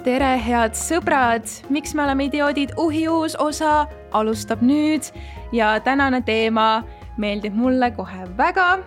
tere, 0.00 0.30
head 0.40 0.76
sõbrad, 0.78 1.44
miks 1.72 1.92
me 1.96 2.04
oleme 2.06 2.24
idioodid, 2.30 2.72
uhi 2.80 3.02
uus 3.10 3.34
osa 3.40 3.84
alustab 4.16 4.62
nüüd 4.64 5.10
ja 5.52 5.74
tänane 5.84 6.22
teema 6.24 6.82
meeldib 7.20 7.56
mulle 7.56 7.90
kohe 7.96 8.24
väga. 8.38 8.80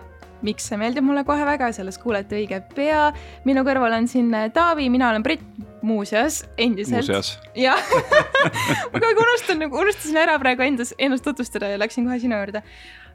miks 0.44 0.66
see 0.68 0.76
meeldib 0.76 1.06
mulle 1.06 1.22
kohe 1.24 1.44
väga, 1.46 1.70
sellest 1.72 2.02
kuulete 2.02 2.36
õige 2.36 2.60
pea. 2.74 3.12
minu 3.44 3.62
kõrval 3.62 3.94
on 3.94 4.08
siin 4.10 4.34
Taavi, 4.54 4.88
mina 4.90 5.10
olen 5.10 5.22
Brit 5.22 5.42
muuseas, 5.82 6.44
endiselt. 6.58 7.38
jah 7.54 7.78
ma 8.90 8.98
kogu 8.98 9.06
aeg 9.06 9.24
unustan, 9.28 9.62
nagu 9.62 9.80
unustasin 9.80 10.18
ära 10.18 10.38
praegu 10.42 10.66
endas, 10.66 10.94
ennast 10.98 11.24
tutvustada 11.24 11.70
ja 11.70 11.78
läksin 11.78 12.08
kohe 12.08 12.18
sinu 12.18 12.42
juurde. 12.42 12.64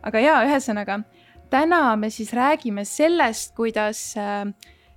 aga 0.04 0.24
jaa, 0.24 0.42
ühesõnaga 0.48 1.02
täna 1.50 1.96
me 2.00 2.10
siis 2.10 2.32
räägime 2.34 2.86
sellest, 2.86 3.56
kuidas 3.58 4.14
äh, 4.18 4.46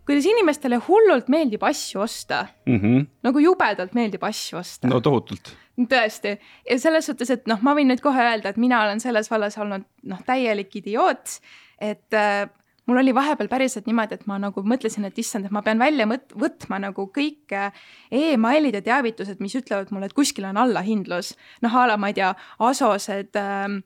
kuidas 0.06 0.26
inimestele 0.26 0.78
hullult 0.86 1.28
meeldib 1.32 1.62
asju 1.66 2.00
osta 2.02 2.46
mm. 2.66 2.78
-hmm. 2.78 3.04
nagu 3.22 3.42
jubedalt 3.42 3.94
meeldib 3.94 4.24
asju 4.24 4.58
osta. 4.58 4.88
no 4.88 5.00
tohutult. 5.00 5.54
tõesti 5.78 6.36
ja 6.70 6.78
selles 6.78 7.06
suhtes, 7.06 7.30
et 7.30 7.46
noh, 7.46 7.62
ma 7.62 7.74
võin 7.74 7.88
nüüd 7.90 8.02
kohe 8.02 8.22
öelda, 8.22 8.52
et 8.52 8.56
mina 8.56 8.82
olen 8.84 9.00
selles 9.00 9.30
vallas 9.30 9.58
olnud 9.58 9.86
noh, 10.02 10.24
täielik 10.26 10.76
idioot, 10.76 11.38
et 11.80 12.14
äh, 12.14 12.48
mul 12.86 12.98
oli 13.00 13.14
vahepeal 13.14 13.48
päriselt 13.48 13.86
niimoodi, 13.86 14.18
et 14.18 14.26
ma 14.26 14.38
nagu 14.42 14.62
mõtlesin, 14.66 15.06
et 15.08 15.18
issand, 15.18 15.46
et 15.46 15.54
ma 15.54 15.62
pean 15.62 15.78
välja 15.78 16.06
mõt-, 16.06 16.34
võtma 16.38 16.80
nagu 16.82 17.06
kõik 17.14 17.54
äh, 17.56 17.72
emailid 18.10 18.74
ja 18.74 18.82
teavitused, 18.82 19.40
mis 19.40 19.54
ütlevad 19.58 19.94
mulle, 19.94 20.10
et 20.10 20.18
kuskil 20.18 20.44
on 20.50 20.60
allahindlus. 20.60 21.36
noh, 21.62 21.76
a 21.76 21.86
la 21.86 21.96
ma 21.96 22.12
ei 22.12 22.20
tea, 22.20 22.34
Asosed 22.58 23.36
äh,, 23.36 23.80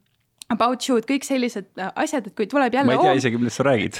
About 0.47 0.85
you'd, 0.87 1.03
kõik 1.09 1.25
sellised 1.27 1.67
äh, 1.75 1.89
asjad, 1.99 2.29
et 2.29 2.35
kui 2.39 2.47
tuleb 2.47 2.75
jälle. 2.75 2.95
ma 2.95 3.01
ei 3.01 3.09
tea 3.09 3.17
isegi, 3.19 3.39
millest 3.41 3.59
sa 3.59 3.65
räägid. 3.67 3.99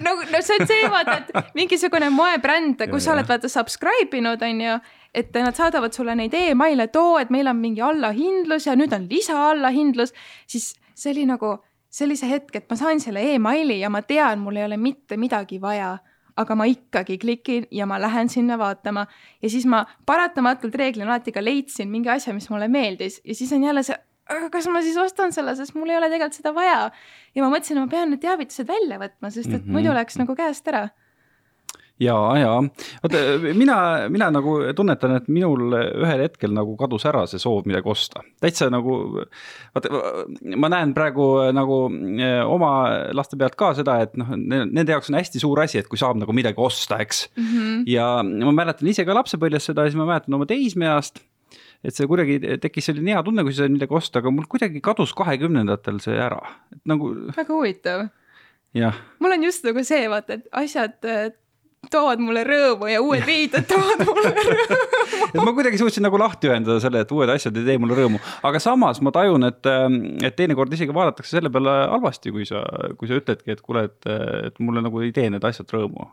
No, 0.00 0.14
no 0.32 0.40
see 0.42 0.58
on 0.60 0.66
see 0.68 0.90
vaata, 0.92 1.16
et 1.20 1.30
mingisugune 1.58 2.10
moebränd, 2.14 2.84
kus 2.90 3.06
sa 3.06 3.14
oled 3.14 3.28
vaata 3.28 3.50
subscribe 3.50 4.18
inud, 4.18 4.42
on 4.46 4.60
ju. 4.66 4.76
et 5.14 5.34
nad 5.34 5.56
saadavad 5.56 5.96
sulle 5.96 6.14
neid 6.14 6.34
emaile, 6.38 6.86
et 6.86 6.96
oo, 6.96 7.16
et 7.18 7.32
meil 7.34 7.50
on 7.50 7.58
mingi 7.58 7.82
allahindlus 7.82 8.68
ja 8.68 8.76
nüüd 8.78 8.94
on 8.94 9.08
lisaallahindlus, 9.10 10.14
siis 10.46 10.74
see 10.94 11.14
oli 11.14 11.26
nagu, 11.26 11.56
see 11.90 12.06
oli 12.06 12.18
see 12.20 12.30
hetk, 12.30 12.54
et 12.54 12.70
ma 12.70 12.78
sain 12.78 13.02
selle 13.02 13.24
emaili 13.34 13.80
ja 13.80 13.90
ma 13.90 14.04
tean, 14.06 14.38
mul 14.44 14.60
ei 14.60 14.68
ole 14.68 14.78
mitte 14.78 15.18
midagi 15.18 15.58
vaja 15.62 15.96
aga 16.40 16.54
ma 16.56 16.64
ikkagi 16.70 17.18
klikin 17.20 17.66
ja 17.74 17.86
ma 17.90 17.98
lähen 18.00 18.28
sinna 18.30 18.56
vaatama 18.58 19.06
ja 19.42 19.50
siis 19.50 19.66
ma 19.66 19.82
paratamatult 20.06 20.74
reeglina 20.78 21.10
alati 21.10 21.34
ka 21.34 21.42
leidsin 21.44 21.90
mingi 21.90 22.08
asja, 22.08 22.34
mis 22.34 22.48
mulle 22.50 22.68
meeldis 22.68 23.20
ja 23.24 23.34
siis 23.34 23.52
on 23.52 23.64
jälle 23.66 23.82
see 23.82 23.98
aga 24.30 24.50
kas 24.54 24.68
ma 24.72 24.82
siis 24.84 24.98
ostan 25.00 25.34
selle, 25.36 25.56
sest 25.58 25.74
mul 25.74 25.90
ei 25.90 25.98
ole 25.98 26.10
tegelikult 26.12 26.38
seda 26.38 26.54
vaja. 26.56 26.80
ja 27.34 27.44
ma 27.44 27.52
mõtlesin, 27.52 27.78
et 27.78 27.86
ma 27.86 27.92
pean 27.92 28.10
need 28.14 28.22
teavitused 28.24 28.68
välja 28.68 28.98
võtma, 29.02 29.30
sest 29.30 29.48
et 29.48 29.54
mm 29.54 29.62
-hmm. 29.64 29.78
muidu 29.78 29.94
läks 29.94 30.18
nagu 30.20 30.36
käest 30.38 30.68
ära 30.68 30.88
ja, 32.00 32.16
ja 32.38 32.50
vaata 33.02 33.20
mina, 33.54 33.76
mina 34.12 34.30
nagu 34.32 34.56
tunnetan, 34.76 35.16
et 35.18 35.28
minul 35.32 35.74
ühel 35.74 36.24
hetkel 36.24 36.52
nagu 36.56 36.74
kadus 36.80 37.04
ära 37.08 37.26
see 37.30 37.40
soov 37.42 37.68
midagi 37.68 37.90
osta, 37.92 38.24
täitsa 38.42 38.70
nagu. 38.72 38.96
vaata, 39.76 40.02
ma 40.56 40.70
näen 40.72 40.94
praegu 40.96 41.28
nagu 41.56 41.82
eh, 42.16 42.40
oma 42.44 42.72
laste 43.16 43.38
pealt 43.40 43.58
ka 43.60 43.72
seda, 43.78 44.00
et 44.06 44.16
noh, 44.20 44.32
nende 44.36 44.88
jaoks 44.94 45.12
on 45.12 45.20
hästi 45.20 45.42
suur 45.42 45.60
asi, 45.64 45.80
et 45.80 45.90
kui 45.90 46.00
saab 46.00 46.20
nagu 46.20 46.34
midagi 46.36 46.60
osta, 46.60 47.00
eks 47.04 47.26
mm. 47.36 47.50
-hmm. 47.50 47.82
ja 47.90 48.08
ma 48.22 48.56
mäletan 48.62 48.88
ise 48.88 49.04
ka 49.04 49.16
lapsepõlves 49.16 49.70
seda, 49.70 49.86
siis 49.86 49.98
ma 49.98 50.08
mäletan 50.08 50.40
oma 50.40 50.48
teismeeast 50.48 51.22
et 51.84 51.96
see 51.96 52.08
kuidagi 52.10 52.38
tekkis 52.62 52.90
selline 52.90 53.14
hea 53.14 53.24
tunne, 53.26 53.44
kui 53.46 53.54
sa 53.56 53.64
said 53.64 53.74
midagi 53.74 53.96
osta, 53.96 54.20
aga 54.20 54.32
mul 54.34 54.48
kuidagi 54.50 54.82
kadus 54.84 55.14
kahekümnendatel 55.16 56.00
see 56.04 56.16
ära, 56.20 56.40
et 56.74 56.80
nagu. 56.88 57.12
väga 57.36 57.54
huvitav. 57.54 58.08
mul 59.20 59.36
on 59.36 59.46
just 59.48 59.64
nagu 59.66 59.84
see, 59.84 60.08
vaata, 60.12 60.38
et 60.38 60.50
asjad 60.60 61.08
äh, 61.08 61.30
toovad 61.90 62.20
mulle 62.20 62.44
rõõmu 62.44 62.90
ja 62.90 63.00
uued 63.02 63.24
riided 63.24 63.66
toovad 63.70 64.04
mulle 64.04 64.34
rõõmu 64.50 64.90
et 65.30 65.40
ma 65.40 65.52
kuidagi 65.56 65.80
suutsin 65.80 66.04
nagu 66.04 66.18
lahti 66.20 66.50
ühendada 66.50 66.80
selle, 66.82 67.02
et 67.04 67.12
uued 67.14 67.32
asjad 67.32 67.56
ei 67.56 67.66
tee 67.66 67.80
mulle 67.80 67.96
rõõmu, 67.96 68.20
aga 68.46 68.60
samas 68.62 69.00
ma 69.04 69.12
tajun, 69.14 69.48
et, 69.48 69.64
ähm, 69.70 70.00
et 70.26 70.36
teinekord 70.36 70.72
isegi 70.76 70.94
vaadatakse 70.94 71.38
selle 71.38 71.52
peale 71.52 71.76
halvasti, 71.94 72.32
kui 72.34 72.46
sa, 72.48 72.62
kui 73.00 73.10
sa 73.10 73.18
ütledki, 73.20 73.56
et 73.56 73.64
kuule, 73.64 73.88
et, 73.88 74.10
et 74.50 74.60
mulle 74.60 74.84
nagu 74.84 75.04
ei 75.04 75.14
tee 75.16 75.30
need 75.32 75.44
asjad 75.48 75.72
rõõmu 75.76 76.10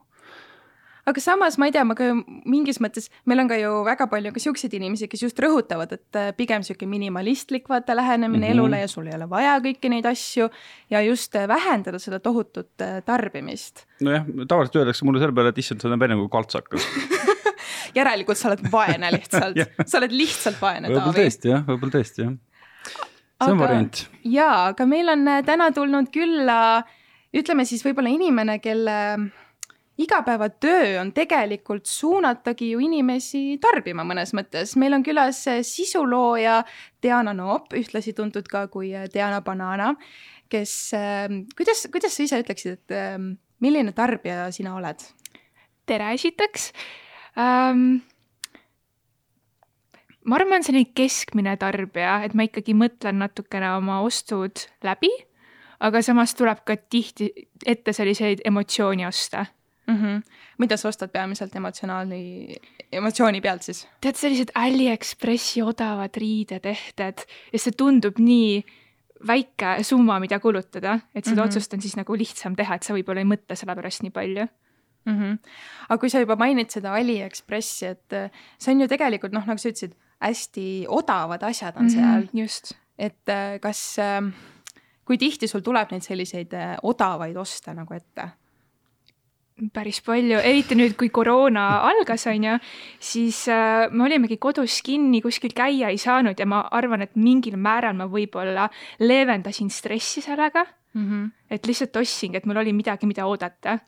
aga 1.07 1.23
samas 1.23 1.55
ma 1.59 1.69
ei 1.69 1.73
tea, 1.75 1.83
ma 1.87 1.95
ka 1.97 2.09
mingis 2.49 2.81
mõttes, 2.83 3.07
meil 3.29 3.41
on 3.43 3.49
ka 3.49 3.57
ju 3.59 3.71
väga 3.87 4.07
palju 4.11 4.33
ka 4.35 4.43
siukseid 4.43 4.75
inimesi, 4.77 5.07
kes 5.11 5.23
just 5.27 5.39
rõhutavad, 5.43 5.93
et 5.95 6.19
äh, 6.19 6.29
pigem 6.37 6.65
sihuke 6.67 6.89
minimalistlik 6.89 7.69
vaata 7.71 7.95
lähenemine 7.95 8.43
mm 8.43 8.51
-hmm. 8.51 8.57
elule 8.57 8.81
ja 8.81 8.89
sul 8.91 9.07
ei 9.07 9.15
ole 9.15 9.29
vaja 9.29 9.57
kõiki 9.63 9.91
neid 9.93 10.05
asju 10.05 10.49
ja 10.89 11.01
just 11.01 11.35
äh, 11.35 11.47
vähendada 11.47 11.99
seda 11.99 12.19
tohutut 12.19 12.81
äh, 12.81 13.01
tarbimist. 13.05 13.85
nojah, 14.01 14.25
tavaliselt 14.47 14.75
öeldakse 14.75 15.05
mulle 15.05 15.19
selle 15.19 15.33
peale, 15.33 15.49
et 15.49 15.57
issand, 15.57 15.81
sa 15.81 15.89
näeb 15.89 16.03
enne 16.03 16.19
kui 16.19 16.29
kaltsakas 16.29 16.87
järelikult 17.99 18.37
sa 18.37 18.51
oled 18.51 18.67
vaene 18.71 19.11
lihtsalt 19.11 19.63
sa 19.89 19.97
oled 20.01 20.11
lihtsalt 20.11 20.61
vaene. 20.61 20.91
võib-olla 20.91 21.15
tõesti 21.23 21.53
jah, 21.55 21.63
võib-olla 21.63 21.97
tõesti 21.99 22.25
jah. 22.25 22.35
see 23.43 23.51
on 23.51 23.59
variant. 23.59 24.05
jaa, 24.23 24.67
aga 24.67 24.85
meil 24.85 25.09
on 25.09 25.25
täna 25.45 25.71
tulnud 25.71 26.11
külla 26.11 26.83
ütleme 27.37 27.65
siis 27.65 27.83
võib-olla 27.85 28.09
inimene, 28.09 28.59
kelle 28.59 28.97
igapäevatöö 29.97 31.01
on 31.01 31.11
tegelikult 31.13 31.85
suunatagi 31.85 32.71
ju 32.71 32.79
inimesi 32.79 33.57
tarbima 33.61 34.05
mõnes 34.05 34.33
mõttes. 34.37 34.75
meil 34.77 34.93
on 34.93 35.03
külas 35.03 35.43
sisulooja 35.61 36.63
Diana 37.03 37.33
Noop, 37.33 37.73
ühtlasi 37.73 38.13
tuntud 38.13 38.47
ka 38.47 38.67
kui 38.67 38.91
Diana 39.13 39.41
Banana, 39.41 39.95
kes, 40.49 40.93
ähm, 40.93 41.41
kuidas, 41.57 41.87
kuidas 41.91 42.17
sa 42.17 42.23
ise 42.23 42.41
ütleksid, 42.43 42.77
et 42.77 43.19
milline 43.59 43.91
tarbija 43.91 44.51
sina 44.51 44.75
oled? 44.75 45.01
tere 45.87 46.13
esiteks 46.13 46.71
um 47.39 48.01
ma 50.27 50.35
arvan, 50.35 50.63
selline 50.65 50.91
keskmine 50.97 51.55
tarbija, 51.59 52.19
et 52.27 52.35
ma 52.35 52.47
ikkagi 52.47 52.75
mõtlen 52.75 53.21
natukene 53.23 53.69
oma 53.77 54.01
ostud 54.03 54.65
läbi, 54.83 55.09
aga 55.79 56.01
samas 56.03 56.35
tuleb 56.35 56.65
ka 56.67 56.75
tihti 56.75 57.29
ette 57.65 57.93
selliseid 57.95 58.43
emotsiooni 58.45 59.07
osta 59.07 59.45
mm. 59.87 59.95
-hmm. 59.95 60.21
mida 60.57 60.77
sa 60.77 60.89
ostad 60.89 61.11
peamiselt 61.11 61.55
emotsionaali, 61.55 62.55
emotsiooni 62.91 63.41
pealt 63.41 63.61
siis? 63.61 63.87
tead, 64.01 64.15
sellised 64.15 64.51
Aliekspressi 64.55 65.61
odavad 65.61 66.15
riidetehted 66.17 67.25
ja 67.53 67.59
see 67.59 67.71
tundub 67.77 68.19
nii 68.19 68.65
väike 69.27 69.83
summa, 69.83 70.19
mida 70.19 70.39
kulutada, 70.39 70.99
et 71.15 71.25
seda 71.25 71.35
mm 71.35 71.41
-hmm. 71.41 71.45
otsust 71.45 71.73
on 71.73 71.81
siis 71.81 71.95
nagu 71.97 72.17
lihtsam 72.17 72.55
teha, 72.55 72.75
et 72.75 72.83
sa 72.83 72.93
võib-olla 72.93 73.23
ei 73.23 73.31
mõtle 73.33 73.55
selle 73.55 73.75
pärast 73.75 74.03
nii 74.03 74.11
palju 74.11 74.47
mm. 75.05 75.15
-hmm. 75.19 75.37
aga 75.89 75.97
kui 75.97 76.09
sa 76.09 76.19
juba 76.19 76.35
mainid 76.35 76.69
seda 76.69 76.93
Aliekspressi, 76.93 77.85
et 77.85 78.13
äh, 78.13 78.29
see 78.59 78.73
on 78.73 78.81
ju 78.81 78.87
tegelikult 78.87 79.33
noh, 79.33 79.45
nagu 79.47 79.57
sa 79.57 79.69
ütlesid, 79.69 79.95
hästi 80.21 80.85
odavad 80.89 81.43
asjad 81.43 81.77
on 81.77 81.85
mm 81.85 81.89
-hmm, 81.89 81.93
seal. 81.93 82.27
just. 82.33 82.73
et 82.97 83.29
äh, 83.29 83.59
kas, 83.61 83.99
äh, 83.99 84.33
kui 85.05 85.17
tihti 85.17 85.47
sul 85.47 85.61
tuleb 85.61 85.91
neid 85.91 86.01
selliseid 86.01 86.51
odavaid 86.83 87.37
oste 87.37 87.73
nagu 87.73 87.93
ette? 87.93 88.29
Päris 89.73 89.99
palju, 90.05 90.37
eriti 90.37 90.77
nüüd, 90.77 90.93
kui 90.99 91.09
koroona 91.13 91.65
algas, 91.89 92.27
on 92.29 92.45
ju, 92.45 92.55
siis 93.01 93.43
äh, 93.49 93.87
me 93.91 94.05
olimegi 94.05 94.37
kodus 94.41 94.79
kinni, 94.85 95.21
kuskil 95.25 95.55
käia 95.57 95.89
ei 95.93 95.97
saanud 96.01 96.37
ja 96.37 96.45
ma 96.49 96.61
arvan, 96.77 97.05
et 97.07 97.17
mingil 97.17 97.57
määral 97.57 97.97
ma 97.97 98.09
võib-olla 98.11 98.67
leevendasin 99.01 99.71
stressi 99.73 100.21
sellega 100.21 100.65
mm. 100.93 101.05
-hmm. 101.05 101.29
et 101.49 101.65
lihtsalt 101.65 101.95
ostsingi, 101.97 102.37
et 102.37 102.45
mul 102.45 102.61
oli 102.61 102.73
midagi, 102.73 103.09
mida 103.09 103.25
oodata 103.25 103.79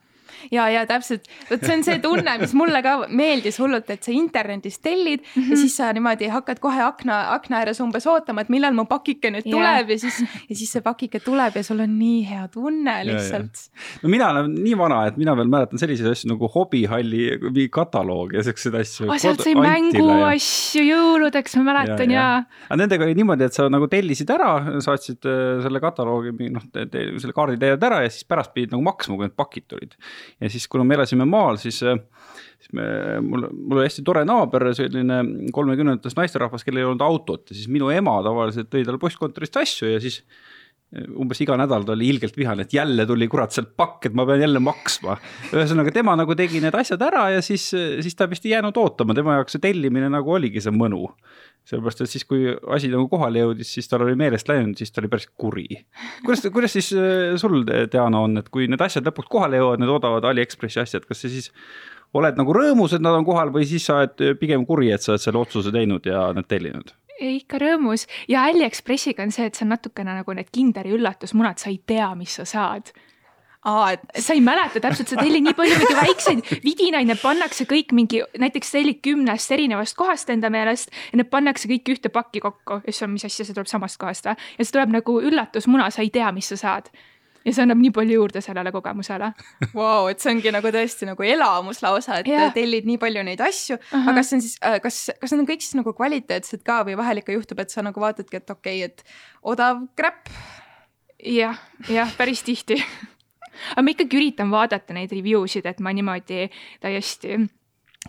ja, 0.52 0.68
ja 0.72 0.86
täpselt, 0.90 1.28
vot 1.50 1.64
see 1.66 1.78
on 1.78 1.86
see 1.88 2.00
tunne, 2.04 2.36
mis 2.42 2.54
mulle 2.58 2.82
ka 2.86 2.96
meeldis 3.10 3.60
hullult, 3.62 3.90
et 3.94 4.06
sa 4.06 4.14
internetis 4.16 4.80
tellid 4.80 5.24
mm 5.24 5.42
-hmm. 5.42 5.52
ja 5.52 5.58
siis 5.64 5.78
sa 5.78 5.92
niimoodi 5.94 6.30
hakkad 6.32 6.60
kohe 6.64 6.82
akna, 6.84 7.20
akna 7.36 7.62
ääres 7.64 7.80
umbes 7.84 8.08
ootama, 8.08 8.42
et 8.42 8.50
millal 8.50 8.74
mu 8.74 8.86
pakike 8.86 9.32
nüüd 9.34 9.50
tuleb 9.50 9.90
ja, 9.90 9.96
ja 9.96 10.00
siis, 10.00 10.20
ja 10.50 10.56
siis 10.56 10.72
see 10.72 10.82
pakike 10.86 11.20
tuleb 11.20 11.56
ja 11.56 11.64
sul 11.64 11.80
on 11.80 11.98
nii 12.00 12.24
hea 12.30 12.48
tunne 12.48 12.96
lihtsalt. 13.06 13.64
no 14.04 14.10
mina 14.10 14.30
olen 14.34 14.54
nii 14.56 14.78
vana, 14.78 15.06
et 15.08 15.18
mina 15.18 15.36
veel 15.38 15.52
mäletan 15.52 15.82
selliseid 15.82 16.12
asju 16.12 16.32
nagu 16.34 16.50
hobihalli 16.56 17.68
kataloog 17.72 18.34
ja 18.34 18.44
siukseid 18.44 18.76
asju. 18.80 19.10
sealt 19.18 19.44
sai 19.46 19.56
mänguasju 19.56 20.84
ja... 20.84 20.96
jõuludeks, 20.96 21.58
ma 21.60 21.66
mäletan 21.74 22.14
ja, 22.14 22.22
ja.. 22.22 22.66
aga 22.68 22.80
nendega 22.84 23.08
oli 23.08 23.18
niimoodi, 23.20 23.48
et 23.50 23.58
sa 23.58 23.68
nagu 23.72 23.90
tellisid 23.92 24.30
ära, 24.34 24.52
saatsid 24.84 25.28
äh, 25.30 25.60
selle 25.66 25.82
kataloogi, 25.84 26.50
noh, 26.54 26.66
selle 26.74 27.36
kaardi 27.36 27.60
teed 27.62 27.86
ära 27.90 28.04
ja 28.06 28.12
siis 28.14 28.28
pärast 28.30 28.54
pidid 28.56 28.76
nagu 28.76 28.86
maksma, 28.86 29.18
kui 29.18 29.28
need 29.28 29.38
pakid 29.40 29.68
tulid 29.72 29.96
ja 30.40 30.52
siis, 30.52 30.68
kuna 30.72 30.86
me 30.88 30.98
elasime 30.98 31.28
maal, 31.30 31.60
siis, 31.62 31.82
äh, 31.84 32.00
siis 32.60 32.74
me, 32.78 32.86
mul, 33.26 33.48
mul 33.54 33.82
oli 33.82 33.88
hästi 33.88 34.06
tore 34.08 34.26
naaber, 34.28 34.70
selline 34.78 35.22
kolmekümnendates 35.56 36.18
naisterahvas, 36.20 36.66
kellel 36.68 36.84
ei 36.84 36.90
olnud 36.92 37.06
autot. 37.06 37.48
Ja 37.50 37.58
siis 37.58 37.72
minu 37.72 37.92
ema 37.94 38.20
tavaliselt 38.26 38.72
tõi 38.72 38.86
talle 38.88 39.02
postkontorist 39.02 39.60
asju 39.64 39.94
ja 39.94 40.04
siis 40.04 40.22
umbes 40.90 41.38
iga 41.44 41.54
nädal 41.60 41.84
ta 41.86 41.94
oli 41.94 42.08
ilgelt 42.10 42.38
vihane, 42.38 42.66
et 42.66 42.74
jälle 42.74 43.06
tuli 43.06 43.28
kurat 43.30 43.54
sealt 43.54 43.76
pakk, 43.78 44.08
et 44.10 44.16
ma 44.18 44.26
pean 44.26 44.42
jälle 44.42 44.62
maksma. 44.64 45.20
ühesõnaga 45.54 45.94
tema 45.94 46.16
nagu 46.18 46.34
tegi 46.38 46.62
need 46.64 46.74
asjad 46.76 47.04
ära 47.06 47.28
ja 47.36 47.44
siis, 47.46 47.68
siis 47.70 48.18
ta 48.18 48.26
vist 48.30 48.48
ei 48.48 48.56
jäänud 48.56 48.78
ootama, 48.82 49.14
tema 49.14 49.38
jaoks 49.38 49.58
see 49.58 49.68
tellimine 49.68 50.10
nagu 50.10 50.34
oligi 50.34 50.64
see 50.66 50.74
mõnu 50.74 51.12
sellepärast, 51.70 52.02
et 52.02 52.10
siis, 52.10 52.26
kui 52.26 52.48
asi 52.74 52.90
nagu 52.90 53.06
kohale 53.12 53.44
jõudis, 53.44 53.70
siis 53.76 53.90
tal 53.90 54.02
oli 54.06 54.16
meelest 54.18 54.50
läinud, 54.50 54.80
siis 54.80 54.90
ta 54.94 55.04
oli 55.04 55.12
päris 55.12 55.28
kuri. 55.38 55.68
kuidas, 56.26 56.48
kuidas 56.54 56.74
siis 56.74 56.90
äh, 56.98 57.36
sul, 57.38 57.62
Diana, 57.68 58.24
on, 58.26 58.40
et 58.42 58.50
kui 58.50 58.66
need 58.72 58.82
asjad 58.82 59.06
lõpuks 59.06 59.30
kohale 59.30 59.60
jõuavad, 59.62 59.84
need 59.84 59.94
odavad 59.94 60.26
Aliekspressi 60.32 60.82
asjad, 60.82 61.06
kas 61.06 61.22
see 61.22 61.36
siis 61.36 61.52
oled 62.18 62.40
nagu 62.40 62.56
rõõmus, 62.56 62.96
et 62.96 63.06
nad 63.06 63.14
on 63.14 63.28
kohal 63.28 63.54
või 63.54 63.68
siis 63.70 63.86
sa 63.86 64.02
oled 64.02 64.40
pigem 64.42 64.66
kuri, 64.66 64.90
et 64.96 65.06
sa 65.06 65.14
oled 65.14 65.26
selle 65.28 65.44
otsuse 65.44 65.74
teinud 65.76 66.10
ja 66.10 66.30
need 66.34 66.50
tellinud? 66.50 66.96
Ikka 67.20 67.60
rõõmus. 67.62 68.08
Ja 68.32 68.46
Aliekspressiga 68.50 69.24
on 69.26 69.34
see, 69.36 69.50
et 69.50 69.58
see 69.58 69.66
on 69.68 69.74
natukene 69.76 70.16
nagu 70.22 70.36
need 70.38 70.50
Kinderi 70.54 70.94
üllatusmunad, 70.96 71.60
sa 71.62 71.72
ei 71.72 71.80
tea, 71.86 72.10
mis 72.20 72.40
sa 72.40 72.48
saad. 72.48 72.92
Aa, 73.68 73.92
et 73.92 74.24
sa 74.24 74.34
ei 74.38 74.40
mäleta 74.40 74.80
täpselt, 74.80 75.12
sa 75.12 75.18
tellid 75.20 75.44
nii 75.44 75.56
palju 75.58 75.80
mingi 75.82 75.96
väikseid 75.98 76.46
vidinaid, 76.64 77.10
need 77.10 77.20
pannakse 77.20 77.66
kõik 77.68 77.92
mingi, 77.92 78.22
näiteks 78.40 78.72
tellid 78.72 79.02
kümnest 79.04 79.52
erinevast 79.52 79.98
kohast 80.00 80.32
enda 80.32 80.48
meelest 80.54 80.94
ja 81.10 81.20
need 81.20 81.28
pannakse 81.28 81.68
kõik 81.68 81.92
ühte 81.92 82.12
pakki 82.14 82.40
kokku. 82.46 82.80
Ja 82.86 82.94
siis 82.94 83.04
on, 83.04 83.12
mis 83.18 83.28
asja, 83.28 83.44
see 83.44 83.58
tuleb 83.58 83.68
samast 83.68 84.00
kohast 84.00 84.32
või? 84.32 84.40
ja 84.56 84.64
see 84.64 84.78
tuleb 84.78 84.96
nagu 84.96 85.18
üllatusmuna, 85.20 85.90
sa 85.92 86.06
ei 86.06 86.14
tea, 86.16 86.32
mis 86.32 86.48
sa 86.54 86.60
saad 86.62 86.88
ja 87.46 87.54
see 87.54 87.64
annab 87.64 87.80
nii 87.82 87.92
palju 87.96 88.20
juurde 88.20 88.42
sellele 88.44 88.72
kogemusele 88.76 89.32
wow,, 89.78 90.10
et 90.12 90.22
see 90.24 90.34
ongi 90.34 90.54
nagu 90.56 90.72
tõesti 90.76 91.10
nagu 91.10 91.26
elamus 91.26 91.84
lausa, 91.86 92.20
et 92.22 92.30
Jah. 92.30 92.54
tellid 92.56 92.88
nii 92.90 93.00
palju 93.02 93.24
neid 93.28 93.44
asju 93.44 93.78
uh, 93.78 93.84
-huh. 93.92 94.10
Aga 94.10 94.16
kas 94.20 94.32
see 94.32 94.40
on 94.40 94.46
siis, 94.46 94.58
kas, 94.84 94.98
kas 95.22 95.34
need 95.34 95.44
on 95.44 95.52
kõik 95.52 95.66
siis 95.66 95.78
nagu 95.80 95.94
kvaliteetsed 95.96 96.64
ka 96.66 96.82
või 96.88 96.98
vahel 97.00 97.24
ikka 97.24 97.36
juhtub, 97.36 97.60
et 97.60 97.70
sa 97.70 97.86
nagu 97.86 98.02
vaatadki, 98.02 98.42
et 98.42 98.50
okei 98.50 98.84
okay,, 98.84 98.92
et 98.92 99.04
odav 99.54 99.86
kräpp 99.96 100.32
jah, 101.24 101.60
jah, 101.90 102.12
päris 102.18 102.44
tihti 102.44 102.80
aga 103.74 103.84
ma 103.84 103.96
ikkagi 103.96 104.20
üritan 104.20 104.52
vaadata 104.52 104.96
neid 104.96 105.12
review 105.16 105.48
sid, 105.48 105.66
et 105.66 105.80
ma 105.84 105.94
niimoodi 105.96 106.50
täiesti 106.84 107.40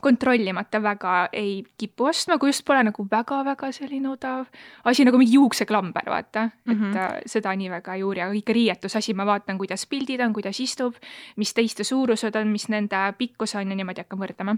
kontrollimata 0.01 0.83
väga 0.83 1.29
ei 1.33 1.65
kipu 1.79 2.09
ostma, 2.11 2.39
kui 2.39 2.51
just 2.51 2.65
pole 2.67 2.83
nagu 2.87 3.07
väga-väga 3.11 3.73
selline 3.73 4.09
odav 4.11 4.47
asi 4.85 5.05
nagu 5.05 5.19
mingi 5.21 5.35
juukseklamber, 5.35 6.11
vaata 6.11 6.47
mm, 6.47 6.73
-hmm. 6.73 6.75
Mhm. 6.75 6.91
et 6.91 6.97
äh, 6.97 7.23
seda 7.27 7.55
nii 7.57 7.71
väga 7.71 7.95
ei 7.95 8.03
uuri, 8.03 8.21
aga 8.21 8.33
ikka 8.33 8.53
riietusasi, 8.53 9.15
ma 9.15 9.27
vaatan, 9.27 9.59
kuidas 9.59 9.87
pildid 9.87 10.21
on, 10.21 10.33
kuidas 10.33 10.61
istub, 10.61 10.95
mis 11.37 11.55
teiste 11.55 11.85
suurused 11.85 12.37
on, 12.37 12.49
mis 12.49 12.69
nende 12.69 12.97
pikkus 13.19 13.55
on 13.55 13.71
ja 13.71 13.77
niimoodi 13.77 14.01
hakkan 14.01 14.19
võrdlema. 14.19 14.57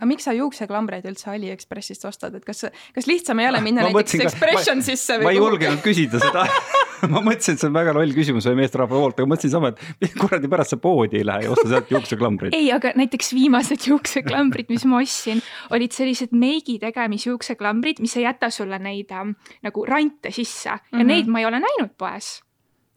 Aga 0.00 0.08
miks 0.08 0.24
sa 0.24 0.32
juukseklambreid 0.32 1.04
üldse 1.04 1.28
Aliekspressist 1.30 2.04
ostad, 2.08 2.34
et 2.40 2.44
kas, 2.48 2.64
kas 2.96 3.06
lihtsam 3.06 3.38
ei 3.44 3.48
ole 3.52 3.60
minna 3.60 3.82
Ma 3.84 3.90
näiteks 3.92 4.16
mõtlesin 4.16 4.22
ka- 4.24 4.30
Expression 4.32 4.82
sisse 4.82 5.18
ma 5.20 5.26
või 5.28 5.34
ei 5.36 5.38
kuhugi? 5.38 5.50
julgenud 5.52 5.82
küsida 5.84 6.20
seda 6.24 6.44
ma 7.12 7.20
mõtlesin, 7.24 7.54
et 7.56 7.60
see 7.62 7.68
on 7.68 7.76
väga 7.76 7.92
loll 7.96 8.12
küsimus 8.16 8.48
ühe 8.48 8.56
meesterahva 8.58 8.96
poolt, 8.96 9.20
aga 9.20 9.28
mõtlesin 9.34 9.52
sama, 9.54 9.70
et 10.00 10.16
kuradi 10.20 10.48
pärast 10.52 10.74
sa 10.74 10.80
poodi 10.80 11.20
ei 11.20 11.24
lähe 11.28 11.44
ja 11.46 11.52
osta 11.52 11.68
sealt 11.68 11.92
juukseklambreid. 11.92 12.56
ei, 12.56 12.72
aga 12.72 12.92
näiteks 12.96 13.32
viimased 13.36 13.86
juukseklambrid, 13.88 14.68
mis 14.72 14.84
ma 14.88 14.98
ostsin, 15.04 15.40
olid 15.76 15.92
sellised 15.96 16.32
meigi 16.36 16.78
tegemisjuukseklambrid, 16.82 18.00
mis 18.04 18.16
ei 18.16 18.24
jäta 18.26 18.50
sulle 18.50 18.78
neid 18.78 19.10
ähm, 19.12 19.34
nagu 19.62 19.84
rante 19.88 20.30
sisse 20.32 20.68
ja 20.68 20.76
mm 20.76 20.80
Mhm. 20.92 21.00
-hmm. 21.02 21.06
neid 21.06 21.26
ma 21.26 21.38
ei 21.40 21.46
ole 21.46 21.60
näinud 21.60 21.90
poes 21.98 22.40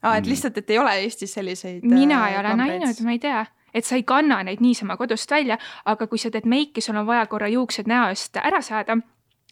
aa, 0.03 0.17
et 0.17 0.25
lihtsalt, 0.27 0.57
et 0.57 0.69
ei 0.69 0.77
ole 0.79 0.91
Eestis 0.99 1.33
selliseid 1.33 1.83
mina 1.83 2.17
äh, 2.25 2.31
ei 2.33 2.39
ole 2.39 2.47
klambreid. 2.47 2.79
näinud, 2.81 3.01
ma 3.03 3.11
ei 3.11 3.19
tea, 3.19 3.45
et 3.73 3.85
sa 3.85 3.95
ei 3.95 4.03
kanna 4.03 4.41
neid 4.43 4.61
niisama 4.61 4.97
kodust 4.97 5.31
välja, 5.31 5.57
aga 5.85 6.07
kui 6.07 6.21
sa 6.21 6.31
teed 6.31 6.45
meiki, 6.49 6.81
sul 6.81 6.97
on 6.99 7.07
vaja 7.07 7.25
korra 7.31 7.47
juuksed 7.51 7.89
näo 7.89 8.09
eest 8.13 8.37
ära 8.37 8.61
saada, 8.61 8.97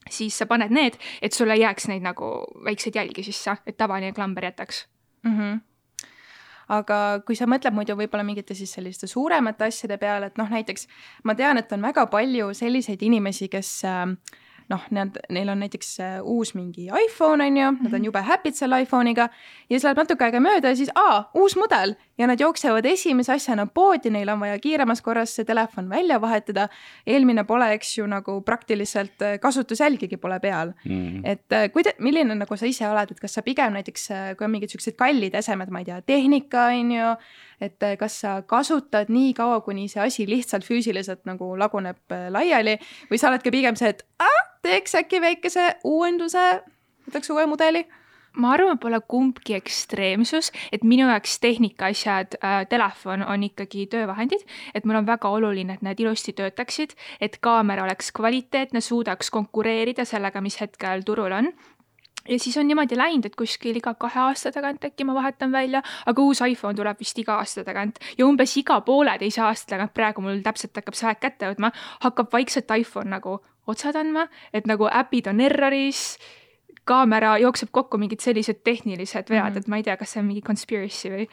siis 0.10 0.38
sa 0.38 0.46
paned 0.46 0.72
need, 0.74 0.98
et 1.22 1.34
sul 1.34 1.52
ei 1.52 1.62
jääks 1.62 1.88
neid 1.92 2.06
nagu 2.06 2.32
väikseid 2.66 2.96
jälgi 2.96 3.26
sisse, 3.28 3.58
et 3.66 3.78
tavaline 3.78 4.14
klamber 4.14 4.46
jätaks. 4.46 4.88
mm. 5.24 5.38
-hmm. 5.38 5.60
aga 6.70 7.22
kui 7.26 7.36
sa 7.36 7.46
mõtled 7.46 7.74
muidu 7.74 7.96
võib-olla 7.96 8.24
mingite 8.24 8.54
siis 8.54 8.74
selliste 8.74 9.08
suuremate 9.08 9.66
asjade 9.66 9.98
peale, 9.98 10.26
et 10.26 10.38
noh, 10.38 10.50
näiteks 10.50 10.88
ma 11.24 11.36
tean, 11.36 11.58
et 11.58 11.72
on 11.72 11.82
väga 11.82 12.06
palju 12.08 12.54
selliseid 12.54 13.02
inimesi, 13.02 13.48
kes 13.48 13.86
äh, 13.86 14.16
noh, 14.72 14.86
nad, 14.96 15.18
neil 15.30 15.52
on 15.52 15.62
näiteks 15.64 15.92
äh, 16.00 16.18
uus 16.24 16.54
mingi 16.56 16.88
iPhone 17.06 17.46
on 17.46 17.58
ju, 17.58 17.72
nad 17.84 17.94
on 17.98 18.06
jube 18.06 18.22
happy'd 18.28 18.58
selle 18.58 18.82
iPhone'iga 18.86 19.28
ja 19.28 19.76
siis 19.76 19.88
läheb 19.88 20.02
natuke 20.02 20.28
aega 20.28 20.42
mööda 20.44 20.72
ja 20.72 20.80
siis 20.80 20.92
aa, 20.96 21.24
uus 21.38 21.58
mudel 21.60 21.96
ja 22.22 22.30
nad 22.30 22.40
jooksevad 22.40 22.86
esimese 22.86 23.34
asjana 23.34 23.66
poodi, 23.66 24.12
neil 24.14 24.30
on 24.30 24.42
vaja 24.44 24.60
kiiremas 24.62 25.02
korras 25.02 25.34
see 25.36 25.48
telefon 25.48 25.90
välja 25.90 26.20
vahetada. 26.22 26.68
eelmine 27.08 27.44
pole, 27.50 27.72
eks 27.74 27.98
ju, 27.98 28.06
nagu 28.08 28.40
praktiliselt 28.46 29.22
äh, 29.26 29.40
kasutusjälgigi 29.42 30.18
pole 30.22 30.40
peal 30.40 30.74
Mm. 30.86 31.26
et 31.26 31.54
äh, 31.54 31.70
kuida-, 31.74 31.94
milline 32.00 32.36
nagu 32.36 32.58
sa 32.58 32.66
ise 32.66 32.86
oled, 32.88 33.12
et 33.12 33.20
kas 33.20 33.34
sa 33.38 33.42
pigem 33.46 33.74
näiteks, 33.74 34.08
kui 34.38 34.46
on 34.46 34.52
mingid 34.52 34.72
siuksed 34.74 34.96
kallid 35.00 35.36
esemed, 35.38 35.70
ma 35.74 35.82
ei 35.82 35.88
tea, 35.88 36.00
tehnika 36.06 36.68
on 36.72 36.92
ju, 36.96 37.12
et 37.62 37.84
äh, 37.86 37.96
kas 38.00 38.20
sa 38.24 38.36
kasutad 38.48 39.12
nii 39.14 39.34
kaua, 39.38 39.62
kuni 39.66 39.88
see 39.92 40.02
asi 40.04 40.28
lihtsalt 40.30 40.66
füüsiliselt 40.68 41.24
nagu 41.30 41.54
laguneb 41.60 42.14
äh, 42.14 42.28
laiali 42.34 42.78
või 43.12 43.22
sa 43.22 43.30
oledki 43.32 43.54
pigem 43.54 43.78
see, 43.80 43.94
et 43.94 44.06
ah, 44.22 44.44
teeks 44.66 44.98
äkki 45.02 45.22
väikese 45.22 45.68
uuenduse, 45.88 46.46
võtaks 47.08 47.34
uue 47.34 47.46
mudeli 47.50 47.86
ma 48.38 48.54
arvan, 48.56 48.80
pole 48.80 49.00
kumbki 49.08 49.56
ekstreemsus, 49.58 50.52
et 50.72 50.86
minu 50.88 51.08
jaoks 51.10 51.40
tehnikaasjad 51.44 52.38
äh,, 52.40 52.62
telefon 52.70 53.26
on 53.28 53.44
ikkagi 53.44 53.88
töövahendid, 53.92 54.46
et 54.76 54.86
mul 54.86 55.02
on 55.02 55.10
väga 55.10 55.30
oluline, 55.30 55.76
et 55.76 55.84
need 55.86 56.00
ilusti 56.00 56.34
töötaksid, 56.38 56.96
et 57.22 57.38
kaamera 57.44 57.84
oleks 57.84 58.12
kvaliteetne, 58.16 58.82
suudaks 58.82 59.32
konkureerida 59.32 60.06
sellega, 60.06 60.42
mis 60.42 60.62
hetkel 60.62 61.04
turul 61.06 61.36
on. 61.42 61.52
Ja 62.30 62.40
siis 62.40 62.58
on 62.58 62.68
niimoodi 62.70 62.98
läinud, 62.98 63.26
et 63.26 63.36
kuskil 63.36 63.80
iga 63.80 63.96
kahe 63.98 64.20
aasta 64.22 64.52
tagant 64.54 64.84
äkki 64.86 65.04
ma 65.10 65.16
vahetan 65.18 65.52
välja, 65.52 65.82
aga 66.06 66.22
uus 66.22 66.44
iPhone 66.46 66.78
tuleb 66.78 67.00
vist 67.02 67.18
iga 67.18 67.40
aasta 67.42 67.64
tagant. 67.66 67.98
Ja 68.18 68.28
umbes 68.30 68.54
iga 68.62 68.78
pooleteise 68.86 69.42
aasta 69.42 69.74
tagant, 69.74 69.94
praegu 69.98 70.22
mul 70.22 70.44
täpselt 70.46 70.78
hakkab 70.78 70.98
see 70.98 71.10
aeg 71.10 71.18
kätte 71.24 71.50
jõudma, 71.50 71.72
hakkab 72.06 72.30
vaikselt 72.34 72.70
iPhone 72.78 73.10
nagu 73.10 73.40
otsad 73.68 73.98
andma, 73.98 74.28
et 74.54 74.70
nagu 74.70 74.86
äpid 74.86 75.32
on 75.34 75.42
erroris, 75.42 76.20
kaamera 76.92 77.36
jookseb 77.42 77.72
kokku 77.72 78.00
mingid 78.02 78.24
sellised 78.24 78.62
tehnilised 78.68 79.30
vead 79.30 79.44
mm. 79.44 79.54
-hmm. 79.54 79.58
et 79.58 79.68
ma 79.68 79.80
ei 79.80 79.84
tea, 79.88 79.98
kas 79.98 80.16
see 80.16 80.24
on 80.24 80.28
mingi 80.28 80.44
conspiracy 80.48 81.12
või, 81.14 81.28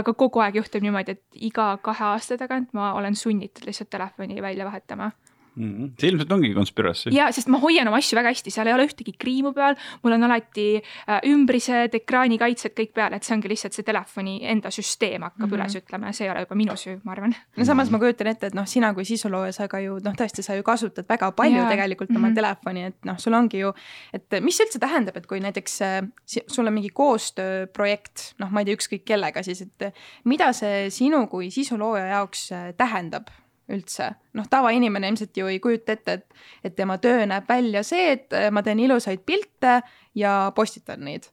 aga 0.00 0.14
kogu 0.14 0.42
aeg 0.44 0.58
juhtub 0.60 0.82
niimoodi, 0.82 1.18
et 1.18 1.44
iga 1.50 1.68
kahe 1.82 2.04
aasta 2.12 2.38
tagant 2.40 2.72
ma 2.72 2.92
olen 2.98 3.14
sunnitud 3.14 3.66
lihtsalt 3.66 3.90
telefoni 3.90 4.42
välja 4.42 4.64
vahetama. 4.64 5.10
Mm. 5.56 5.92
see 6.00 6.08
ilmselt 6.10 6.32
ongi 6.32 6.52
conspiracy. 6.54 7.10
ja 7.14 7.28
sest 7.32 7.48
ma 7.48 7.58
hoian 7.62 7.86
oma 7.88 7.96
asju 8.02 8.16
väga 8.18 8.32
hästi, 8.34 8.50
seal 8.50 8.66
ei 8.66 8.74
ole 8.74 8.86
ühtegi 8.88 9.12
kriimu 9.18 9.52
peal, 9.54 9.76
mul 10.02 10.12
on 10.16 10.22
alati 10.26 10.80
äh, 11.08 11.20
ümbrised, 11.30 11.94
ekraanikaitsed 11.94 12.74
kõik 12.74 12.92
peal, 12.94 13.12
et 13.14 13.22
see 13.22 13.34
ongi 13.36 13.48
lihtsalt 13.48 13.72
see 13.76 13.84
telefoni 13.86 14.40
enda 14.42 14.70
süsteem 14.74 15.22
hakkab 15.22 15.38
mm 15.38 15.44
Mhm. 15.44 15.54
-hmm. 15.54 15.64
üles 15.64 15.76
ütlema 15.82 16.06
ja 16.06 16.12
see 16.12 16.26
ei 16.26 16.30
ole 16.32 16.40
juba 16.40 16.54
minu 16.54 16.72
süü, 16.76 17.00
ma 17.04 17.12
arvan. 17.12 17.34
no 17.56 17.64
samas 17.64 17.90
ma 17.90 17.98
kujutan 17.98 18.26
ette, 18.26 18.46
et 18.46 18.54
noh, 18.54 18.66
sina 18.66 18.94
kui 18.94 19.04
sisulooja, 19.04 19.52
sa 19.52 19.68
ka 19.68 19.78
ju 19.78 19.98
noh, 20.04 20.12
tõesti, 20.14 20.42
sa 20.42 20.54
ju 20.54 20.62
kasutad 20.62 21.06
väga 21.08 21.30
palju 21.32 21.56
Jaa. 21.62 21.70
tegelikult 21.70 22.10
oma 22.16 22.28
Mhm. 22.28 22.34
telefoni, 22.34 22.84
et 22.84 23.04
noh, 23.04 23.16
sul 23.18 23.32
ongi 23.34 23.58
ju, 23.60 23.72
et 24.12 24.26
mis 24.42 24.56
see 24.56 24.64
üldse 24.66 24.78
tähendab, 24.80 25.16
et 25.16 25.26
kui 25.26 25.38
näiteks 25.40 25.80
äh, 25.82 26.02
sul 26.48 26.66
on 26.66 26.72
mingi 26.74 26.90
koostööprojekt, 26.90 28.34
noh, 28.40 28.50
ma 28.50 28.60
ei 28.62 28.68
tea, 28.68 28.76
ükskõik 28.78 29.04
kellega 29.08 29.42
siis, 29.44 29.62
et 29.62 29.94
mida 30.24 30.52
see 30.56 30.88
sinu 30.90 31.26
kui 31.30 31.50
sisulooja 31.50 32.06
jaoks 32.14 32.48
äh, 32.52 32.72
tähendab 32.78 33.28
üldse, 33.72 34.10
noh, 34.36 34.46
tavainimene 34.50 35.08
ilmselt 35.08 35.36
ju 35.36 35.48
ei 35.48 35.60
kujuta 35.62 35.94
ette, 35.96 36.18
et, 36.18 36.42
et 36.64 36.76
tema 36.76 36.98
töö 37.02 37.24
näeb 37.28 37.48
välja 37.48 37.84
see, 37.86 38.10
et 38.16 38.36
äh, 38.36 38.50
ma 38.52 38.62
teen 38.62 38.82
ilusaid 38.84 39.24
pilte 39.26 39.78
ja 40.14 40.52
postitan 40.56 41.04
neid. 41.06 41.30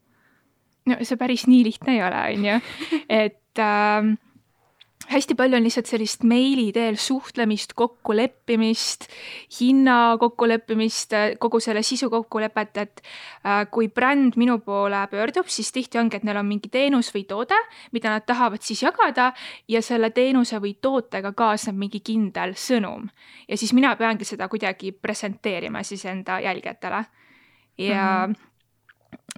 no 0.87 0.97
see 1.03 1.19
päris 1.19 1.45
nii 1.49 1.63
lihtne 1.67 1.97
ei 1.97 2.03
ole, 2.07 2.21
on 2.35 2.45
ju, 2.47 2.59
et 3.23 3.59
ähm, 3.59 4.15
hästi 5.09 5.35
palju 5.35 5.57
on 5.57 5.63
lihtsalt 5.65 5.89
sellist 5.89 6.23
meili 6.27 6.69
teel 6.75 6.97
suhtlemist, 6.99 7.73
kokkuleppimist, 7.77 9.07
hinna 9.59 10.17
kokkuleppimist, 10.19 11.15
kogu 11.39 11.59
selle 11.63 11.83
sisu 11.83 12.09
kokkulepet, 12.09 12.77
et 12.77 13.01
äh, 13.01 13.63
kui 13.71 13.89
bränd 13.89 14.37
minu 14.39 14.59
poole 14.65 15.01
pöördub, 15.11 15.49
siis 15.51 15.71
tihti 15.71 15.99
ongi, 16.01 16.19
et 16.19 16.27
neil 16.27 16.41
on 16.41 16.47
mingi 16.47 16.69
teenus 16.71 17.11
või 17.15 17.25
toode, 17.29 17.57
mida 17.91 18.13
nad 18.13 18.27
tahavad 18.27 18.61
siis 18.65 18.83
jagada 18.83 19.31
ja 19.67 19.81
selle 19.81 20.11
teenuse 20.15 20.61
või 20.61 20.75
tootega 20.81 21.33
kaasneb 21.37 21.79
mingi 21.81 22.03
kindel 22.05 22.55
sõnum. 22.55 23.09
ja 23.47 23.57
siis 23.57 23.73
mina 23.73 23.95
peangi 23.95 24.25
seda 24.25 24.47
kuidagi 24.47 24.91
presenteerima 24.91 25.83
siis 25.83 26.05
enda 26.05 26.39
jälgijatele. 26.39 27.05
ja 27.77 28.27
mm 28.27 28.33
-hmm 28.33 28.50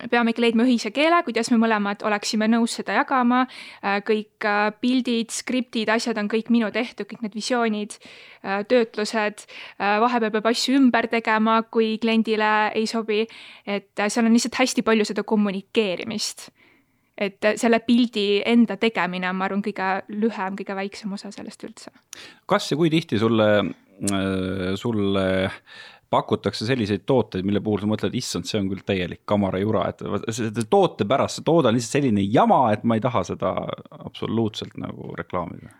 peame 0.09 0.33
ikka 0.33 0.41
leidma 0.43 0.65
ühise 0.65 0.91
keele, 0.93 1.19
kuidas 1.25 1.49
me 1.53 1.59
mõlemad 1.61 2.03
oleksime 2.05 2.47
nõus 2.51 2.77
seda 2.79 2.95
jagama. 2.97 3.43
kõik 4.07 4.47
äh, 4.47 4.71
pildid, 4.81 5.31
skriptid, 5.33 5.89
asjad 5.89 6.17
on 6.17 6.29
kõik 6.31 6.49
minu 6.53 6.71
tehtud, 6.73 7.07
kõik 7.09 7.21
need 7.25 7.37
visioonid, 7.37 7.97
töötlused. 8.69 9.45
vahepeal 9.79 10.33
peab 10.33 10.49
asju 10.51 10.75
ümber 10.79 11.07
tegema, 11.07 11.61
kui 11.63 11.97
kliendile 12.01 12.71
ei 12.75 12.87
sobi. 12.87 13.27
et 13.65 13.99
äh, 13.99 14.09
seal 14.09 14.25
on 14.25 14.33
lihtsalt 14.33 14.59
hästi 14.59 14.81
palju 14.81 15.05
seda 15.05 15.23
kommunikeerimist. 15.23 16.49
et 17.17 17.45
äh, 17.45 17.55
selle 17.55 17.79
pildi 17.79 18.41
enda 18.45 18.77
tegemine 18.77 19.29
on, 19.29 19.35
ma 19.35 19.45
arvan, 19.45 19.61
kõige 19.61 20.03
lühem, 20.09 20.57
kõige 20.57 20.75
väiksem 20.75 21.13
osa 21.13 21.31
sellest 21.31 21.63
üldse. 21.63 21.91
kas 22.45 22.71
ja 22.71 22.77
kui 22.77 22.89
tihti 22.89 23.19
sulle, 23.19 23.63
sulle 24.75 25.51
pakutakse 26.13 26.67
selliseid 26.69 27.05
tooteid, 27.09 27.45
mille 27.47 27.61
puhul 27.63 27.81
sa 27.83 27.89
mõtled, 27.89 28.15
issand, 28.17 28.47
see 28.49 28.61
on 28.61 28.69
küll 28.71 28.85
täielik 28.85 29.23
kamarajura, 29.29 29.87
et 29.89 30.03
selle 30.29 30.67
toote 30.69 31.07
pärast, 31.09 31.39
see 31.39 31.47
toode 31.47 31.71
on 31.71 31.77
lihtsalt 31.77 31.99
selline 31.99 32.25
jama, 32.29 32.65
et 32.75 32.85
ma 32.87 32.99
ei 32.99 33.03
taha 33.03 33.25
seda 33.33 33.55
absoluutselt 33.99 34.77
nagu 34.81 35.15
reklaamida. 35.19 35.73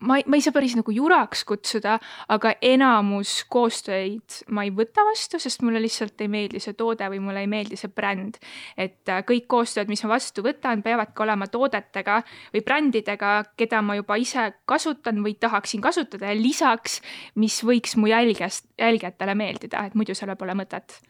Ma 0.00 0.18
ei, 0.18 0.24
ma 0.26 0.38
ei 0.38 0.44
saa 0.44 0.54
päris 0.54 0.76
nagu 0.78 0.92
juraks 0.94 1.44
kutsuda, 1.48 1.96
aga 2.30 2.52
enamus 2.64 3.42
koostööid 3.50 4.40
ma 4.54 4.64
ei 4.66 4.72
võta 4.74 5.04
vastu, 5.06 5.40
sest 5.42 5.62
mulle 5.66 5.82
lihtsalt 5.82 6.20
ei 6.22 6.30
meeldi 6.32 6.62
see 6.62 6.76
toode 6.78 7.08
või 7.12 7.20
mulle 7.24 7.42
ei 7.44 7.50
meeldi 7.50 7.78
see 7.80 7.90
bränd. 7.92 8.38
et 8.76 9.08
äh, 9.08 9.22
kõik 9.26 9.48
koostööd, 9.50 9.90
mis 9.90 10.04
ma 10.04 10.14
vastu 10.14 10.44
võtan, 10.46 10.82
peavadki 10.82 11.22
olema 11.24 11.48
toodetega 11.50 12.22
või 12.54 12.64
brändidega, 12.64 13.34
keda 13.58 13.82
ma 13.82 13.98
juba 13.98 14.18
ise 14.20 14.50
kasutan 14.68 15.22
või 15.24 15.34
tahaksin 15.40 15.82
kasutada 15.84 16.30
ja 16.30 16.38
lisaks, 16.38 17.00
mis 17.34 17.62
võiks 17.64 17.96
mu 17.96 18.10
jälgijast, 18.10 18.68
jälgijatele 18.78 19.34
meeldida, 19.34 19.86
et 19.86 19.98
muidu 19.98 20.14
sellel 20.14 20.38
pole 20.38 20.54
mõtet 20.58 21.00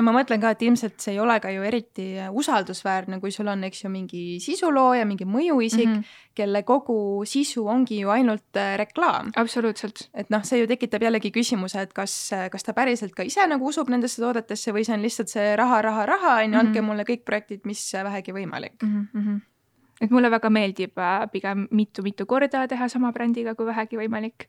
no 0.00 0.06
ma 0.06 0.14
mõtlen 0.16 0.40
ka, 0.40 0.54
et 0.54 0.62
ilmselt 0.64 0.96
see 1.02 1.14
ei 1.14 1.20
ole 1.20 1.36
ka 1.42 1.50
ju 1.52 1.64
eriti 1.66 2.06
usaldusväärne, 2.40 3.18
kui 3.20 3.32
sul 3.34 3.50
on, 3.52 3.66
eks 3.68 3.84
ju, 3.84 3.90
mingi 3.92 4.22
sisulooja, 4.42 5.04
mingi 5.08 5.26
mõjuisik 5.28 5.86
mm, 5.86 5.98
-hmm. 5.98 6.22
kelle 6.40 6.62
kogu 6.64 6.96
sisu 7.28 7.66
ongi 7.68 8.00
ju 8.00 8.08
ainult 8.08 8.56
äh, 8.56 8.76
reklaam. 8.80 9.30
absoluutselt. 9.36 10.08
et 10.14 10.30
noh, 10.30 10.44
see 10.44 10.62
ju 10.62 10.66
tekitab 10.66 11.02
jällegi 11.02 11.30
küsimuse, 11.30 11.82
et 11.82 11.92
kas, 11.92 12.32
kas 12.50 12.64
ta 12.64 12.72
päriselt 12.72 13.14
ka 13.14 13.22
ise 13.22 13.46
nagu 13.46 13.66
usub 13.66 13.90
nendesse 13.90 14.22
toodetesse 14.22 14.72
või 14.72 14.84
see 14.84 14.94
on 14.96 15.02
lihtsalt 15.02 15.28
see 15.28 15.56
raha, 15.56 15.82
raha, 15.82 16.06
raha, 16.06 16.34
on 16.44 16.52
ju, 16.52 16.58
andke 16.58 16.80
mhm. 16.80 16.88
mulle 16.88 17.04
kõik 17.04 17.24
projektid, 17.24 17.60
mis 17.64 17.92
vähegi 17.92 18.32
võimalik 18.32 18.82
mm. 18.82 19.08
-hmm. 19.14 19.40
et 20.00 20.10
mulle 20.10 20.30
väga 20.30 20.50
meeldib 20.50 20.98
äh, 20.98 21.26
pigem 21.32 21.68
mitu-mitu 21.70 22.26
korda 22.26 22.68
teha 22.68 22.88
sama 22.88 23.12
brändiga, 23.12 23.54
kui 23.54 23.66
vähegi 23.66 23.96
võimalik. 23.96 24.48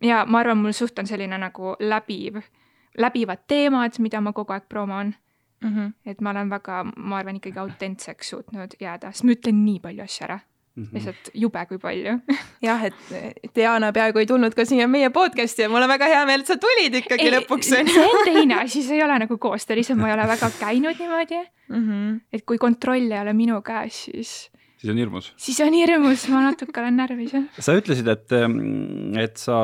ja 0.00 0.24
ma 0.26 0.38
arvan, 0.38 0.58
mul 0.58 0.72
suht 0.72 0.98
on 0.98 1.06
selline 1.06 1.38
nagu 1.38 1.76
läbiv 1.80 2.40
läbivad 2.98 3.46
teemad, 3.46 3.98
mida 3.98 4.20
ma 4.20 4.32
kogu 4.36 4.52
aeg 4.52 4.68
promon 4.68 5.14
mm. 5.60 5.74
-hmm. 5.74 5.92
et 6.06 6.20
ma 6.20 6.30
olen 6.30 6.50
väga, 6.50 6.84
ma 6.96 7.18
arvan, 7.18 7.36
ikkagi 7.36 7.58
autentseks 7.58 8.30
suutnud 8.34 8.78
jääda, 8.80 9.12
sest 9.12 9.24
ma 9.24 9.34
ütlen 9.36 9.64
nii 9.64 9.80
palju 9.80 10.02
asju 10.04 10.24
ära 10.24 10.38
mm. 10.38 10.84
-hmm. 10.84 10.94
lihtsalt 10.94 11.30
jube 11.34 11.66
kui 11.66 11.78
palju 11.78 12.18
jah, 12.68 12.84
et 12.84 13.54
Diana 13.54 13.92
peaaegu 13.92 14.18
ei 14.18 14.26
tulnud 14.26 14.54
ka 14.54 14.64
siia 14.64 14.88
meie 14.88 15.10
podcast'i 15.10 15.62
ja 15.62 15.68
mul 15.68 15.82
on 15.82 15.88
väga 15.88 16.10
hea 16.14 16.26
meel, 16.26 16.40
et 16.40 16.52
sa 16.52 16.56
tulid 16.56 16.94
ikkagi 17.02 17.28
ei, 17.28 17.34
lõpuks. 17.38 17.70
see 17.70 18.04
on 18.04 18.24
teine 18.24 18.60
asi, 18.62 18.82
see 18.82 18.96
ei 18.96 19.02
ole 19.02 19.18
nagu 19.24 19.38
koostöö, 19.38 19.76
lihtsalt 19.76 20.00
ma 20.00 20.08
ei 20.08 20.14
ole 20.18 20.28
väga 20.34 20.50
käinud 20.60 20.98
niimoodi 20.98 21.42
mm. 21.68 21.88
-hmm. 21.88 22.20
et 22.32 22.44
kui 22.44 22.58
kontroll 22.58 23.10
ei 23.12 23.20
ole 23.20 23.32
minu 23.32 23.62
käes, 23.62 24.04
siis 24.04 24.50
siis 24.78 24.92
on 24.92 25.00
hirmus. 25.00 25.32
siis 25.36 25.58
on 25.64 25.74
hirmus, 25.74 26.26
ma 26.32 26.44
natuke 26.48 26.80
olen 26.80 26.96
närvis 27.02 27.34
jah. 27.34 27.48
sa 27.58 27.74
ütlesid, 27.78 28.08
et, 28.12 28.36
et 29.24 29.40
sa 29.40 29.58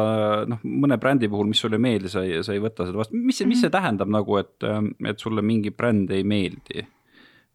noh, 0.50 0.64
mõne 0.64 0.98
brändi 1.00 1.30
puhul, 1.30 1.48
mis 1.50 1.62
sulle 1.62 1.78
ei 1.80 1.86
meeldi, 1.86 2.12
sa 2.12 2.24
ei, 2.26 2.42
sa 2.46 2.56
ei 2.56 2.62
võta 2.62 2.88
seda 2.88 3.00
vastu, 3.00 3.18
mis 3.18 3.40
see, 3.40 3.48
mis 3.50 3.62
see 3.62 3.70
mhm. 3.70 3.76
tähendab 3.78 4.12
nagu, 4.12 4.40
et, 4.42 4.68
et 5.10 5.22
sulle 5.22 5.44
mingi 5.46 5.74
bränd 5.74 6.12
ei 6.14 6.26
meeldi? 6.26 6.86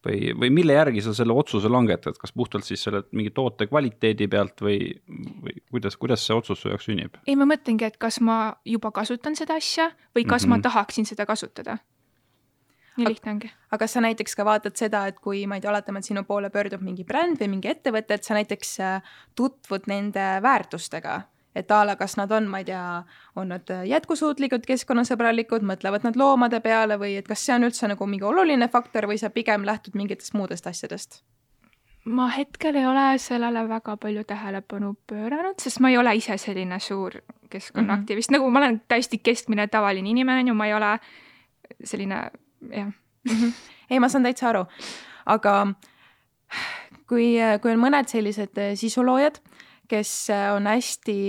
või, 0.06 0.32
või 0.40 0.50
mille 0.56 0.76
järgi 0.78 1.02
sa 1.04 1.14
selle 1.16 1.36
otsuse 1.36 1.68
langetad, 1.72 2.18
kas 2.20 2.32
puhtalt 2.32 2.64
siis 2.64 2.84
selle 2.86 3.04
mingi 3.12 3.34
toote 3.36 3.68
kvaliteedi 3.68 4.30
pealt 4.32 4.64
või, 4.64 4.80
või 5.44 5.58
kuidas, 5.72 5.98
kuidas 6.00 6.24
see 6.26 6.38
otsus 6.38 6.62
su 6.62 6.72
jaoks 6.72 6.88
sünnib? 6.88 7.20
ei, 7.26 7.36
ma 7.40 7.48
mõtlengi, 7.50 7.88
et 7.90 8.00
kas 8.00 8.22
ma 8.24 8.40
juba 8.66 8.94
kasutan 8.96 9.36
seda 9.40 9.60
asja 9.60 9.92
või 10.16 10.24
kas 10.26 10.46
mm 10.46 10.46
-hmm. 10.46 10.50
ma 10.50 10.56
mhm. 10.56 10.68
tahaksin 10.70 11.10
seda 11.10 11.28
kasutada 11.30 11.80
nii 13.00 13.10
lihtne 13.14 13.32
ongi. 13.32 13.52
aga 13.70 13.80
kas 13.84 13.96
sa 13.98 14.04
näiteks 14.06 14.36
ka 14.36 14.46
vaatad 14.48 14.78
seda, 14.80 15.06
et 15.08 15.20
kui 15.24 15.46
ma 15.48 15.58
ei 15.58 15.64
tea, 15.64 15.72
oletame, 15.72 16.04
et 16.04 16.10
sinu 16.10 16.24
poole 16.28 16.52
pöördub 16.54 16.84
mingi 16.86 17.06
bränd 17.08 17.42
või 17.42 17.52
mingi 17.56 17.72
ettevõte, 17.72 18.20
et 18.20 18.28
sa 18.28 18.38
näiteks 18.38 18.80
äh, 18.86 19.12
tutvud 19.40 19.90
nende 19.92 20.28
väärtustega, 20.46 21.22
et 21.56 21.72
a 21.72 21.82
la 21.86 21.96
kas 22.00 22.16
nad 22.20 22.32
on, 22.36 22.48
ma 22.52 22.62
ei 22.62 22.70
tea, 22.70 22.84
on 23.40 23.52
nad 23.56 23.74
jätkusuutlikud, 23.90 24.68
keskkonnasõbralikud, 24.70 25.66
mõtlevad 25.66 26.06
nad 26.08 26.20
loomade 26.20 26.62
peale 26.66 27.00
või 27.02 27.16
et 27.20 27.28
kas 27.28 27.46
see 27.46 27.56
on 27.56 27.68
üldse 27.68 27.90
nagu 27.90 28.08
mingi 28.08 28.28
oluline 28.28 28.70
faktor 28.72 29.10
või 29.10 29.20
sa 29.22 29.34
pigem 29.34 29.66
lähtud 29.68 29.98
mingitest 30.00 30.38
muudest 30.38 30.68
asjadest? 30.70 31.24
ma 32.10 32.30
hetkel 32.32 32.76
ei 32.80 32.86
ole 32.88 33.18
sellele 33.22 33.66
väga 33.70 33.96
palju 34.02 34.24
tähelepanu 34.26 34.94
pööranud, 35.10 35.60
sest 35.62 35.82
ma 35.84 35.92
ei 35.92 35.98
ole 36.00 36.16
ise 36.18 36.38
selline 36.42 36.80
suur 36.80 37.20
keskkonnaaktivist 37.50 38.30
mm, 38.30 38.36
-hmm. 38.36 38.40
nagu 38.40 38.52
ma 38.52 38.60
olen 38.60 38.82
täiesti 38.88 39.18
keskmine 39.18 39.68
tavaline 39.68 40.10
inimene, 40.10 40.40
on 40.40 40.48
ju, 40.48 40.54
ma 40.54 40.68
ei 40.68 40.74
ole 40.74 41.00
selline 41.84 42.32
jah 42.72 42.92
-hmm. 43.28 43.52
ei, 43.90 44.00
ma 44.00 44.10
saan 44.10 44.24
täitsa 44.24 44.50
aru, 44.50 44.66
aga 45.26 45.74
kui, 47.10 47.34
kui 47.62 47.74
on 47.74 47.82
mõned 47.82 48.10
sellised 48.12 48.58
eh, 48.58 48.76
sisuloojad, 48.80 49.40
kes 49.90 50.14
eh, 50.34 50.46
on 50.56 50.70
hästi 50.70 51.20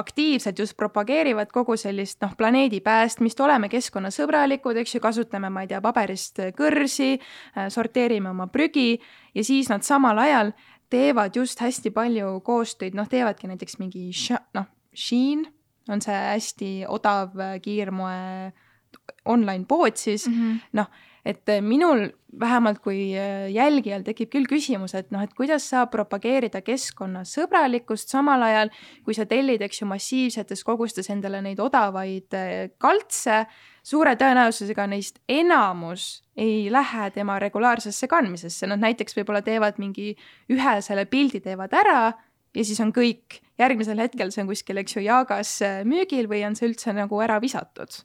aktiivselt 0.00 0.58
just 0.58 0.76
propageerivad 0.76 1.50
kogu 1.52 1.76
sellist 1.76 2.22
noh, 2.24 2.32
planeedi 2.36 2.80
päästmist, 2.80 3.40
oleme 3.44 3.68
keskkonnasõbralikud, 3.68 4.78
eks 4.80 4.94
ju, 4.96 5.02
kasutame, 5.04 5.50
ma 5.52 5.66
ei 5.66 5.68
tea, 5.68 5.82
paberist 5.84 6.40
kõrsi, 6.58 7.14
eh, 7.18 7.68
sorteerime 7.68 8.32
oma 8.32 8.48
prügi 8.52 8.94
ja 9.34 9.44
siis 9.44 9.68
nad 9.72 9.84
samal 9.86 10.18
ajal 10.18 10.54
teevad 10.92 11.36
just 11.36 11.60
hästi 11.60 11.92
palju 11.92 12.38
koostöid, 12.44 12.96
noh, 12.96 13.08
teevadki 13.08 13.48
näiteks 13.48 13.78
mingi 13.80 14.10
noh, 14.56 14.68
Shein 14.92 15.46
on 15.88 16.02
see 16.04 16.14
hästi 16.14 16.72
odav 16.88 17.32
kiirmoe 17.64 18.52
online 19.24 19.64
pood 19.68 19.96
siis 19.96 20.28
mm 20.28 20.34
-hmm. 20.34 20.60
noh, 20.72 20.86
et 21.24 21.48
äh, 21.48 21.62
minul 21.62 22.08
vähemalt 22.40 22.80
kui 22.82 23.12
äh, 23.14 23.46
jälgijal 23.52 24.02
tekib 24.02 24.30
küll 24.32 24.48
küsimus, 24.50 24.94
et 24.98 25.12
noh, 25.14 25.22
et 25.22 25.34
kuidas 25.38 25.68
saab 25.70 25.92
propageerida 25.92 26.62
keskkonnasõbralikkust 26.66 28.10
samal 28.10 28.42
ajal, 28.42 28.72
kui 29.06 29.14
sa 29.14 29.26
tellid, 29.28 29.62
eks 29.62 29.82
ju, 29.82 29.88
massiivsetes 29.90 30.64
kogustes 30.66 31.10
endale 31.14 31.42
neid 31.44 31.60
odavaid 31.62 32.34
äh, 32.38 32.72
kaltse, 32.82 33.44
suure 33.86 34.16
tõenäosusega 34.18 34.88
neist 34.90 35.22
enamus 35.30 36.24
ei 36.38 36.66
lähe 36.72 37.10
tema 37.14 37.38
regulaarsesse 37.42 38.08
kandmisesse, 38.10 38.66
nad 38.66 38.82
näiteks 38.82 39.18
võib-olla 39.18 39.42
teevad 39.46 39.78
mingi 39.82 40.14
ühe 40.50 40.76
selle 40.82 41.06
pildi 41.06 41.42
teevad 41.44 41.74
ära 41.76 42.00
ja 42.52 42.64
siis 42.64 42.80
on 42.82 42.90
kõik, 42.94 43.42
järgmisel 43.60 44.00
hetkel 44.02 44.32
see 44.32 44.42
on 44.42 44.50
kuskil, 44.50 44.80
eks 44.82 44.96
ju, 44.96 45.04
jaagas 45.06 45.60
müügil 45.86 46.30
või 46.30 46.42
on 46.48 46.58
see 46.58 46.70
üldse 46.70 46.94
nagu 46.96 47.20
ära 47.22 47.38
visatud 47.42 48.02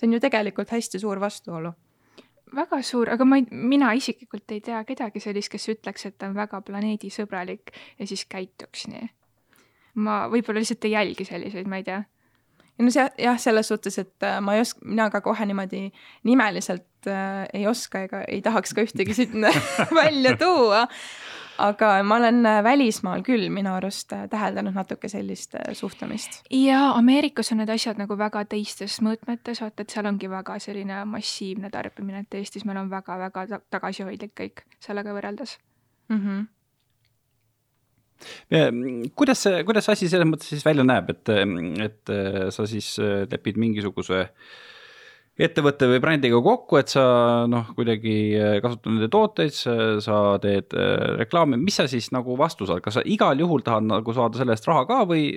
see 0.00 0.08
on 0.08 0.16
ju 0.16 0.20
tegelikult 0.24 0.72
hästi 0.72 0.98
suur 1.02 1.20
vastuolu 1.20 1.74
väga 2.54 2.80
suur, 2.86 3.10
aga 3.12 3.26
ma 3.26 3.38
ei, 3.40 3.46
mina 3.50 3.92
isiklikult 3.96 4.54
ei 4.54 4.62
tea 4.64 4.80
kedagi 4.88 5.22
sellist, 5.22 5.50
kes 5.52 5.68
ütleks, 5.74 6.06
et 6.08 6.16
ta 6.18 6.30
on 6.30 6.36
väga 6.38 6.62
planeedisõbralik 6.66 7.74
ja 7.98 8.08
siis 8.08 8.24
käituks 8.30 8.88
nii. 8.90 9.10
ma 10.00 10.22
võib-olla 10.32 10.62
lihtsalt 10.62 10.86
ei 10.86 10.96
jälgi 10.96 11.26
selliseid, 11.28 11.70
ma 11.70 11.80
ei 11.80 11.86
tea. 11.86 12.02
ja 12.78 12.86
no 12.86 12.94
see 12.94 13.06
jah, 13.26 13.38
selles 13.40 13.70
suhtes, 13.70 13.98
et 14.02 14.26
äh, 14.26 14.38
ma 14.42 14.56
ei 14.56 14.64
oska, 14.64 14.82
mina 14.84 15.10
ka 15.10 15.22
kohe 15.24 15.46
niimoodi 15.46 15.86
nimeliselt 16.28 17.10
äh, 17.10 17.46
ei 17.54 17.66
oska 17.70 18.06
ega 18.08 18.24
ei 18.28 18.42
tahaks 18.42 18.74
ka 18.74 18.86
ühtegi 18.86 19.16
siit 19.16 19.36
välja 20.02 20.36
tuua 20.40 20.86
aga 21.60 21.90
ma 22.06 22.16
olen 22.20 22.46
äh, 22.46 22.60
välismaal 22.64 23.24
küll 23.26 23.48
minu 23.52 23.72
arust 23.76 24.12
äh, 24.16 24.26
täheldanud 24.30 24.76
natuke 24.76 25.08
sellist 25.08 25.54
äh, 25.58 25.72
suhtumist. 25.76 26.40
ja 26.50 26.90
Ameerikas 26.96 27.52
on 27.52 27.60
need 27.62 27.72
asjad 27.72 28.00
nagu 28.00 28.16
väga 28.18 28.44
teistes 28.50 29.00
mõõtmetes, 29.04 29.62
vaata, 29.64 29.84
et 29.84 29.94
seal 29.94 30.08
ongi 30.10 30.30
väga 30.30 30.58
selline 30.62 31.02
massiivne 31.10 31.70
tarbimine, 31.72 32.24
et 32.24 32.38
Eestis 32.40 32.64
meil 32.68 32.80
on 32.80 32.90
väga-väga 32.92 33.60
tagasihoidlik 33.70 34.34
kõik 34.42 34.64
sellega 34.80 35.14
võrreldes 35.16 35.58
mm. 36.08 36.24
-hmm 36.24 36.48
Ja, 38.52 38.66
kuidas 39.16 39.40
see, 39.40 39.62
kuidas 39.64 39.86
see 39.86 39.92
asi 39.94 40.08
selles 40.12 40.28
mõttes 40.28 40.50
siis 40.52 40.64
välja 40.64 40.84
näeb, 40.84 41.08
et, 41.08 41.30
et 41.80 42.10
sa 42.52 42.66
siis 42.68 42.98
lepid 43.32 43.56
mingisuguse 43.56 44.18
äh, 44.20 44.50
ettevõtte 45.40 45.88
või 45.88 46.00
brändiga 46.02 46.40
kokku, 46.44 46.78
et 46.80 46.92
sa 46.92 47.04
noh, 47.50 47.70
kuidagi 47.76 48.14
äh, 48.36 48.56
kasutad 48.64 48.92
nende 48.92 49.10
tooteid, 49.12 49.54
sa 49.54 50.16
teed 50.42 50.74
äh, 50.76 50.96
reklaami, 51.22 51.60
mis 51.60 51.80
sa 51.80 51.86
siis 51.90 52.10
nagu 52.14 52.36
vastu 52.40 52.68
saad, 52.68 52.82
kas 52.84 52.98
sa 52.98 53.04
igal 53.04 53.38
juhul 53.40 53.64
tahad 53.66 53.86
nagu 53.88 54.16
saada 54.16 54.40
selle 54.40 54.56
eest 54.56 54.68
raha 54.68 54.86
ka 54.88 55.04
või 55.10 55.30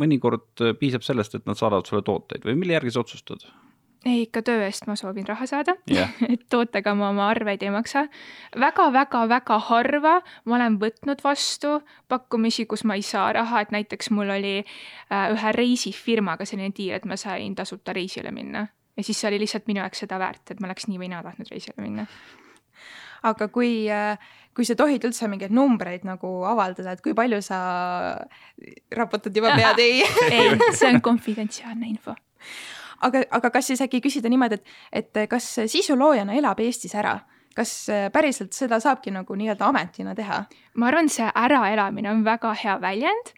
mõnikord 0.00 0.64
piisab 0.80 1.04
sellest, 1.06 1.36
et 1.36 1.50
nad 1.50 1.58
saadavad 1.60 1.88
sulle 1.88 2.06
tooteid 2.06 2.46
või 2.46 2.56
mille 2.62 2.78
järgi 2.78 2.94
sa 2.94 3.04
otsustad? 3.04 3.50
ei, 4.04 4.22
ikka 4.24 4.42
töö 4.42 4.64
eest 4.64 4.86
ma 4.88 4.96
soovin 4.96 5.26
raha 5.28 5.46
saada 5.46 5.74
yeah. 5.90 6.12
et 6.32 6.46
tootega 6.52 6.94
ma 6.96 7.10
oma 7.12 7.28
arveid 7.28 7.62
ei 7.62 7.72
maksa 7.74 8.06
väga,. 8.56 8.88
väga-väga-väga 8.94 9.58
harva 9.68 10.14
ma 10.44 10.56
olen 10.56 10.78
võtnud 10.80 11.20
vastu 11.24 11.80
pakkumisi, 12.08 12.66
kus 12.66 12.84
ma 12.84 12.96
ei 12.96 13.04
saa 13.04 13.32
raha, 13.36 13.60
et 13.60 13.74
näiteks 13.76 14.10
mul 14.16 14.32
oli 14.32 14.56
äh, 14.64 15.32
ühe 15.34 15.52
reisifirmaga 15.56 16.48
selline 16.48 16.72
diil, 16.76 16.96
et 16.96 17.04
ma 17.04 17.20
sain 17.20 17.54
tasuta 17.54 17.92
reisile 17.96 18.32
minna 18.32 18.66
ja 19.00 19.06
siis 19.06 19.20
see 19.20 19.30
oli 19.30 19.40
lihtsalt 19.42 19.68
minu 19.70 19.82
jaoks 19.82 20.04
seda 20.04 20.18
väärt, 20.20 20.44
et 20.52 20.60
ma 20.60 20.68
oleks 20.68 20.86
nii 20.90 21.00
või 21.00 21.10
naa 21.12 21.24
tahtnud 21.24 21.50
reisile 21.50 21.80
minna. 21.84 22.06
aga 23.26 23.48
kui, 23.52 23.72
kui 24.56 24.68
sa 24.68 24.76
tohid 24.76 25.04
üldse 25.08 25.28
mingeid 25.28 25.52
numbreid 25.56 26.06
nagu 26.08 26.30
avaldada, 26.48 26.94
et 26.94 27.02
kui 27.04 27.16
palju 27.16 27.40
sa 27.44 27.60
raputad 28.96 29.36
juba 29.36 29.54
pead 29.56 29.82
ei 29.82 30.04
ei, 30.36 30.54
see 30.72 30.92
on 30.92 31.00
konfidentsiaalne 31.04 31.88
info. 31.88 32.16
aga, 33.08 33.24
aga 33.40 33.52
kas 33.56 33.72
siis 33.72 33.84
äkki 33.84 34.02
küsida 34.04 34.32
niimoodi, 34.32 34.60
et, 34.60 34.74
et 35.02 35.22
kas 35.30 35.52
sisuloojana 35.66 36.36
elab 36.40 36.60
Eestis 36.60 36.96
ära? 36.96 37.18
kas 37.56 37.88
päriselt 38.14 38.54
seda 38.54 38.78
saabki 38.80 39.10
nagu 39.10 39.34
nii-öelda 39.36 39.72
ametina 39.72 40.14
teha? 40.14 40.44
ma 40.78 40.92
arvan, 40.92 41.08
see 41.12 41.26
äraelamine 41.26 42.12
on 42.12 42.22
väga 42.24 42.54
hea 42.62 42.76
väljend 42.80 43.34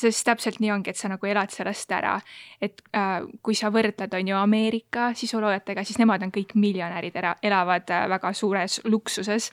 sest 0.00 0.24
täpselt 0.26 0.60
nii 0.60 0.72
ongi, 0.74 0.92
et 0.92 0.98
sa 0.98 1.10
nagu 1.12 1.26
elad 1.26 1.52
sellest 1.54 1.92
ära. 1.92 2.18
et 2.60 2.82
äh, 2.96 3.20
kui 3.42 3.54
sa 3.54 3.70
võrdled, 3.72 4.14
on 4.14 4.28
ju, 4.28 4.36
Ameerika 4.36 5.10
sisuloojatega, 5.14 5.84
siis 5.84 5.98
nemad 5.98 6.22
on 6.22 6.32
kõik 6.34 6.54
miljonärid, 6.54 7.16
elavad 7.42 7.90
äh, 7.90 8.08
väga 8.08 8.32
suures 8.32 8.80
luksuses. 8.84 9.50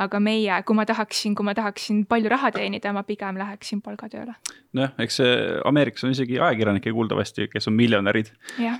Aga 0.00 0.20
meie, 0.22 0.56
kui 0.66 0.76
ma 0.76 0.86
tahaksin, 0.88 1.34
kui 1.36 1.46
ma 1.46 1.54
tahaksin 1.56 2.04
palju 2.10 2.30
raha 2.32 2.50
teenida, 2.54 2.92
ma 2.96 3.02
pigem 3.06 3.38
läheksin 3.40 3.82
palgatööle. 3.84 4.34
nojah, 4.76 4.92
eks 5.02 5.18
see 5.20 5.32
Ameerikas 5.66 6.06
on 6.06 6.14
isegi 6.14 6.38
ajakirjanikke 6.38 6.92
kuuldavasti, 6.94 7.48
kes 7.52 7.68
on 7.68 7.74
miljonärid. 7.78 8.30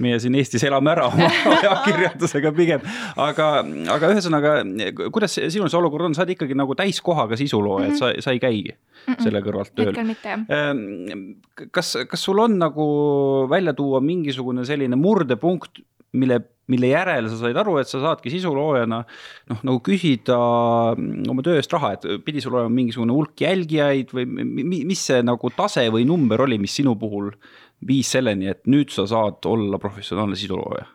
Meie 0.01 0.21
siin 0.23 0.37
Eestis 0.39 0.65
elame 0.69 0.93
ära 0.95 1.09
oma 1.11 1.29
ajakirjandusega 1.57 2.53
pigem, 2.57 2.85
aga, 3.21 3.51
aga 3.97 4.13
ühesõnaga, 4.15 4.55
kuidas 5.11 5.37
sinul 5.41 5.71
see 5.71 5.81
olukord 5.81 6.09
on, 6.09 6.17
sa 6.17 6.25
oled 6.25 6.37
ikkagi 6.37 6.57
nagu 6.59 6.77
täiskohaga 6.79 7.39
sisulooja 7.41 7.91
mm, 7.91 7.99
-hmm. 7.99 8.15
et 8.17 8.23
sa, 8.23 8.31
sa 8.31 8.37
ei 8.37 8.43
käi 8.43 8.63
selle 9.21 9.43
kõrvalt 9.45 9.75
tööl 9.75 9.93
hetkel 9.93 10.09
mitte 10.09 10.33
jah. 10.33 10.45
Ehm, 10.57 11.37
kas, 11.75 11.95
kas 12.09 12.25
sul 12.25 12.41
on 12.43 12.59
nagu 12.61 12.87
välja 13.51 13.75
tuua 13.77 14.01
mingisugune 14.05 14.65
selline 14.69 14.97
murdepunkt, 14.97 15.83
mille, 16.13 16.41
mille 16.71 16.91
järel 16.93 17.27
sa 17.33 17.37
said 17.41 17.57
aru, 17.61 17.77
et 17.81 17.89
sa 17.91 18.01
saadki 18.03 18.31
sisuloojana 18.33 19.01
noh, 19.51 19.61
nagu 19.67 19.81
küsida 19.85 20.37
oma 21.31 21.43
töö 21.47 21.59
eest 21.61 21.73
raha, 21.75 21.93
et 21.97 22.07
pidi 22.27 22.43
sul 22.45 22.55
olema 22.57 22.73
mingisugune 22.75 23.15
hulk 23.17 23.43
jälgijaid 23.45 24.15
või 24.15 24.27
mi- 24.31 24.65
mi- 24.65 24.85
mis 24.89 25.03
see 25.11 25.21
nagu 25.27 25.51
tase 25.57 25.85
või 25.93 26.07
number 26.09 26.43
oli, 26.47 26.59
mis 26.63 26.75
sinu 26.81 26.95
puhul 27.01 27.33
viis 27.87 28.11
selleni, 28.13 28.49
et 28.53 28.67
nüüd 28.69 28.91
sa 28.93 29.07
saad 29.09 29.47
olla 29.49 29.79
professionaalne 29.83 30.37
sisulooja? 30.37 30.87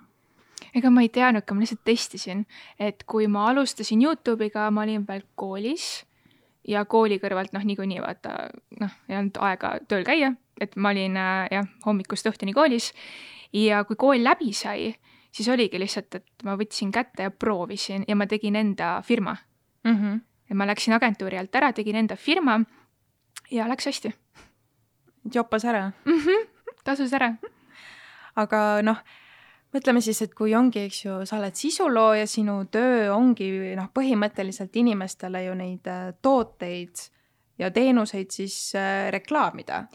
ega 0.75 0.89
ma 0.91 1.05
ei 1.05 1.07
teadnudki, 1.09 1.55
ma 1.55 1.63
lihtsalt 1.63 1.85
testisin, 1.87 2.41
et 2.79 3.05
kui 3.07 3.29
ma 3.31 3.45
alustasin 3.53 4.01
Youtube'iga, 4.03 4.65
ma 4.75 4.81
olin 4.83 5.05
veel 5.07 5.21
koolis 5.39 5.85
ja 6.67 6.81
kooli 6.85 7.15
kõrvalt 7.21 7.53
noh, 7.55 7.63
niikuinii 7.63 8.01
vaata 8.03 8.49
noh, 8.81 8.91
ei 9.07 9.15
olnud 9.15 9.37
aega 9.39 9.69
tööl 9.87 10.03
käia, 10.03 10.33
et 10.59 10.75
ma 10.75 10.91
olin 10.91 11.15
äh, 11.15 11.47
jah, 11.51 11.69
hommikust 11.85 12.27
õhtuni 12.27 12.51
koolis 12.57 12.89
ja 13.55 13.85
kui 13.87 13.95
kool 13.95 14.19
läbi 14.25 14.51
sai, 14.51 14.89
siis 15.35 15.49
oligi 15.51 15.79
lihtsalt, 15.79 16.15
et 16.15 16.45
ma 16.47 16.55
võtsin 16.59 16.93
kätte 16.95 17.27
ja 17.27 17.31
proovisin 17.31 18.05
ja 18.07 18.15
ma 18.15 18.27
tegin 18.27 18.55
enda 18.55 19.01
firma. 19.01 19.35
mm. 19.83 19.95
-hmm. 19.95 20.21
ja 20.49 20.55
ma 20.55 20.67
läksin 20.67 20.93
agentuuri 20.93 21.37
alt 21.37 21.55
ära, 21.55 21.73
tegin 21.73 21.95
enda 21.95 22.15
firma 22.15 22.61
ja 23.51 23.67
läks 23.69 23.85
hästi. 23.85 24.13
jopas 25.33 25.65
ära. 25.65 25.91
tasus 26.83 27.13
ära. 27.13 27.33
aga 28.35 28.81
noh, 28.81 28.97
mõtleme 29.73 30.01
siis, 30.01 30.21
et 30.21 30.33
kui 30.33 30.55
ongi, 30.55 30.79
eks 30.79 31.05
ju, 31.05 31.25
sa 31.25 31.37
oled 31.37 31.55
sisulooja, 31.55 32.27
sinu 32.27 32.65
töö 32.71 33.11
ongi 33.13 33.75
noh, 33.75 33.89
põhimõtteliselt 33.93 34.75
inimestele 34.75 35.43
ju 35.43 35.55
neid 35.55 35.87
äh, 35.87 36.13
tooteid 36.21 36.95
ja 37.59 37.71
teenuseid 37.71 38.31
siis 38.31 38.75
äh, 38.75 39.11
reklaamida. 39.11 39.85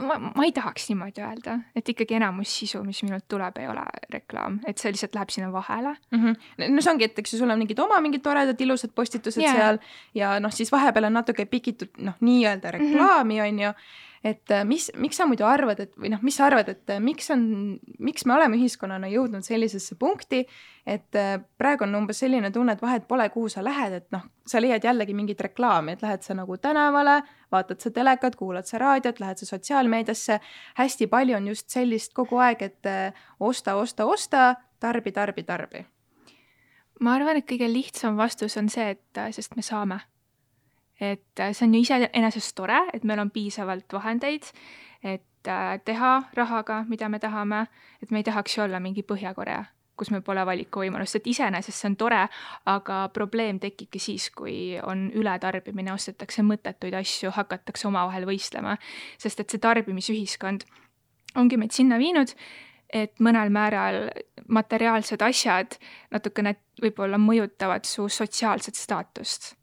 Ma, 0.00 0.18
ma 0.18 0.44
ei 0.44 0.52
tahaks 0.52 0.88
niimoodi 0.90 1.22
öelda, 1.24 1.58
et 1.76 1.88
ikkagi 1.88 2.18
enamus 2.18 2.52
sisu, 2.60 2.82
mis 2.86 3.02
minult 3.06 3.26
tuleb, 3.28 3.58
ei 3.60 3.68
ole 3.70 3.84
reklaam, 4.12 4.60
et 4.66 4.78
see 4.78 4.92
lihtsalt 4.94 5.14
läheb 5.18 5.32
sinna 5.34 5.52
vahele. 5.52 5.96
mm. 6.10 6.24
-hmm. 6.24 6.72
no 6.74 6.82
see 6.82 6.92
ongi, 6.92 7.04
et 7.10 7.18
eks 7.18 7.34
ju 7.34 7.38
sul 7.38 7.50
on 7.50 7.58
mingid 7.58 7.78
oma 7.78 8.00
mingid 8.00 8.22
toredad 8.22 8.60
ilusad 8.60 8.94
postitused 8.94 9.42
yeah. 9.42 9.56
seal 9.56 9.78
ja 10.14 10.40
noh, 10.40 10.52
siis 10.52 10.72
vahepeal 10.72 11.10
on 11.10 11.18
natuke 11.20 11.46
pikitud 11.46 11.90
noh, 11.98 12.14
nii-öelda 12.20 12.70
reklaami 12.78 13.40
on 13.40 13.58
ju 13.66 13.72
et 14.26 14.50
äh, 14.50 14.64
mis, 14.64 14.88
miks 14.98 15.20
sa 15.20 15.26
muidu 15.28 15.44
arvad, 15.46 15.78
et 15.84 15.92
või 16.00 16.10
noh, 16.10 16.22
mis 16.26 16.34
sa 16.38 16.48
arvad, 16.48 16.68
et 16.72 16.90
äh, 16.90 17.00
miks 17.02 17.28
on, 17.30 17.42
miks 18.02 18.24
me 18.26 18.34
oleme 18.34 18.58
ühiskonnana 18.58 19.10
jõudnud 19.12 19.46
sellisesse 19.46 19.94
punkti, 20.00 20.40
et 20.86 21.18
äh, 21.18 21.36
praegu 21.60 21.86
on 21.86 21.94
umbes 22.00 22.18
selline 22.24 22.50
tunne, 22.54 22.74
et 22.74 22.82
vahet 22.82 23.06
pole, 23.08 23.28
kuhu 23.34 23.50
sa 23.52 23.62
lähed, 23.64 23.94
et 24.00 24.08
noh, 24.14 24.24
sa 24.46 24.62
leiad 24.62 24.84
jällegi 24.86 25.14
mingit 25.14 25.44
reklaami, 25.46 25.94
et 25.94 26.02
lähed 26.02 26.26
sa 26.26 26.34
nagu 26.38 26.58
tänavale, 26.62 27.20
vaatad 27.54 27.84
sa 27.84 27.92
telekat, 27.94 28.38
kuulad 28.40 28.66
sa 28.66 28.80
raadiot, 28.82 29.22
lähed 29.22 29.42
sa 29.42 29.50
sotsiaalmeediasse. 29.52 30.40
hästi 30.80 31.10
palju 31.12 31.36
on 31.36 31.46
just 31.52 31.70
sellist 31.70 32.14
kogu 32.16 32.40
aeg, 32.42 32.66
et 32.66 32.90
osta, 33.40 33.76
osta, 33.76 34.06
osta, 34.06 34.54
tarbi, 34.80 35.12
tarbi, 35.12 35.46
tarbi. 35.46 35.86
ma 37.00 37.14
arvan, 37.14 37.36
et 37.36 37.46
kõige 37.46 37.68
lihtsam 37.70 38.16
vastus 38.16 38.56
on 38.56 38.68
see, 38.72 38.90
et 38.96 39.24
sest 39.30 39.56
me 39.56 39.62
saame. 39.62 40.00
Et 41.00 41.40
äh, 41.40 41.52
see 41.52 41.66
on 41.66 41.74
ju 41.74 41.84
iseenesest 41.84 42.54
tore, 42.56 42.80
et 42.94 43.04
meil 43.04 43.20
on 43.20 43.30
piisavalt 43.30 43.92
vahendeid, 43.92 44.50
et 45.04 45.48
äh, 45.48 45.78
teha 45.84 46.12
rahaga, 46.34 46.84
mida 46.88 47.08
me 47.08 47.18
tahame, 47.18 47.66
et 48.02 48.10
me 48.10 48.22
ei 48.22 48.26
tahaks 48.26 48.58
ju 48.58 48.64
olla 48.64 48.80
mingi 48.80 49.04
Põhja-Korea, 49.06 49.64
kus 49.96 50.10
meil 50.12 50.24
pole 50.24 50.44
valikuvõimalust, 50.46 51.20
et 51.20 51.28
iseenesest 51.32 51.80
see 51.80 51.90
on 51.90 51.96
tore, 52.00 52.22
aga 52.72 53.00
probleem 53.14 53.60
tekibki 53.60 54.00
siis, 54.00 54.30
kui 54.30 54.76
on 54.82 55.08
ületarbimine, 55.14 55.92
ostetakse 55.92 56.44
mõttetuid 56.44 56.96
asju, 56.96 57.32
hakatakse 57.36 57.88
omavahel 57.88 58.28
võistlema, 58.28 58.76
sest 59.18 59.40
et 59.40 59.52
see 59.52 59.62
tarbimisühiskond 59.62 60.66
ongi 61.36 61.58
meid 61.60 61.76
sinna 61.76 61.98
viinud, 62.00 62.32
et 62.92 63.18
mõnel 63.20 63.50
määral 63.52 64.06
materiaalsed 64.48 65.22
asjad 65.26 65.76
natukene 66.14 66.54
võib-olla 66.82 67.18
mõjutavad 67.20 67.84
su 67.88 68.08
sotsiaalset 68.08 68.78
staatust. 68.78 69.54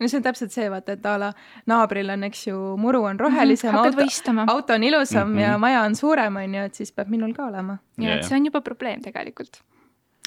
No 0.00 0.08
see 0.08 0.18
on 0.20 0.24
täpselt 0.26 0.54
see, 0.54 0.66
vaata, 0.72 0.96
et 0.96 1.06
a 1.08 1.14
la 1.20 1.30
naabril 1.70 2.12
on, 2.12 2.26
eks 2.28 2.46
ju, 2.48 2.58
muru 2.80 3.04
on 3.08 3.20
rohelisem 3.20 3.72
Mhm, 3.72 3.78
hakkad 3.78 4.02
auto, 4.02 4.52
auto 4.52 4.74
on 4.74 4.84
ilusam 4.84 5.28
mm. 5.28 5.36
-hmm. 5.36 5.40
ja 5.40 5.58
maja 5.58 5.82
on 5.82 5.96
suurem, 5.96 6.36
on 6.36 6.54
ju, 6.54 6.66
et 6.68 6.74
siis 6.74 6.92
peab 6.92 7.08
minul 7.08 7.32
ka 7.34 7.46
olema. 7.46 7.78
ja 7.98 8.16
et 8.16 8.24
see 8.24 8.36
on 8.36 8.46
juba 8.46 8.60
probleem 8.60 9.02
tegelikult. 9.02 9.62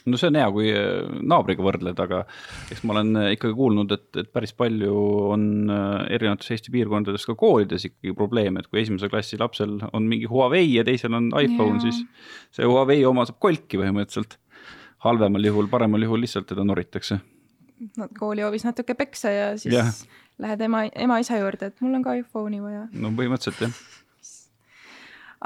no 0.06 0.18
see 0.18 0.28
on 0.28 0.36
hea, 0.36 0.52
kui 0.52 0.72
äh, 0.74 1.22
naabriga 1.22 1.64
võrdled, 1.64 2.00
aga 2.00 2.26
eks 2.72 2.84
ma 2.84 2.94
olen 2.94 3.16
äh, 3.16 3.32
ikkagi 3.36 3.54
kuulnud, 3.54 3.92
et, 3.92 4.10
et 4.18 4.32
päris 4.34 4.54
palju 4.54 4.96
on 5.36 5.70
äh, 5.70 6.06
erinevates 6.16 6.52
Eesti 6.52 6.72
piirkondades 6.72 7.26
ka 7.26 7.36
koolides 7.36 7.86
ikkagi 7.86 8.16
probleem, 8.16 8.58
et 8.58 8.68
kui 8.68 8.82
esimese 8.82 9.10
klassi 9.10 9.38
lapsel 9.38 9.80
on 9.94 10.08
mingi 10.08 10.26
Huawei 10.26 10.74
ja 10.74 10.84
teisel 10.84 11.14
on 11.14 11.30
iPhone, 11.42 11.80
siis 11.80 12.06
see 12.52 12.66
Huawei 12.66 13.06
oma 13.06 13.26
saab 13.26 13.40
kolki 13.40 13.78
põhimõtteliselt. 13.78 14.40
halvemal 15.00 15.46
juhul, 15.46 15.68
paremal 15.68 16.02
juhul 16.02 16.20
lihtsalt 16.20 16.48
teda 16.48 16.64
noritakse. 16.64 17.20
Koolihoovis 18.20 18.66
natuke 18.68 18.96
peksa 18.98 19.32
ja 19.32 19.52
siis 19.58 19.74
yeah. 19.74 19.94
lähed 20.42 20.62
ema, 20.62 20.84
ema-isa 20.96 21.40
juurde, 21.40 21.72
et 21.72 21.82
mul 21.86 22.00
on 22.00 22.04
ka 22.06 22.18
iPhone'i 22.20 22.62
vaja. 22.64 22.88
no 22.92 23.14
põhimõtteliselt 23.18 23.68
jah. 23.68 23.80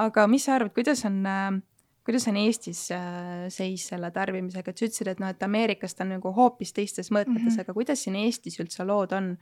aga 0.08 0.28
mis 0.32 0.48
sa 0.48 0.58
arvad, 0.58 0.74
kuidas 0.76 1.06
on 1.10 1.22
äh, 1.30 1.62
kuidas 2.06 2.28
on 2.28 2.38
Eestis 2.38 2.91
äh, 2.91 3.46
seis 3.54 3.88
selle 3.91 4.12
tarbimisega, 4.12 4.72
et 4.72 4.80
sa 4.80 4.88
ütlesid, 4.88 5.12
et 5.13 5.22
noh, 5.24 5.32
et 5.32 5.46
Ameerikas 5.46 5.96
ta 5.96 6.04
on 6.06 6.15
nagu 6.17 6.34
hoopis 6.36 6.74
teistes 6.76 7.12
mõõtmetes 7.12 7.46
mm. 7.46 7.50
-hmm. 7.54 7.63
aga 7.63 7.78
kuidas 7.78 8.04
siin 8.04 8.17
Eestis 8.19 8.60
üldse 8.60 8.86
lood 8.88 9.15
on? 9.15 9.38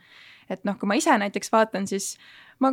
et 0.49 0.63
noh, 0.67 0.77
kui 0.77 0.89
ma 0.89 0.97
ise 0.99 1.17
näiteks 1.17 1.51
vaatan, 1.51 1.87
siis 1.87 2.17
ma 2.59 2.71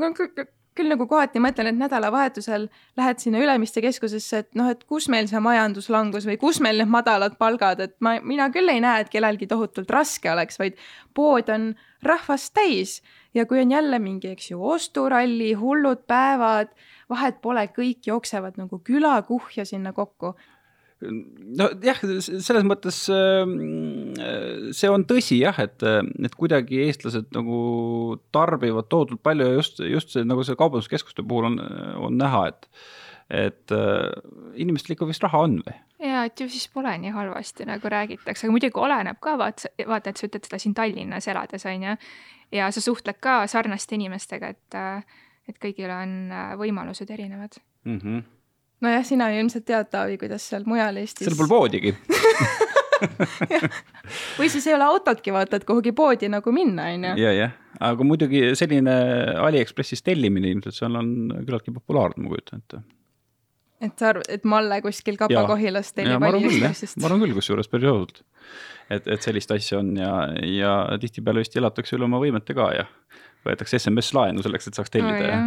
küll, 0.79 0.91
nagu 0.93 1.09
kohati 1.11 1.43
mõtlen, 1.43 1.73
et 1.73 1.79
nädalavahetusel 1.81 2.69
lähed 2.99 3.23
sinna 3.23 3.43
Ülemiste 3.43 3.83
keskusesse, 3.85 4.45
et 4.45 4.59
noh, 4.59 4.71
et 4.71 4.85
kus 4.89 5.09
meil 5.13 5.29
see 5.31 5.43
majanduslangus 5.43 6.29
või 6.29 6.39
kus 6.41 6.63
meil 6.65 6.81
need 6.81 6.93
madalad 6.93 7.37
palgad, 7.41 7.83
et 7.85 7.97
ma, 8.05 8.17
mina 8.23 8.49
küll 8.55 8.71
ei 8.71 8.83
näe, 8.85 9.05
et 9.05 9.13
kellelgi 9.13 9.51
tohutult 9.51 9.91
raske 9.93 10.31
oleks, 10.33 10.61
vaid 10.63 10.79
pood 11.15 11.51
on 11.53 11.73
rahvast 12.07 12.55
täis 12.55 13.01
ja 13.35 13.47
kui 13.47 13.61
on 13.61 13.73
jälle 13.75 13.99
mingi, 13.99 14.33
eks 14.35 14.53
ju, 14.53 14.61
osturalli, 14.65 15.53
hullud 15.59 16.07
päevad, 16.07 16.71
vahet 17.11 17.43
pole, 17.43 17.67
kõik 17.75 18.07
jooksevad 18.07 18.59
nagu 18.61 18.81
külakuhja 18.85 19.67
sinna 19.69 19.93
kokku. 19.93 20.35
Nojah, 21.01 22.01
selles 22.27 22.65
mõttes 22.67 23.01
äh, 23.13 23.43
see 24.75 24.91
on 24.91 25.05
tõsi 25.09 25.41
jah, 25.43 25.59
et, 25.63 25.83
et 25.85 26.39
kuidagi 26.39 26.83
eestlased 26.87 27.31
nagu 27.37 27.59
tarbivad 28.35 28.89
tohutult 28.91 29.23
palju 29.23 29.47
ja 29.47 29.59
just, 29.61 29.83
just 29.87 30.17
see 30.17 30.27
nagu 30.27 30.47
see 30.47 30.59
kaubanduskeskuste 30.59 31.23
puhul 31.27 31.53
on, 31.53 31.61
on 32.09 32.19
näha, 32.19 32.49
et, 32.51 32.67
et 33.45 33.77
äh, 33.77 34.09
inimestel 34.59 34.97
ikka 34.97 35.09
vist 35.11 35.23
raha 35.27 35.45
on 35.47 35.61
või? 35.67 35.77
ja 36.03 36.25
et 36.29 36.41
ju 36.41 36.49
siis 36.51 36.69
pole 36.73 36.93
nii 37.03 37.13
halvasti, 37.15 37.67
nagu 37.69 37.91
räägitakse, 37.91 38.47
aga 38.47 38.55
muidugi 38.55 38.79
oleneb 38.79 39.21
ka, 39.23 39.37
vaata, 39.39 39.71
vaata, 39.87 40.11
et 40.11 40.21
sa 40.21 40.29
ütled 40.29 40.47
seda 40.47 40.61
siin 40.63 40.75
Tallinnas 40.79 41.27
elades, 41.31 41.67
on 41.67 41.87
ju, 41.89 41.95
ja 42.55 42.71
sa 42.75 42.83
suhtled 42.83 43.19
ka 43.23 43.41
sarnaste 43.51 43.99
inimestega, 43.99 44.51
et, 44.55 44.79
et 45.51 45.63
kõigil 45.63 45.91
on 45.95 46.19
äh, 46.33 46.53
võimalused 46.61 47.11
erinevad 47.15 47.59
mm. 47.85 47.99
-hmm. 47.99 48.27
Nojah, 48.85 49.07
sina 49.07 49.29
ilmselt 49.35 49.67
tead, 49.69 49.89
Taavi, 49.93 50.19
kuidas 50.21 50.45
seal 50.51 50.67
mujal 50.69 51.01
Eestis. 51.01 51.27
seal 51.27 51.39
pole 51.39 51.51
poodigi 51.51 51.95
või 54.39 54.51
siis 54.51 54.67
ei 54.67 54.75
ole 54.75 54.87
autotki, 54.89 55.33
vaata, 55.35 55.61
et 55.61 55.67
kuhugi 55.69 55.93
poodi 55.97 56.31
nagu 56.31 56.53
minna, 56.55 56.89
on 56.95 57.09
ju. 57.11 57.15
ja, 57.23 57.33
jah, 57.37 57.57
aga 57.91 58.07
muidugi 58.07 58.45
selline 58.59 58.95
Aliekspressist 59.47 60.07
tellimine 60.07 60.51
ilmselt 60.53 60.79
seal 60.79 60.99
on 60.99 61.13
küllaltki 61.35 61.75
populaarne, 61.75 62.25
ma 62.25 62.33
kujutan 62.33 62.65
ette. 62.65 62.83
et 63.85 63.95
sa 63.99 64.13
arvad, 64.13 64.31
et 64.35 64.49
Malle 64.49 64.81
kuskil 64.85 65.21
Kapa-Kohilast 65.21 65.95
ja 65.95 66.03
tellib 66.03 66.29
Aliekspressist? 66.31 66.99
ma 67.03 67.11
arvan 67.11 67.27
küll 67.27 67.39
kusjuures 67.39 67.71
päris 67.71 67.93
ausalt. 67.93 68.23
et, 68.91 69.07
et 69.07 69.27
sellist 69.27 69.55
asja 69.55 69.83
on 69.83 69.95
ja, 69.99 70.13
ja 70.43 70.79
tihtipeale 71.01 71.47
vist 71.47 71.59
elatakse 71.59 71.99
üle 71.99 72.11
oma 72.11 72.23
võimete 72.23 72.57
ka 72.59 72.73
ja 72.77 72.89
võetakse 73.47 73.79
SMS-laenu 73.79 74.43
selleks, 74.45 74.71
et 74.71 74.79
saaks 74.79 74.95
tellida 74.95 75.31
ja 75.31 75.43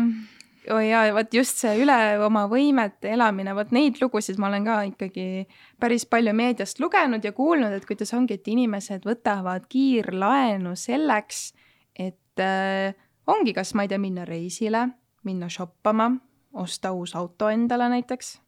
oi 0.69 0.89
jaa, 0.89 1.10
vot 1.15 1.34
just 1.34 1.62
see 1.63 1.74
üle 1.82 1.97
oma 2.21 2.45
võimete 2.52 3.13
elamine, 3.15 3.54
vot 3.58 3.71
neid 3.74 3.97
lugusid 4.02 4.39
ma 4.41 4.50
olen 4.52 4.65
ka 4.67 4.78
ikkagi 4.91 5.26
päris 5.82 6.06
palju 6.10 6.34
meediast 6.38 6.82
lugenud 6.84 7.26
ja 7.26 7.32
kuulnud, 7.36 7.74
et 7.74 7.88
kuidas 7.89 8.13
ongi, 8.17 8.38
et 8.38 8.52
inimesed 8.52 9.08
võtavad 9.08 9.65
kiirlaenu 9.71 10.76
selleks, 10.78 11.52
et 11.97 12.43
äh, 12.43 12.93
ongi, 13.32 13.56
kas 13.58 13.74
ma 13.74 13.88
ei 13.88 13.91
tea, 13.91 14.02
minna 14.02 14.26
reisile, 14.28 14.88
minna 15.28 15.50
shoppama, 15.50 16.12
osta 16.54 16.91
uus 16.93 17.15
auto 17.15 17.50
endale 17.50 17.89
näiteks. 17.89 18.39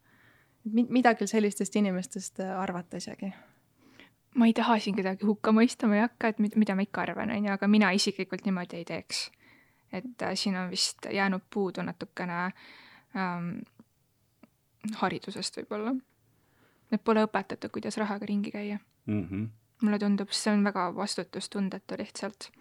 midagi 0.74 1.28
sellistest 1.28 1.76
inimestest 1.76 2.40
äh, 2.40 2.60
arvata 2.60 2.98
isegi 2.98 3.34
ma 4.36 4.46
ei 4.46 4.54
taha 4.54 4.80
siin 4.80 4.96
kedagi 4.96 5.26
hukka 5.26 5.52
mõista, 5.54 5.88
ma 5.88 5.98
ei 5.98 6.02
hakka, 6.08 6.34
et 6.34 6.40
mida, 6.42 6.58
mida 6.58 6.76
ma 6.76 6.86
ikka 6.86 7.02
arvan, 7.06 7.32
on 7.32 7.46
ju, 7.46 7.54
aga 7.54 7.68
mina 7.70 7.92
isiklikult 7.94 8.46
niimoodi 8.48 8.80
ei 8.80 8.86
teeks. 8.86 9.28
Et 9.94 10.26
äh, 10.26 10.34
siin 10.40 10.58
on 10.58 10.72
vist 10.72 11.06
jäänud 11.12 11.46
puudu 11.54 11.86
natukene 11.86 12.40
ähm, 13.16 13.52
haridusest 15.00 15.62
võib-olla. 15.62 15.96
et 16.92 17.04
pole 17.04 17.24
õpetatud, 17.28 17.72
kuidas 17.74 17.98
rahaga 17.98 18.26
ringi 18.26 18.52
käia 18.52 18.80
mm. 19.06 19.24
-hmm. 19.24 19.48
mulle 19.82 20.00
tundub, 20.00 20.32
see 20.32 20.54
on 20.54 20.64
väga 20.64 20.90
vastutustundetu 20.96 21.98
lihtsalt 21.98 22.52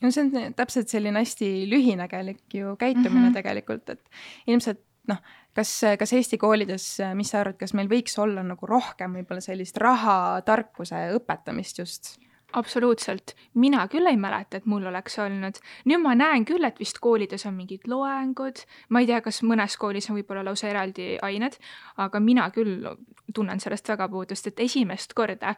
no 0.00 0.10
see 0.10 0.24
on 0.24 0.54
täpselt 0.56 0.88
selline 0.88 1.18
hästi 1.18 1.70
lühinägelik 1.70 2.54
ju 2.54 2.76
käitumine 2.76 3.20
mm 3.20 3.28
-hmm. 3.28 3.34
tegelikult, 3.34 3.88
et 3.90 4.10
ilmselt 4.46 4.80
noh, 5.08 5.20
kas, 5.54 5.80
kas 5.98 6.12
Eesti 6.12 6.38
koolides, 6.38 6.98
mis 7.14 7.30
sa 7.30 7.40
arvad, 7.40 7.58
kas 7.60 7.74
meil 7.74 7.88
võiks 7.88 8.18
olla 8.20 8.42
nagu 8.42 8.66
rohkem 8.66 9.18
võib-olla 9.18 9.40
sellist 9.44 9.76
rahatarkuse 9.76 11.08
õpetamist 11.18 11.78
just? 11.78 12.16
Absoluutselt, 12.58 13.34
mina 13.54 13.84
küll 13.92 14.06
ei 14.06 14.18
mäleta, 14.20 14.58
et 14.58 14.66
mul 14.70 14.86
oleks 14.86 15.18
olnud. 15.18 15.58
nüüd 15.84 16.02
ma 16.02 16.14
näen 16.18 16.44
küll, 16.48 16.64
et 16.64 16.78
vist 16.80 17.00
koolides 17.02 17.46
on 17.46 17.56
mingid 17.58 17.88
loengud, 17.90 18.62
ma 18.88 19.02
ei 19.02 19.08
tea, 19.10 19.20
kas 19.24 19.42
mõnes 19.46 19.76
koolis 19.80 20.10
on 20.10 20.18
võib-olla 20.18 20.44
lausa 20.46 20.68
eraldi 20.70 21.14
ained, 21.22 21.58
aga 21.96 22.20
mina 22.20 22.48
küll 22.54 22.86
tunnen 23.34 23.60
sellest 23.60 23.88
väga 23.88 24.08
puudust, 24.08 24.46
et 24.46 24.60
esimest 24.60 25.14
korda 25.14 25.54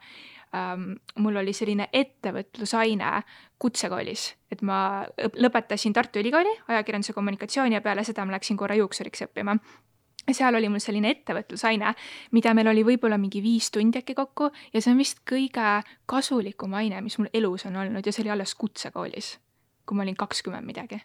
ähm, 0.54 0.94
mul 1.18 1.36
oli 1.42 1.52
selline 1.56 1.88
ettevõtlusaine 1.92 3.20
kutsekoolis, 3.58 4.28
et 4.52 4.62
ma 4.62 4.78
lõpetasin 5.16 5.96
Tartu 5.96 6.22
Ülikooli 6.22 6.54
ajakirjanduse 6.68 7.16
kommunikatsiooni 7.16 7.78
ja 7.78 7.84
peale 7.84 8.04
seda 8.04 8.24
ma 8.24 8.36
läksin 8.36 8.56
korra 8.56 8.78
juuksuriks 8.78 9.28
õppima 9.28 9.56
seal 10.34 10.54
oli 10.54 10.68
mul 10.68 10.82
selline 10.82 11.10
ettevõtlusaine, 11.14 11.92
mida 12.32 12.54
meil 12.54 12.70
oli 12.72 12.84
võib-olla 12.86 13.18
mingi 13.18 13.42
viis 13.42 13.70
tundi 13.70 14.00
äkki 14.02 14.16
kokku 14.18 14.50
ja 14.72 14.80
see 14.80 14.92
on 14.92 15.02
vist 15.02 15.22
kõige 15.28 15.82
kasulikum 16.06 16.74
aine, 16.74 17.00
mis 17.04 17.18
mul 17.18 17.30
elus 17.34 17.66
on 17.66 17.76
olnud 17.76 18.06
ja 18.06 18.14
see 18.14 18.24
oli 18.24 18.34
alles 18.34 18.54
kutsekoolis, 18.54 19.36
kui 19.86 19.98
ma 19.98 20.06
olin 20.06 20.16
kakskümmend 20.16 20.66
midagi. 20.66 21.00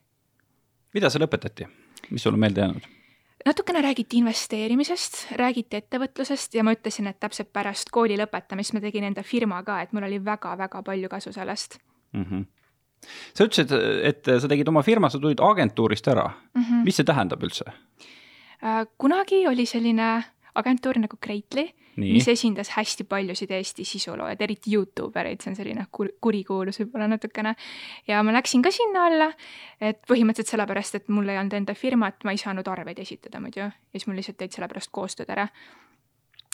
mida 0.94 1.10
seal 1.10 1.28
õpetati, 1.28 1.68
mis 2.10 2.24
sul 2.24 2.34
on 2.34 2.40
meelde 2.40 2.62
jäänud? 2.62 2.88
natukene 3.46 3.82
räägiti 3.82 4.18
investeerimisest, 4.22 5.28
räägiti 5.38 5.78
ettevõtlusest 5.78 6.56
ja 6.56 6.64
ma 6.64 6.74
ütlesin, 6.76 7.08
et 7.08 7.20
täpselt 7.20 7.54
pärast 7.54 7.90
kooli 7.90 8.18
lõpetamist 8.18 8.74
ma 8.74 8.82
tegin 8.82 9.04
enda 9.10 9.24
firma 9.24 9.64
ka, 9.64 9.82
et 9.82 9.94
mul 9.94 10.06
oli 10.06 10.20
väga-väga 10.26 10.84
palju 10.84 11.10
kasu 11.10 11.34
sellest 11.34 11.80
mm. 12.14 12.26
-hmm 12.26 12.50
sa 13.34 13.46
ütlesid, 13.48 13.72
et 14.06 14.28
sa 14.42 14.48
tegid 14.48 14.68
oma 14.70 14.84
firma, 14.86 15.10
sa 15.10 15.20
tulid 15.20 15.40
agentuurist 15.42 16.08
ära 16.08 16.28
mm. 16.30 16.62
-hmm. 16.62 16.84
mis 16.86 16.96
see 16.96 17.08
tähendab 17.08 17.44
üldse? 17.44 17.66
Äh, 18.62 18.86
kunagi 18.98 19.48
oli 19.48 19.66
selline 19.66 20.24
agentuur 20.56 21.00
nagu 21.00 21.18
Greatly, 21.24 21.70
mis 21.98 22.28
esindas 22.28 22.72
hästi 22.76 23.04
paljusid 23.04 23.52
Eesti 23.52 23.86
sisuloojaid, 23.86 24.42
eriti 24.42 24.74
Youtube 24.74 25.20
ereid, 25.20 25.42
see 25.44 25.52
on 25.52 25.58
selline 25.58 25.86
kur-, 25.96 26.12
kurikuulus 26.24 26.80
võib-olla 26.82 27.08
natukene. 27.12 27.56
ja 28.08 28.22
ma 28.24 28.34
läksin 28.36 28.64
ka 28.64 28.72
sinna 28.72 29.06
alla, 29.10 29.30
et 29.82 30.02
põhimõtteliselt 30.08 30.56
sellepärast, 30.56 31.00
et 31.00 31.10
mul 31.12 31.30
ei 31.30 31.40
olnud 31.40 31.56
enda 31.58 31.76
firmat, 31.76 32.24
ma 32.24 32.36
ei 32.36 32.42
saanud 32.42 32.68
arveid 32.68 33.00
esitada 33.00 33.42
muidu 33.44 33.64
ja 33.64 33.70
siis 33.92 34.08
mul 34.08 34.20
lihtsalt 34.20 34.40
tegid 34.40 34.58
sellepärast 34.58 34.92
koostööd 34.92 35.32
ära. 35.34 35.48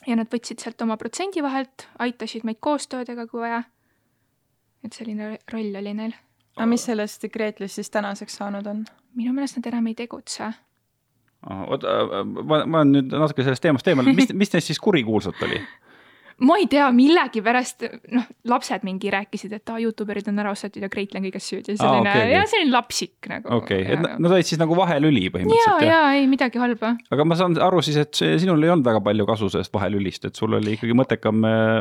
ja 0.08 0.15
nad 0.15 0.30
võtsid 0.34 0.63
sealt 0.63 0.82
oma 0.82 0.98
protsendi 0.98 1.43
vahelt, 1.43 1.88
aitasid 2.00 2.46
meid 2.48 2.62
koostöödega, 2.62 3.28
kui 3.28 3.41
vaja. 3.41 3.63
et 4.84 4.93
selline 4.93 5.38
roll 5.54 5.82
oli 5.82 5.93
neil. 5.93 6.15
aga 6.56 6.70
mis 6.70 6.86
sellest 6.86 7.30
Greatlist 7.34 7.76
siis 7.76 7.89
tänaseks 7.89 8.41
saanud 8.41 8.67
on? 8.67 8.86
minu 9.15 9.34
meelest 9.34 9.62
nad 9.62 9.74
enam 9.74 9.88
ei 9.88 9.96
tegutse 9.96 10.54
oota, 11.45 11.97
ma, 12.23 12.63
ma 12.65 12.82
olen 12.82 12.93
nüüd 12.95 13.13
natuke 13.13 13.45
sellest 13.45 13.63
teemast 13.65 13.88
eemal, 13.88 14.10
mis, 14.17 14.34
mis 14.34 14.54
neist 14.54 14.71
siis 14.71 14.82
kurikuulsat 14.84 15.43
oli? 15.47 15.62
ma 16.38 16.58
ei 16.62 16.67
tea, 16.69 16.86
millegipärast 16.93 17.84
noh, 18.13 18.26
lapsed 18.50 18.84
mingi 18.86 19.10
rääkisid, 19.13 19.56
et 19.58 19.71
aa, 19.73 19.80
Youtube 19.82 20.13
erid 20.13 20.28
on 20.30 20.38
ära 20.43 20.52
ostetud 20.54 20.84
ja 20.86 20.89
Kreitl 20.93 21.17
on 21.17 21.26
kõiges 21.26 21.47
süüdi. 21.50 21.73
selline 21.80 22.12
ah, 22.12 22.17
okay, 22.17 22.34
ja 22.36 22.43
selline 22.50 22.73
lapsik 22.76 23.30
nagu. 23.32 23.50
okei 23.58 23.82
okay., 23.82 23.95
et 23.95 24.21
nad 24.21 24.36
olid 24.36 24.45
siis 24.45 24.60
nagu 24.62 24.78
vahelüli 24.78 25.23
põhimõtteliselt? 25.34 25.86
ja, 25.88 25.95
ja 25.95 26.19
ei 26.19 26.28
midagi 26.30 26.62
halba. 26.62 26.93
aga 27.13 27.26
ma 27.26 27.38
saan 27.39 27.58
aru 27.67 27.82
siis, 27.86 27.97
et 28.04 28.21
sinul 28.43 28.62
ei 28.62 28.73
olnud 28.73 28.86
väga 28.86 29.02
palju 29.08 29.26
kasu 29.30 29.50
sellest 29.54 29.73
vahelülist, 29.73 30.28
et 30.30 30.38
sul 30.38 30.54
oli 30.60 30.76
ikkagi 30.78 30.97
mõttekam 30.97 31.47
äh, 31.50 31.80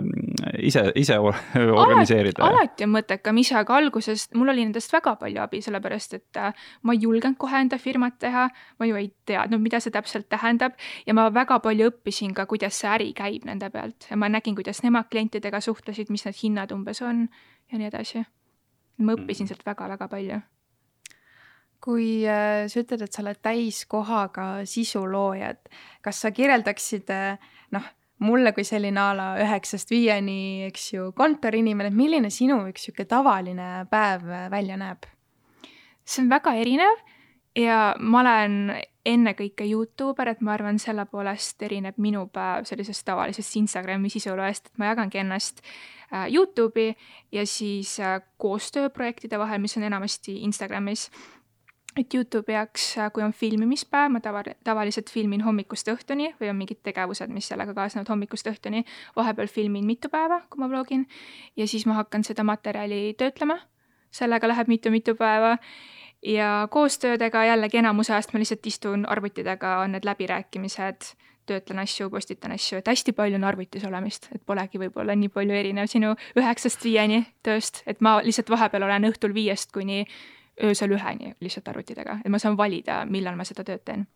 ise, 0.70 0.86
ise 0.96 1.18
organiseerida. 1.20 2.46
alati 2.48 2.88
on 2.88 2.94
mõttekam 2.96 3.42
ise, 3.42 3.58
aga 3.60 3.76
alguses 3.76 4.28
mul 4.38 4.54
oli 4.54 4.64
nendest 4.64 4.94
väga 4.94 5.18
palju 5.20 5.42
abi, 5.44 5.60
sellepärast 5.66 6.16
et 6.16 6.40
äh, 6.40 6.66
ma 6.82 6.96
ei 6.96 7.04
julgenud 7.04 7.36
kohe 7.40 7.60
enda 7.60 7.80
firmat 7.82 8.16
teha. 8.24 8.48
ma 8.80 8.88
ju 8.88 8.96
ei 8.96 9.10
teadnud, 9.28 9.60
mida 9.60 9.82
see 9.84 9.92
täpselt 9.92 10.30
tähendab 10.32 10.80
ja 11.04 11.14
ma 11.16 11.28
väga 11.34 11.60
palju 11.60 11.90
õppisin 11.92 12.32
ka, 12.36 12.48
kuidas 12.48 12.80
see 12.80 12.88
äri 12.88 13.12
käib 13.16 13.44
nende 13.44 13.68
pealt 13.74 14.08
ja 14.10 14.16
ma 14.16 14.30
nägin, 14.32 14.45
nägin, 14.46 14.54
kuidas 14.54 14.82
nemad 14.82 15.08
klientidega 15.10 15.60
suhtlesid, 15.60 16.10
mis 16.10 16.24
need 16.24 16.36
hinnad 16.42 16.72
umbes 16.72 17.02
on 17.02 17.28
ja 17.72 17.78
nii 17.78 17.88
edasi. 17.88 18.24
ma 18.98 19.12
õppisin 19.12 19.44
mm. 19.44 19.48
sealt 19.48 19.66
väga-väga 19.66 20.08
palju. 20.08 20.40
kui 21.80 22.24
äh, 22.24 22.66
sa 22.68 22.80
ütled, 22.80 23.02
et 23.02 23.12
sa 23.12 23.22
oled 23.22 23.38
täiskohaga 23.42 24.64
sisulooja, 24.64 25.50
et 25.50 25.68
kas 26.02 26.20
sa 26.20 26.30
kirjeldaksid 26.30 27.10
äh, 27.10 27.38
noh, 27.70 27.82
mulle 28.18 28.52
kui 28.52 28.64
selline 28.64 29.00
a 29.00 29.12
la 29.14 29.26
üheksast 29.42 29.90
viieni, 29.90 30.64
eks 30.70 30.92
ju, 30.94 31.10
kontoriinimene, 31.12 31.90
et 31.90 31.96
milline 31.96 32.30
sinu 32.30 32.62
üks 32.70 32.86
niisugune 32.86 33.06
tavaline 33.10 33.68
päev 33.90 34.24
välja 34.50 34.76
näeb? 34.76 35.06
see 36.06 36.22
on 36.22 36.30
väga 36.30 36.54
erinev 36.54 37.02
ja 37.56 37.94
ma 37.98 38.20
olen 38.20 38.74
ennekõike 39.06 39.66
Youtuber, 39.70 40.28
et 40.32 40.42
ma 40.44 40.56
arvan, 40.56 40.80
selle 40.82 41.06
poolest 41.10 41.62
erineb 41.62 41.98
minu 42.02 42.26
päev 42.32 42.66
sellisest 42.68 43.06
tavalisest 43.06 43.56
Instagrami 43.60 44.10
sisuloest, 44.12 44.72
et 44.72 44.82
ma 44.82 44.90
jagangi 44.90 45.22
ennast 45.22 45.62
äh, 45.62 46.26
Youtube'i 46.32 46.94
ja 47.32 47.46
siis 47.46 47.96
äh, 48.00 48.18
koostööprojektide 48.42 49.38
vahel, 49.38 49.62
mis 49.62 49.76
on 49.78 49.86
enamasti 49.86 50.40
Instagramis. 50.48 51.10
et 51.96 52.14
Youtube'i 52.14 52.52
jaoks, 52.52 52.98
äh, 52.98 53.12
kui 53.12 53.22
on 53.22 53.32
filmimispäev, 53.32 54.10
ma 54.12 54.20
tava, 54.20 54.42
tavaliselt 54.64 55.10
filmin 55.10 55.46
hommikust 55.46 55.88
õhtuni 55.88 56.34
või 56.40 56.50
on 56.50 56.58
mingid 56.58 56.82
tegevused, 56.82 57.30
mis 57.32 57.48
sellega 57.48 57.74
kaasnevad 57.74 58.08
hommikust 58.08 58.46
õhtuni. 58.46 58.84
vahepeal 59.16 59.48
filmin 59.48 59.86
mitu 59.86 60.08
päeva, 60.08 60.42
kui 60.50 60.60
ma 60.60 60.68
vlogin 60.68 61.06
ja 61.56 61.66
siis 61.66 61.86
ma 61.86 61.94
hakkan 62.02 62.24
seda 62.24 62.44
materjali 62.44 63.14
töötlema. 63.14 63.60
sellega 64.10 64.48
läheb 64.48 64.68
mitu-mitu 64.68 65.14
päeva 65.14 65.58
ja 66.26 66.68
koostöödega 66.70 67.44
jällegi 67.44 67.78
enamuse 67.78 68.12
ajast 68.12 68.32
ma 68.32 68.40
lihtsalt 68.42 68.66
istun 68.66 69.06
arvuti 69.08 69.44
taga, 69.44 69.78
on 69.78 69.92
need 69.94 70.04
läbirääkimised, 70.04 71.12
töötlen 71.46 71.78
asju, 71.78 72.10
postitan 72.10 72.52
asju, 72.52 72.78
et 72.78 72.88
hästi 72.90 73.12
palju 73.12 73.38
on 73.38 73.44
arvutis 73.46 73.84
olemist, 73.86 74.28
et 74.34 74.42
polegi 74.46 74.80
võib-olla 74.82 75.14
nii 75.14 75.30
palju 75.30 75.54
erinev 75.54 75.86
sinu 75.90 76.14
üheksast 76.38 76.84
viieni 76.84 77.22
tööst, 77.46 77.82
et 77.86 78.02
ma 78.02 78.18
lihtsalt 78.26 78.50
vahepeal 78.50 78.88
olen 78.88 79.10
õhtul 79.12 79.34
viiest 79.34 79.72
kuni 79.72 80.02
öösel 80.62 80.96
üheni 80.96 81.34
lihtsalt 81.40 81.68
arvuti 81.68 81.94
taga, 81.94 82.18
et 82.24 82.32
ma 82.32 82.42
saan 82.42 82.58
valida, 82.58 83.04
millal 83.06 83.38
ma 83.38 83.46
seda 83.46 83.64
tööd 83.64 83.84
teen 83.84 84.06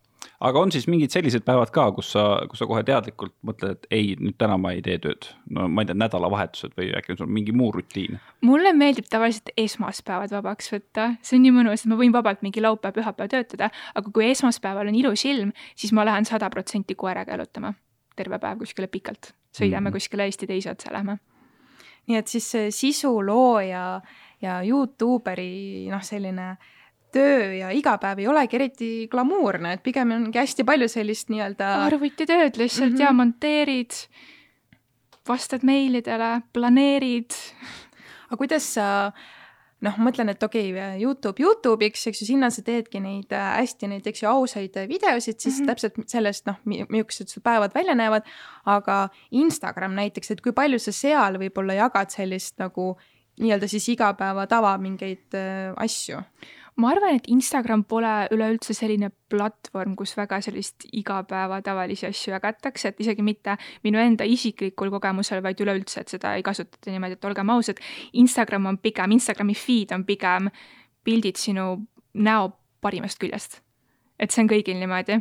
aga 0.41 0.59
on 0.59 0.71
siis 0.73 0.87
mingid 0.89 1.13
sellised 1.13 1.43
päevad 1.45 1.71
ka, 1.73 1.87
kus 1.95 2.11
sa, 2.15 2.23
kus 2.49 2.61
sa 2.61 2.67
kohe 2.69 2.83
teadlikult 2.85 3.33
mõtled, 3.47 3.77
et 3.77 3.93
ei, 3.93 4.15
nüüd 4.19 4.37
täna 4.41 4.57
ma 4.61 4.73
ei 4.75 4.81
tee 4.85 4.97
tööd. 5.01 5.29
no 5.53 5.67
ma 5.69 5.83
ei 5.83 5.89
tea, 5.89 5.97
nädalavahetused 6.01 6.73
või 6.77 6.91
äkki 6.97 7.13
on 7.13 7.21
sul 7.21 7.31
mingi 7.31 7.55
muu 7.55 7.71
rutiin? 7.75 8.19
mulle 8.47 8.73
meeldib 8.77 9.09
tavaliselt 9.11 9.53
esmaspäevad 9.57 10.33
vabaks 10.37 10.71
võtta, 10.73 11.11
see 11.21 11.37
on 11.37 11.45
nii 11.45 11.55
mõnus, 11.59 11.85
et 11.85 11.91
ma 11.91 11.99
võin 11.99 12.15
vabalt 12.15 12.41
mingi 12.45 12.63
laupäev, 12.63 12.97
pühapäev 12.97 13.31
töötada, 13.33 13.71
aga 13.95 14.13
kui 14.13 14.29
esmaspäeval 14.31 14.91
on 14.91 14.97
ilus 14.97 15.25
ilm, 15.29 15.53
siis 15.75 15.93
ma 15.93 16.05
lähen 16.07 16.27
sada 16.29 16.49
protsenti 16.49 16.95
koeraga 16.95 17.37
jalutama. 17.37 17.73
terve 18.15 18.37
päev 18.39 18.59
kuskile 18.59 18.87
pikalt, 18.91 19.31
sõidame 19.55 19.89
mm. 19.89 19.93
kuskile 19.93 20.25
Eesti 20.27 20.47
teise 20.47 20.71
otsa 20.71 20.93
lähme. 20.93 21.17
nii 22.07 22.17
et 22.17 22.27
siis 22.27 22.51
see 22.51 22.71
sisulooja 22.71 24.01
ja 24.41 24.61
Youtuberi 24.65 25.87
noh, 25.89 26.01
selline 26.03 26.49
äh, 26.49 26.80
töö 27.11 27.51
ja 27.53 27.71
igapäev 27.75 28.21
ei 28.21 28.27
olegi 28.27 28.57
eriti 28.59 28.91
glamuurne, 29.11 29.75
et 29.77 29.83
pigem 29.83 30.13
ongi 30.15 30.39
hästi 30.39 30.65
palju 30.67 30.87
sellist 30.91 31.31
nii-öelda. 31.33 31.73
arvutitööd 31.87 32.57
lihtsalt 32.57 32.91
mm 32.91 32.95
-hmm. 32.95 33.03
ja 33.03 33.11
monteerid, 33.13 33.99
vastad 35.27 35.63
meilidele, 35.63 36.41
planeerid. 36.53 37.37
aga 38.29 38.37
kuidas 38.37 38.73
sa 38.73 39.11
noh, 39.81 39.97
mõtlen, 39.97 40.29
et 40.29 40.43
okei 40.43 40.71
okay,, 40.71 40.99
Youtube 41.01 41.41
Youtube'iks, 41.43 42.05
eks 42.07 42.21
ju, 42.21 42.27
sinna 42.29 42.49
sa 42.53 42.63
teedki 42.65 43.01
neid 43.03 43.33
äh, 43.33 43.47
hästi 43.59 43.89
neid, 43.91 44.07
eks 44.07 44.23
ju, 44.23 44.29
ausaid 44.29 44.77
videosid, 44.87 45.39
siis 45.39 45.59
mm 45.59 45.63
-hmm. 45.63 45.67
täpselt 45.67 45.93
sellest 46.07 46.45
noh, 46.45 46.59
millised 46.65 47.27
su 47.27 47.41
päevad 47.41 47.73
välja 47.75 47.95
näevad. 47.95 48.23
aga 48.65 49.09
Instagram 49.31 49.91
näiteks, 49.91 50.31
et 50.31 50.41
kui 50.41 50.51
palju 50.51 50.79
sa 50.79 50.91
seal 50.91 51.37
võib-olla 51.37 51.73
jagad 51.73 52.09
sellist 52.09 52.59
nagu 52.59 52.97
nii-öelda 53.41 53.67
siis 53.67 53.89
igapäeva 53.89 54.47
tava 54.47 54.77
mingeid 54.77 55.33
äh, 55.33 55.73
asju? 55.75 56.21
Ma 56.77 56.89
arvan, 56.89 57.15
et 57.15 57.27
Instagram 57.27 57.83
pole 57.83 58.11
üleüldse 58.31 58.73
selline 58.73 59.11
platvorm, 59.29 59.95
kus 59.99 60.13
väga 60.17 60.39
sellist 60.41 60.85
igapäevatavalisi 60.91 62.07
asju 62.09 62.33
jagatakse, 62.33 62.91
et 62.91 63.01
isegi 63.03 63.25
mitte 63.25 63.57
minu 63.83 63.99
enda 64.01 64.27
isiklikul 64.27 64.91
kogemusel, 64.93 65.43
vaid 65.43 65.59
üleüldse, 65.61 66.01
et 66.01 66.15
seda 66.15 66.35
ei 66.37 66.45
kasutata 66.45 66.91
niimoodi, 66.91 67.19
et 67.19 67.27
olgem 67.27 67.51
ausad, 67.53 67.81
Instagram 68.13 68.71
on 68.71 68.79
pigem, 68.81 69.17
Instagrami 69.17 69.55
feed 69.57 69.91
on 69.95 70.05
pigem 70.07 70.49
pildid 71.03 71.39
sinu 71.41 71.75
näo 72.13 72.51
parimast 72.81 73.19
küljest. 73.19 73.61
et 74.21 74.29
see 74.29 74.43
on 74.43 74.49
kõigil 74.51 74.77
niimoodi 74.77 75.15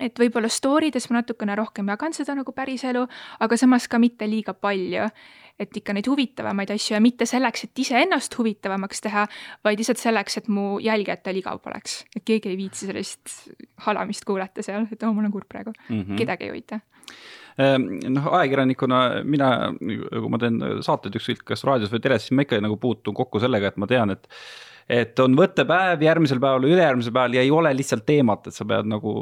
et 0.00 0.18
võib-olla 0.18 0.50
story 0.52 0.90
des 0.92 1.10
ma 1.10 1.20
natukene 1.20 1.56
rohkem 1.56 1.88
jagan 1.88 2.12
seda 2.16 2.34
nagu 2.36 2.52
päriselu, 2.52 3.06
aga 3.40 3.56
samas 3.56 3.88
ka 3.88 3.98
mitte 4.02 4.28
liiga 4.28 4.54
palju. 4.54 5.10
et 5.56 5.72
ikka 5.72 5.94
neid 5.96 6.04
huvitavamaid 6.04 6.68
asju 6.74 6.92
ja 6.92 6.98
mitte 7.00 7.24
selleks, 7.24 7.62
et 7.64 7.78
iseennast 7.80 8.34
huvitavamaks 8.36 9.00
teha, 9.00 9.22
vaid 9.64 9.78
lihtsalt 9.80 9.96
selleks, 9.96 10.36
et 10.36 10.48
mu 10.52 10.76
jälgijatel 10.84 11.40
igav 11.40 11.62
poleks. 11.64 12.04
et 12.16 12.24
keegi 12.24 12.50
ei 12.52 12.56
viitsi 12.56 12.86
sellist 12.86 13.48
halamist 13.86 14.24
kuulata 14.24 14.62
seal, 14.62 14.84
et 14.92 15.02
oo 15.02 15.08
oh,, 15.08 15.16
mul 15.16 15.24
on 15.24 15.32
kurb 15.32 15.48
praegu 15.48 15.72
mm, 15.88 16.02
-hmm. 16.02 16.18
kedagi 16.18 16.44
ei 16.44 16.50
huvita 16.50 16.80
Ehm, 17.56 17.86
noh, 18.12 18.28
ajakirjanikuna 18.36 19.00
mina, 19.24 19.50
kui 19.80 20.28
ma 20.32 20.40
teen 20.40 20.60
saateid 20.84 21.16
ükskõik 21.16 21.44
kas 21.52 21.64
raadios 21.64 21.92
või 21.92 22.02
teles, 22.04 22.26
siis 22.26 22.36
ma 22.36 22.44
ikka 22.44 22.58
nagu 22.60 22.76
puutun 22.80 23.16
kokku 23.16 23.40
sellega, 23.40 23.70
et 23.72 23.78
ma 23.80 23.88
tean, 23.88 24.12
et 24.12 24.28
et 24.86 25.18
on 25.18 25.34
võttepäev 25.34 26.02
järgmisel 26.04 26.38
päeval, 26.38 26.64
ülejärgmisel 26.68 27.10
päeval 27.14 27.34
ja 27.34 27.42
ei 27.42 27.50
ole 27.50 27.72
lihtsalt 27.74 28.04
teemat, 28.06 28.44
et 28.46 28.54
sa 28.54 28.62
pead 28.68 28.86
nagu 28.86 29.14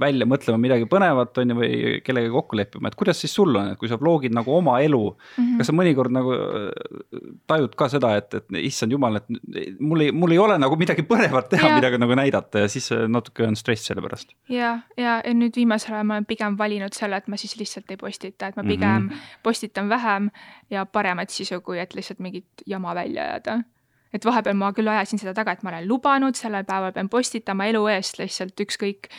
välja 0.00 0.26
mõtlema 0.26 0.58
midagi 0.58 0.88
põnevat, 0.90 1.38
on 1.38 1.52
ju, 1.54 1.58
või 1.60 2.00
kellegagi 2.02 2.34
kokku 2.34 2.58
leppima, 2.58 2.90
et 2.90 2.98
kuidas 2.98 3.22
siis 3.22 3.34
sul 3.38 3.54
on, 3.54 3.70
et 3.72 3.78
kui 3.78 3.90
sa 3.90 3.98
vlogid 4.00 4.34
nagu 4.34 4.50
oma 4.56 4.80
elu 4.82 5.00
mm, 5.04 5.36
-hmm. 5.36 5.60
kas 5.60 5.70
sa 5.70 5.76
mõnikord 5.78 6.14
nagu 6.14 6.34
äh, 6.34 7.22
tajud 7.46 7.78
ka 7.78 7.88
seda, 7.94 8.16
et, 8.18 8.34
et 8.34 8.58
issand 8.64 8.92
jumal, 8.92 9.20
et 9.22 9.78
mul 9.78 10.02
ei, 10.08 10.10
mul 10.10 10.34
ei 10.34 10.42
ole 10.42 10.58
nagu 10.58 10.76
midagi 10.76 11.06
põnevat 11.06 11.48
teha, 11.54 11.76
midagi 11.78 12.02
nagu 12.02 12.18
näidata 12.18 12.66
ja 12.66 12.68
siis 12.68 12.90
natuke 12.90 13.46
on 13.46 13.56
stress 13.56 13.86
selle 13.86 14.02
pärast. 14.02 14.34
ja, 14.50 14.80
ja, 14.96 15.20
ja 15.22 15.34
nüüd 15.34 15.54
viimasel 15.54 15.94
ajal 15.94 16.10
ma 16.10 16.18
olen 16.18 16.26
pigem 16.26 16.58
valinud 16.58 16.92
selle, 16.92 17.22
et 17.22 17.30
ma 17.30 17.38
siis 17.38 17.54
lihtsalt 17.60 17.90
ei 17.94 17.96
postita, 17.96 18.50
et 18.50 18.56
ma 18.56 18.66
pigem 18.66 19.02
mm 19.02 19.08
-hmm. 19.08 19.42
postitan 19.42 19.88
vähem 19.88 20.30
ja 20.70 20.86
paremat 20.86 21.30
sisu, 21.30 21.60
kui 21.60 21.78
et 21.78 21.94
lihtsalt 21.94 22.18
mingit 22.18 22.66
jama 22.66 22.94
välja 22.94 23.22
ajada 23.22 23.60
et 24.14 24.24
vahepeal 24.24 24.56
ma 24.56 24.70
küll 24.76 24.88
ajasin 24.88 25.20
seda 25.20 25.34
taga, 25.36 25.52
et 25.52 25.64
ma 25.66 25.72
olen 25.74 25.88
lubanud, 25.88 26.38
sellel 26.38 26.64
päeval 26.68 26.94
pean 26.96 27.10
postitama 27.12 27.68
elu 27.72 27.84
eest 27.94 28.20
lihtsalt 28.20 28.64
ükskõik, 28.64 29.10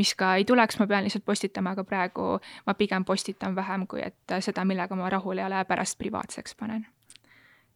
mis 0.00 0.14
ka 0.14 0.36
ei 0.38 0.46
tuleks, 0.48 0.78
ma 0.80 0.86
pean 0.90 1.04
lihtsalt 1.04 1.26
postitama, 1.26 1.74
aga 1.76 1.84
praegu 1.84 2.38
ma 2.66 2.76
pigem 2.78 3.04
postitan 3.04 3.56
vähem, 3.56 3.86
kui 3.90 4.04
et 4.04 4.38
seda, 4.40 4.64
millega 4.64 4.96
ma 4.96 5.10
rahul 5.12 5.42
ei 5.42 5.48
ole, 5.48 5.64
pärast 5.68 5.98
privaatseks 5.98 6.56
panen. 6.56 6.86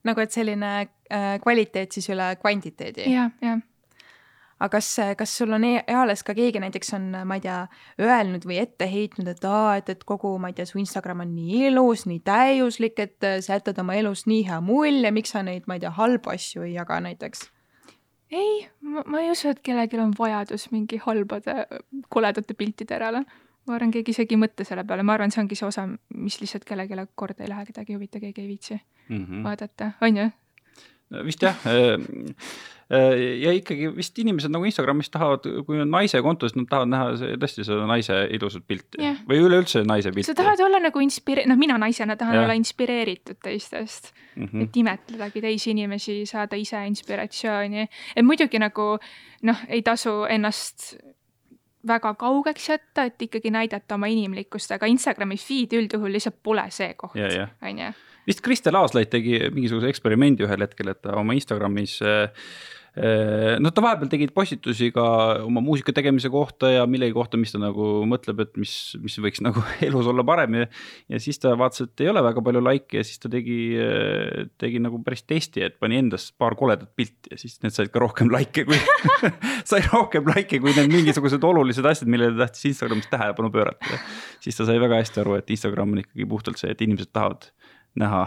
nagu 0.05 0.21
et 0.21 0.33
selline 0.33 0.73
äh, 0.81 1.39
kvaliteet 1.43 1.93
siis 1.93 2.11
üle 2.13 2.35
kvantiteedi 2.41 3.07
ja,? 3.09 3.29
jah, 3.29 3.39
jah 3.43 3.63
aga 4.61 4.71
kas, 4.77 4.89
kas 5.19 5.37
sul 5.39 5.53
on 5.57 5.65
e-, 5.65 5.83
eales 5.91 6.23
ka 6.27 6.35
keegi 6.37 6.63
näiteks 6.63 6.95
on, 6.97 7.09
ma 7.27 7.39
ei 7.39 7.45
tea, 7.45 7.59
öelnud 8.01 8.47
või 8.49 8.61
ette 8.63 8.89
heitnud, 8.91 9.29
et 9.29 9.45
aa, 9.49 9.77
et, 9.81 9.91
et 9.93 10.05
kogu, 10.05 10.37
ma 10.39 10.51
ei 10.53 10.59
tea, 10.59 10.67
su 10.69 10.79
Instagram 10.83 11.25
on 11.25 11.35
nii 11.35 11.67
ilus, 11.71 12.07
nii 12.11 12.21
täiuslik, 12.25 13.01
et 13.03 13.31
sa 13.45 13.59
jätad 13.59 13.81
oma 13.83 13.97
elust 13.99 14.31
nii 14.31 14.45
hea 14.49 14.61
mulje, 14.65 15.11
miks 15.15 15.35
sa 15.35 15.43
neid, 15.47 15.67
ma 15.71 15.79
ei 15.79 15.85
tea, 15.85 15.93
halbu 15.99 16.35
asju 16.35 16.69
ei 16.69 16.77
jaga 16.77 17.01
näiteks? 17.05 17.49
ei, 18.35 18.67
ma 18.83 19.21
ei 19.21 19.31
usu, 19.31 19.51
et 19.53 19.61
kellelgi 19.65 19.99
on 20.01 20.13
vajadus 20.19 20.69
mingi 20.73 20.99
halbade, 21.03 21.67
koledate 22.11 22.57
piltide 22.59 22.97
järele. 22.97 23.25
ma 23.65 23.77
arvan, 23.79 23.93
keegi 23.95 24.13
isegi 24.13 24.37
ei 24.37 24.41
mõtle 24.43 24.65
selle 24.69 24.85
peale, 24.85 25.05
ma 25.07 25.15
arvan, 25.17 25.33
see 25.33 25.41
ongi 25.41 25.57
see 25.57 25.69
osa, 25.69 25.87
mis 26.13 26.41
lihtsalt 26.41 26.67
kellelegi 26.69 27.07
korda 27.17 27.45
ei 27.45 27.53
lähe, 27.53 27.65
kedagi 27.71 27.95
ei 27.95 27.99
huvita, 27.99 28.21
keegi 28.21 28.43
ei 28.43 28.49
viitsi 28.49 28.75
mm 28.77 29.25
-hmm. 29.25 29.45
vaadata, 29.45 29.93
on 30.03 30.17
ju? 30.17 30.31
vist 31.25 31.43
jah 31.43 31.57
äh, 31.67 31.95
äh, 31.95 32.35
ja 32.91 33.53
ikkagi 33.57 33.89
vist 33.97 34.19
inimesed 34.21 34.53
nagu 34.53 34.67
Instagramis 34.69 35.11
tahavad, 35.13 35.47
kui 35.67 35.81
on 35.81 35.91
naise 35.91 36.21
konto, 36.25 36.49
siis 36.49 36.59
nad 36.59 36.69
tahavad 36.71 36.93
näha 36.93 37.33
tõesti 37.41 37.65
seda 37.67 37.87
naise 37.89 38.19
ilusat 38.37 38.67
pilti 38.69 39.01
yeah. 39.01 39.17
või 39.29 39.41
üleüldse 39.47 39.85
naise 39.89 40.13
pilti. 40.13 40.29
sa 40.29 40.37
tahad 40.39 40.61
olla 40.67 40.83
nagu 40.85 41.03
inspire-, 41.05 41.47
noh, 41.49 41.59
mina 41.61 41.79
naisena 41.81 42.19
tahan 42.21 42.37
yeah. 42.37 42.45
olla 42.45 42.59
inspireeritud 42.59 43.41
teistest 43.43 44.13
mm, 44.37 44.45
-hmm. 44.45 44.63
et 44.67 44.77
imetledagi 44.77 45.45
teisi 45.45 45.73
inimesi, 45.73 46.21
saada 46.29 46.61
ise 46.61 46.85
inspiratsiooni, 46.87 47.89
et 48.17 48.25
muidugi 48.25 48.61
nagu 48.61 48.95
noh, 49.43 49.67
ei 49.69 49.83
tasu 49.83 50.23
ennast 50.29 50.95
väga 51.87 52.15
kaugeks 52.15 52.69
jätta, 52.69 53.05
et 53.05 53.23
ikkagi 53.23 53.51
näidata 53.51 53.95
oma 53.95 54.09
inimlikkust, 54.09 54.73
aga 54.73 54.87
Instagrami 54.89 55.37
feed 55.37 55.77
üldjuhul 55.77 56.13
lihtsalt 56.13 56.41
pole 56.43 56.65
see 56.73 56.95
koht, 56.97 57.17
on 57.63 57.79
ju 57.79 57.93
vist 58.29 58.45
Kristel 58.45 58.79
Aaslaid 58.79 59.13
tegi 59.13 59.41
mingisuguse 59.55 59.91
eksperimendi 59.93 60.47
ühel 60.47 60.67
hetkel, 60.67 60.93
et 60.93 61.03
ta 61.05 61.19
oma 61.21 61.37
Instagramis 61.37 62.01
noh, 62.95 63.73
ta 63.75 63.83
vahepeal 63.83 64.11
tegi 64.11 64.29
postitusi 64.31 64.93
ka 64.95 65.05
oma 65.43 65.59
muusika 65.65 65.91
tegemise 65.95 66.31
kohta 66.31 66.69
ja 66.71 66.85
millegi 66.87 67.15
kohta, 67.17 67.39
mis 67.41 67.51
ta 67.51 67.59
nagu 67.59 68.05
mõtleb, 68.07 68.45
et 68.45 68.53
mis, 68.61 68.75
mis 69.03 69.17
võiks 69.19 69.43
nagu 69.43 69.65
elus 69.87 70.07
olla 70.11 70.23
parem 70.27 70.61
ja. 70.61 70.69
ja 71.11 71.21
siis 71.23 71.43
ta 71.43 71.57
vaatas, 71.59 71.89
et 71.89 72.05
ei 72.05 72.13
ole 72.13 72.23
väga 72.23 72.45
palju 72.47 72.63
likee 72.63 73.03
ja 73.03 73.07
siis 73.07 73.19
ta 73.23 73.31
tegi, 73.33 73.59
tegi 74.63 74.83
nagu 74.83 75.03
päris 75.03 75.27
testi, 75.27 75.65
et 75.67 75.79
pani 75.83 75.99
endast 76.05 76.37
paar 76.39 76.55
koledat 76.59 76.93
pilti 76.95 77.35
ja 77.35 77.41
siis 77.41 77.59
need 77.65 77.75
said 77.75 77.91
ka 77.91 78.03
rohkem 78.05 78.31
likee 78.31 78.69
kui 78.69 78.79
sai 79.71 79.83
rohkem 79.91 80.31
likee 80.31 80.63
kui 80.63 80.77
need 80.79 80.95
mingisugused 80.95 81.43
olulised 81.51 81.91
asjad, 81.91 82.11
millele 82.11 82.39
ta 82.39 82.47
tahtis 82.47 82.71
Instagramis 82.71 83.11
tähelepanu 83.11 83.51
pöörata. 83.55 83.99
siis 84.45 84.55
ta 84.55 84.71
sai 84.71 84.79
väga 84.79 85.03
hästi 85.03 85.25
aru, 85.25 85.41
et 85.43 85.51
Instagram 85.51 85.97
on 85.97 86.05
ikkagi 86.07 86.31
puhtalt 86.31 86.63
see, 86.63 86.71
et 86.71 86.87
inimesed 86.87 87.11
tahavad 87.11 87.51
näha 88.01 88.25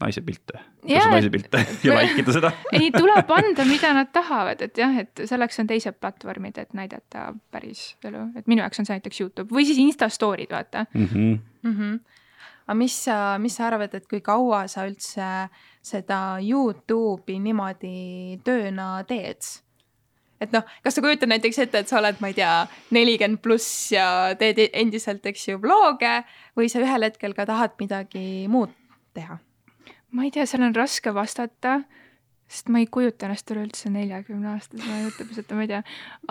naise 0.00 0.22
pilte, 0.24 0.60
naise 0.88 1.30
pilte 1.32 1.60
ja 1.84 1.96
like 1.98 2.22
ida 2.22 2.34
seda 2.34 2.52
ei, 2.76 2.90
tuleb 2.94 3.32
anda, 3.36 3.66
mida 3.68 3.92
nad 3.96 4.12
tahavad, 4.14 4.62
et 4.64 4.78
jah, 4.80 4.96
et 5.02 5.24
selleks 5.28 5.60
on 5.62 5.68
teised 5.70 5.98
platvormid, 6.00 6.58
et 6.62 6.72
näidata 6.76 7.30
päris 7.52 7.94
elu, 8.06 8.30
et 8.40 8.48
minu 8.50 8.64
jaoks 8.64 8.80
on 8.80 8.88
see 8.88 8.96
näiteks 8.96 9.20
Youtube 9.24 9.54
või 9.54 9.66
siis 9.68 9.80
Insta 9.82 10.08
story'd, 10.12 10.52
vaata 10.52 10.86
mm. 10.94 11.08
-hmm. 11.12 11.38
Mm 11.62 11.76
-hmm. 11.76 11.98
aga 12.66 12.78
mis 12.80 12.96
sa, 13.04 13.16
mis 13.38 13.56
sa 13.56 13.66
arvad, 13.66 13.94
et 13.94 14.06
kui 14.08 14.20
kaua 14.20 14.66
sa 14.68 14.86
üldse 14.88 15.48
seda 15.82 16.38
Youtube'i 16.40 17.40
niimoodi 17.40 18.40
tööna 18.44 19.04
teed? 19.08 19.44
Et 20.40 20.52
noh, 20.54 20.64
kas 20.84 20.96
sa 20.96 21.04
kujutad 21.04 21.30
näiteks 21.30 21.60
ette, 21.66 21.82
et 21.82 21.90
sa 21.90 21.98
oled, 22.00 22.18
ma 22.22 22.30
ei 22.32 22.36
tea, 22.38 22.54
nelikümmend 22.96 23.42
pluss 23.44 23.90
ja 23.94 24.06
teed 24.40 24.62
endiselt, 24.72 25.26
eks 25.26 25.48
ju, 25.50 25.60
vloge 25.62 26.20
või 26.58 26.70
sa 26.72 26.82
ühel 26.82 27.06
hetkel 27.06 27.36
ka 27.36 27.46
tahad 27.48 27.76
midagi 27.80 28.48
muud 28.50 28.72
teha? 29.16 29.40
ma 30.10 30.26
ei 30.26 30.32
tea, 30.34 30.46
seal 30.48 30.64
on 30.66 30.74
raske 30.74 31.12
vastata, 31.14 31.80
sest 32.50 32.70
ma 32.72 32.80
ei 32.82 32.88
kujuta 32.90 33.28
ennast 33.28 33.50
üleüldse 33.54 33.92
neljakümne 33.94 34.48
aastasena 34.50 34.98
jutupiselt, 35.04 35.52
ma 35.54 35.64
ei 35.64 35.70
tea. 35.70 35.80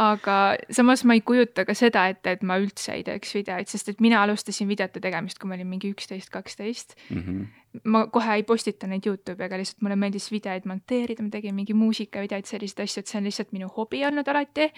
aga 0.03 0.36
samas 0.75 1.05
ma 1.08 1.15
ei 1.15 1.21
kujuta 1.23 1.63
ka 1.67 1.75
seda 1.77 2.08
ette, 2.12 2.34
et 2.36 2.43
ma 2.43 2.58
üldse 2.60 2.91
ei 2.97 3.05
teeks 3.08 3.32
videoid, 3.38 3.69
sest 3.71 3.93
et 3.93 4.03
mina 4.03 4.19
alustasin 4.25 4.67
videote 4.67 4.99
tegemist, 5.03 5.39
kui 5.39 5.49
ma 5.49 5.55
olin 5.55 5.69
mingi 5.69 5.91
üksteist, 5.93 6.32
kaksteist. 6.34 6.97
Mhm. 7.10 7.47
ma 7.86 8.08
kohe 8.10 8.34
ei 8.34 8.43
postita 8.43 8.88
neid 8.89 9.05
Youtube'i, 9.05 9.45
aga 9.45 9.60
lihtsalt 9.62 9.84
mulle 9.86 9.95
meeldis 10.01 10.32
videoid 10.34 10.65
monteerida, 10.65 11.21
ma 11.23 11.29
tegin 11.29 11.53
mingi 11.55 11.75
muusikavideoid, 11.77 12.47
selliseid 12.49 12.82
asju, 12.84 13.03
et 13.03 13.12
see 13.12 13.19
on 13.19 13.27
lihtsalt 13.29 13.53
minu 13.53 13.69
hobi 13.75 14.01
olnud 14.08 14.27
alati. 14.27 14.71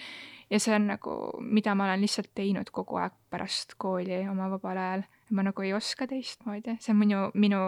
ja 0.50 0.60
see 0.60 0.74
on 0.76 0.86
nagu, 0.92 1.16
mida 1.40 1.74
ma 1.74 1.88
olen 1.88 2.04
lihtsalt 2.04 2.30
teinud 2.36 2.70
kogu 2.70 3.00
aeg 3.00 3.16
pärast 3.32 3.74
kooli 3.80 4.20
oma 4.28 4.50
vabal 4.52 4.78
ajal. 4.78 5.06
ma 5.30 5.42
nagu 5.42 5.62
ei 5.62 5.72
oska 5.72 6.06
teistmoodi, 6.06 6.76
see 6.78 6.92
on 6.92 7.00
minu, 7.00 7.30
minu 7.34 7.62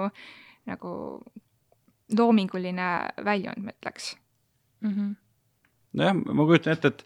nagu 0.69 0.93
loominguline 2.13 2.89
väljund, 3.25 3.65
ma 3.65 3.77
ütleks 3.77 4.17
mm. 4.81 4.91
-hmm 4.91 5.13
nojah, 5.95 6.15
ma 6.15 6.47
kujutan 6.47 6.73
ette, 6.75 6.91
et 6.91 7.05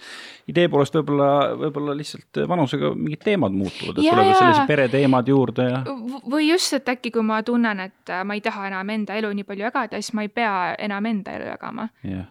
idee 0.52 0.68
poolest 0.72 0.94
võib-olla, 0.96 1.28
võib-olla 1.60 1.94
lihtsalt 1.96 2.40
vanusega 2.48 2.92
mingid 2.96 3.20
teemad 3.24 3.52
muutuvad, 3.52 3.98
et 3.98 4.06
ja, 4.06 4.14
tulevad 4.14 4.38
sellised 4.38 4.70
pereteemad 4.70 5.28
juurde 5.28 5.66
ja. 5.68 5.82
või 6.24 6.48
just, 6.48 6.72
et 6.78 6.88
äkki 6.88 7.12
kui 7.14 7.24
ma 7.26 7.42
tunnen, 7.44 7.82
et 7.84 8.14
ma 8.24 8.38
ei 8.38 8.40
taha 8.44 8.68
enam 8.70 8.94
enda 8.94 9.18
elu 9.20 9.32
nii 9.36 9.44
palju 9.48 9.66
jagada, 9.68 10.00
siis 10.00 10.16
ma 10.16 10.24
ei 10.24 10.32
pea 10.32 10.54
enam 10.88 11.10
enda 11.10 11.36
elu 11.36 11.50
jagama 11.50 11.88
yeah.. 12.04 12.30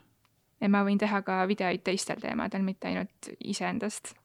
ja 0.62 0.72
ma 0.74 0.82
võin 0.88 0.98
teha 0.98 1.22
ka 1.22 1.44
videoid 1.50 1.86
teistel 1.86 2.22
teemadel, 2.24 2.66
mitte 2.66 2.90
ainult 2.90 3.32
iseendast. 3.38 4.16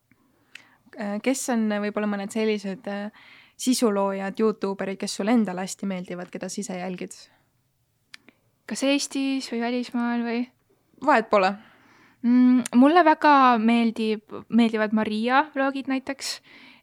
kes 1.22 1.46
on 1.52 1.68
võib-olla 1.84 2.08
mõned 2.16 2.32
sellised 2.32 2.88
äh, 2.88 3.28
sisuloojad, 3.62 4.40
Youtube 4.40 4.84
erid, 4.84 4.98
kes 5.04 5.20
sulle 5.20 5.36
endale 5.36 5.66
hästi 5.66 5.86
meeldivad, 5.86 6.32
keda 6.32 6.48
sa 6.48 6.60
ise 6.64 6.80
jälgid? 6.80 7.14
Kas 8.72 8.86
Eestis 8.88 9.50
või 9.52 9.60
välismaal 9.60 10.22
või? 10.24 10.40
vahet 11.04 11.28
pole 11.28 11.50
mm,. 12.22 12.72
mulle 12.80 13.02
väga 13.04 13.58
meeldib, 13.60 14.24
meeldivad 14.48 14.94
Maria 14.96 15.42
vlogid 15.52 15.90
näiteks 15.92 16.38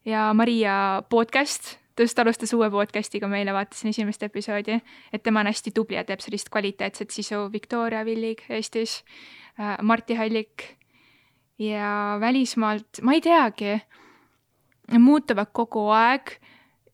ja 0.06 0.28
Maria 0.38 1.02
podcast, 1.10 1.78
ta 1.96 2.06
just 2.06 2.20
alustas 2.22 2.54
uue 2.54 2.70
podcast'iga 2.70 3.30
meile, 3.32 3.56
vaatasin 3.56 3.90
esimest 3.90 4.24
episoodi, 4.28 4.78
et 5.14 5.26
tema 5.26 5.42
on 5.42 5.50
hästi 5.50 5.74
tubli 5.74 5.98
ja 5.98 6.06
teeb 6.06 6.22
sellist 6.22 6.54
kvaliteetset 6.54 7.16
sisu, 7.16 7.48
Victoria 7.54 8.04
Villig 8.06 8.46
Eestis 8.54 9.00
äh,, 9.58 9.80
Marti 9.82 10.20
Hallik 10.20 10.70
ja 11.58 12.20
välismaalt, 12.22 13.02
ma 13.02 13.18
ei 13.18 13.26
teagi, 13.26 13.80
muutuvad 14.94 15.50
kogu 15.58 15.90
aeg 15.96 16.38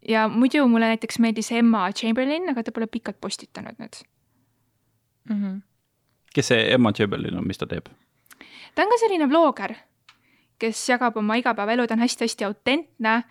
ja 0.08 0.30
muidu 0.32 0.64
mulle 0.72 0.96
näiteks 0.96 1.20
meeldis 1.20 1.52
Emma 1.52 1.90
Chamberlain, 1.92 2.48
aga 2.56 2.64
ta 2.64 2.72
pole 2.72 2.88
pikalt 2.88 3.20
postitanud 3.20 3.76
nüüd 3.82 4.06
mm. 5.30 5.42
-hmm. 5.42 5.62
kes 6.36 6.48
see 6.48 6.74
Emma 6.74 6.94
Chamberlain 6.94 7.38
on, 7.38 7.48
mis 7.48 7.58
ta 7.58 7.68
teeb? 7.68 7.90
ta 8.76 8.84
on 8.84 8.90
ka 8.90 8.98
selline 9.00 9.30
vlogger, 9.30 9.76
kes 10.60 10.90
jagab 10.90 11.18
oma 11.18 11.36
igapäevaelu, 11.36 11.88
ta 11.88 11.94
on 11.94 12.00
hästi-hästi 12.00 12.46
autentne, 12.46 13.24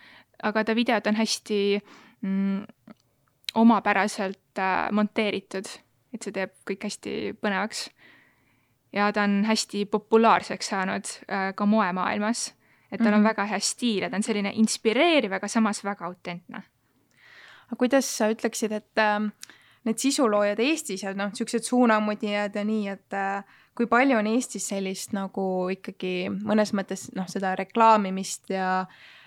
aga 0.42 0.64
ta 0.64 0.74
videod 0.74 1.06
on 1.06 1.14
hästi 1.14 1.80
mm, 2.20 2.66
omapäraselt 3.54 4.58
äh, 4.58 4.92
monteeritud, 4.92 5.68
et 6.14 6.22
see 6.22 6.32
teeb 6.32 6.50
kõik 6.70 6.84
hästi 6.84 7.36
põnevaks. 7.40 7.90
ja 8.92 9.12
ta 9.12 9.22
on 9.22 9.44
hästi 9.44 9.84
populaarseks 9.84 10.68
saanud 10.68 11.04
äh, 11.30 11.54
ka 11.54 11.66
moemaailmas 11.66 12.54
et 12.94 13.02
tal 13.02 13.14
on 13.14 13.20
Mhm. 13.20 13.28
väga 13.28 13.44
hea 13.44 13.60
stiil 13.60 14.02
ja 14.02 14.10
ta 14.10 14.16
on 14.16 14.22
selline 14.22 14.52
inspireeriv, 14.54 15.32
aga 15.32 15.48
samas 15.48 15.84
väga 15.84 16.06
autentne. 16.06 16.62
aga 17.66 17.76
kuidas 17.78 18.06
sa 18.16 18.28
ütleksid, 18.30 18.72
et 18.72 18.98
äh, 18.98 19.30
need 19.84 20.00
sisuloojad 20.00 20.60
Eestis 20.64 21.04
ja 21.04 21.12
noh, 21.16 21.32
niisugused 21.32 21.66
suunamudijad 21.68 22.56
ja 22.56 22.64
nii, 22.64 22.88
et 22.94 23.16
äh, 23.18 23.58
kui 23.76 23.88
palju 23.90 24.18
on 24.18 24.28
Eestis 24.30 24.68
sellist 24.72 25.14
nagu 25.16 25.68
ikkagi 25.74 26.30
mõnes 26.32 26.72
mõttes 26.76 27.08
noh, 27.16 27.28
seda 27.30 27.54
reklaamimist 27.58 28.52
ja 28.54 28.68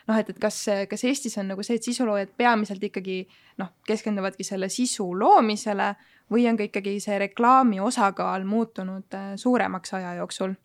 noh, 0.08 0.18
et, 0.18 0.30
et 0.34 0.40
kas, 0.42 0.64
kas 0.90 1.06
Eestis 1.08 1.38
on 1.38 1.52
nagu 1.52 1.66
see, 1.66 1.78
et 1.78 1.88
sisuloojad 1.88 2.34
peamiselt 2.40 2.84
ikkagi 2.90 3.22
noh, 3.62 3.74
keskenduvadki 3.88 4.48
selle 4.48 4.70
sisu 4.74 5.10
loomisele 5.20 5.94
või 6.34 6.48
on 6.50 6.60
ka 6.60 6.68
ikkagi 6.68 6.98
see 7.04 7.20
reklaami 7.28 7.82
osakaal 7.84 8.48
muutunud 8.48 9.18
äh, 9.18 9.34
suuremaks 9.40 9.98
aja 10.00 10.18
jooksul? 10.22 10.56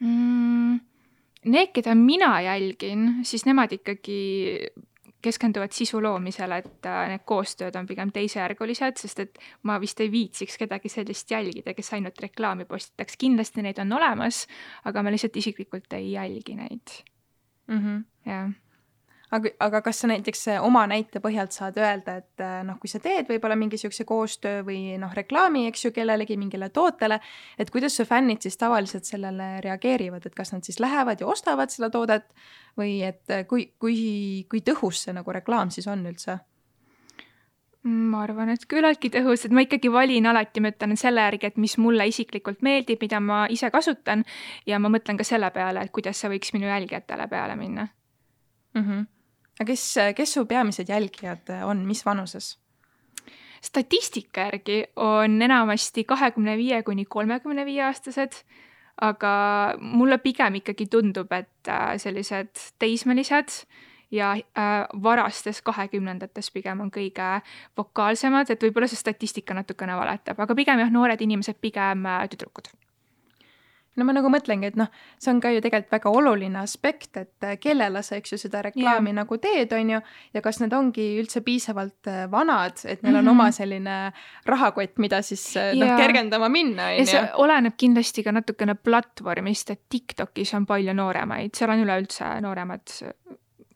mm,? 0.00 0.78
Need, 1.40 1.70
keda 1.72 1.94
mina 1.96 2.34
jälgin, 2.44 3.22
siis 3.24 3.46
nemad 3.48 3.72
ikkagi 3.72 4.18
keskenduvad 5.22 5.72
sisu 5.72 6.02
loomisele, 6.02 6.60
et 6.64 6.86
äh, 6.88 7.02
need 7.12 7.24
koostööd 7.28 7.76
on 7.76 7.86
pigem 7.88 8.12
teisejärgulised, 8.14 9.00
sest 9.00 9.20
et 9.26 9.38
ma 9.68 9.78
vist 9.80 10.00
ei 10.00 10.10
viitsiks 10.12 10.58
kedagi 10.60 10.88
sellist 10.92 11.30
jälgida, 11.30 11.74
kes 11.74 11.92
ainult 11.96 12.20
reklaami 12.22 12.64
postitaks. 12.64 13.16
kindlasti 13.20 13.62
neid 13.62 13.78
on 13.78 13.92
olemas, 13.92 14.46
aga 14.84 15.02
ma 15.02 15.12
lihtsalt 15.12 15.36
isiklikult 15.36 15.92
ei 15.98 16.12
jälgi 16.12 16.56
neid, 16.56 17.00
Mm 17.70 17.78
-hmm. 17.78 18.04
jah. 18.26 18.50
Aga, 19.30 19.52
aga 19.66 19.80
kas 19.84 20.02
sa 20.02 20.10
näiteks 20.10 20.46
äh, 20.54 20.64
oma 20.64 20.82
näite 20.90 21.22
põhjalt 21.22 21.54
saad 21.54 21.78
öelda, 21.80 22.16
et 22.22 22.44
äh, 22.44 22.60
noh, 22.66 22.78
kui 22.82 22.90
sa 22.90 23.00
teed 23.02 23.30
võib-olla 23.30 23.56
mingi 23.58 23.78
niisuguse 23.78 24.06
koostöö 24.08 24.64
või 24.66 24.98
noh, 25.00 25.12
reklaami, 25.16 25.66
eks 25.70 25.86
ju, 25.86 25.94
kellelegi 25.96 26.38
mingile 26.40 26.70
tootele, 26.74 27.20
et 27.58 27.70
kuidas 27.70 27.96
su 27.96 28.06
fännid 28.08 28.42
siis 28.44 28.58
tavaliselt 28.60 29.08
sellele 29.08 29.52
reageerivad, 29.64 30.26
et 30.26 30.36
kas 30.36 30.54
nad 30.54 30.66
siis 30.66 30.80
lähevad 30.82 31.22
ja 31.22 31.30
ostavad 31.30 31.72
seda 31.72 31.90
toodet 31.90 32.28
või 32.78 33.00
et 33.06 33.24
äh, 33.30 33.46
kui, 33.48 33.70
kui, 33.78 34.46
kui 34.50 34.64
tõhus 34.66 35.06
see 35.06 35.16
nagu 35.16 35.34
reklaam 35.34 35.74
siis 35.74 35.90
on 35.90 36.06
üldse? 36.06 36.40
ma 37.80 38.18
arvan, 38.26 38.50
et 38.52 38.66
küllaltki 38.68 39.08
tõhus, 39.08 39.46
et 39.46 39.54
ma 39.56 39.62
ikkagi 39.64 39.88
valin 39.88 40.26
alati, 40.28 40.60
ma 40.60 40.68
ütlen 40.68 40.98
selle 41.00 41.22
järgi, 41.24 41.48
et 41.48 41.56
mis 41.56 41.78
mulle 41.80 42.04
isiklikult 42.10 42.60
meeldib, 42.66 43.00
mida 43.00 43.22
ma 43.24 43.46
ise 43.48 43.70
kasutan 43.72 44.26
ja 44.68 44.76
ma 44.76 44.90
mõtlen 44.92 45.16
ka 45.16 45.24
selle 45.24 45.48
peale, 45.54 45.86
et 45.86 45.94
kuidas 45.94 46.20
see 46.20 46.28
võiks 46.28 46.52
minu 46.52 46.68
jälgijatele 46.68 47.24
peale 47.32 47.56
minna 47.56 47.88
mm. 48.74 48.82
-hmm. 48.82 49.06
Aga 49.60 49.68
kes, 49.68 49.84
kes 50.16 50.34
su 50.38 50.46
peamised 50.48 50.88
jälgijad 50.88 51.52
on, 51.68 51.84
mis 51.86 52.04
vanuses? 52.06 52.56
statistika 53.60 54.40
järgi 54.40 54.84
on 54.96 55.42
enamasti 55.42 56.04
kahekümne 56.08 56.56
viie 56.56 56.82
kuni 56.82 57.04
kolmekümne 57.04 57.66
viie 57.68 57.82
aastased, 57.84 58.38
aga 59.04 59.32
mulle 59.80 60.18
pigem 60.18 60.56
ikkagi 60.60 60.86
tundub, 60.88 61.32
et 61.32 61.68
äh, 61.68 61.94
sellised 62.00 62.56
teismelised 62.80 63.60
ja 64.10 64.32
äh, 64.32 64.88
varastes 65.02 65.62
kahekümnendates 65.62 66.50
pigem 66.50 66.80
on 66.80 66.90
kõige 66.90 67.28
vokaalsemad, 67.76 68.50
et 68.50 68.64
võib-olla 68.64 68.88
see 68.88 69.00
statistika 69.00 69.54
natukene 69.54 69.96
valetab, 69.96 70.40
aga 70.40 70.56
pigem 70.56 70.80
jah, 70.80 70.92
noored 70.92 71.20
inimesed, 71.20 71.60
pigem 71.60 72.08
äh, 72.08 72.24
tüdrukud 72.32 72.72
no 73.98 74.06
ma 74.06 74.14
nagu 74.14 74.30
mõtlengi, 74.32 74.70
et 74.70 74.78
noh, 74.78 74.88
see 75.20 75.32
on 75.32 75.40
ka 75.42 75.50
ju 75.54 75.62
tegelikult 75.64 75.94
väga 75.96 76.12
oluline 76.20 76.60
aspekt, 76.62 77.10
et 77.18 77.46
äh, 77.46 77.56
kellele 77.60 78.02
sa, 78.06 78.18
eks 78.20 78.34
ju, 78.34 78.38
seda 78.40 78.62
reklaami 78.68 79.10
yeah. 79.10 79.18
nagu 79.22 79.38
teed, 79.42 79.74
on 79.76 79.94
ju, 79.96 80.00
ja 80.36 80.44
kas 80.44 80.60
need 80.62 80.74
ongi 80.76 81.06
üldse 81.20 81.42
piisavalt 81.46 82.10
äh, 82.10 82.22
vanad, 82.30 82.78
et 82.84 83.02
neil 83.02 83.16
on 83.16 83.24
mm 83.24 83.26
-hmm. 83.26 83.32
oma 83.32 83.50
selline 83.50 83.98
rahakott, 84.46 84.98
mida 84.98 85.22
siis 85.26 85.44
yeah. 85.56 85.74
noh, 85.76 85.96
kergendama 85.98 86.48
minna, 86.48 86.92
on 86.92 87.02
ja 87.02 87.06
see 87.06 87.20
ju. 87.20 87.26
oleneb 87.44 87.76
kindlasti 87.76 88.24
ka 88.24 88.32
natukene 88.32 88.74
platvormist, 88.74 89.70
et 89.70 89.82
Tiktokis 89.88 90.54
on 90.54 90.66
palju 90.66 90.94
nooremaid, 90.94 91.54
seal 91.54 91.70
on 91.70 91.84
üleüldse 91.84 92.40
nooremad 92.40 92.96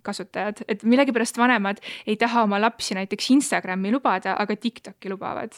kasutajad, 0.05 0.64
et 0.68 0.83
millegipärast 0.83 1.38
vanemad 1.40 1.81
ei 2.07 2.16
taha 2.20 2.44
oma 2.44 2.61
lapsi 2.61 2.94
näiteks 2.94 3.31
Instagrami 3.31 3.92
lubada, 3.92 4.37
aga 4.38 4.57
Tiktoki 4.57 5.11
lubavad. 5.11 5.57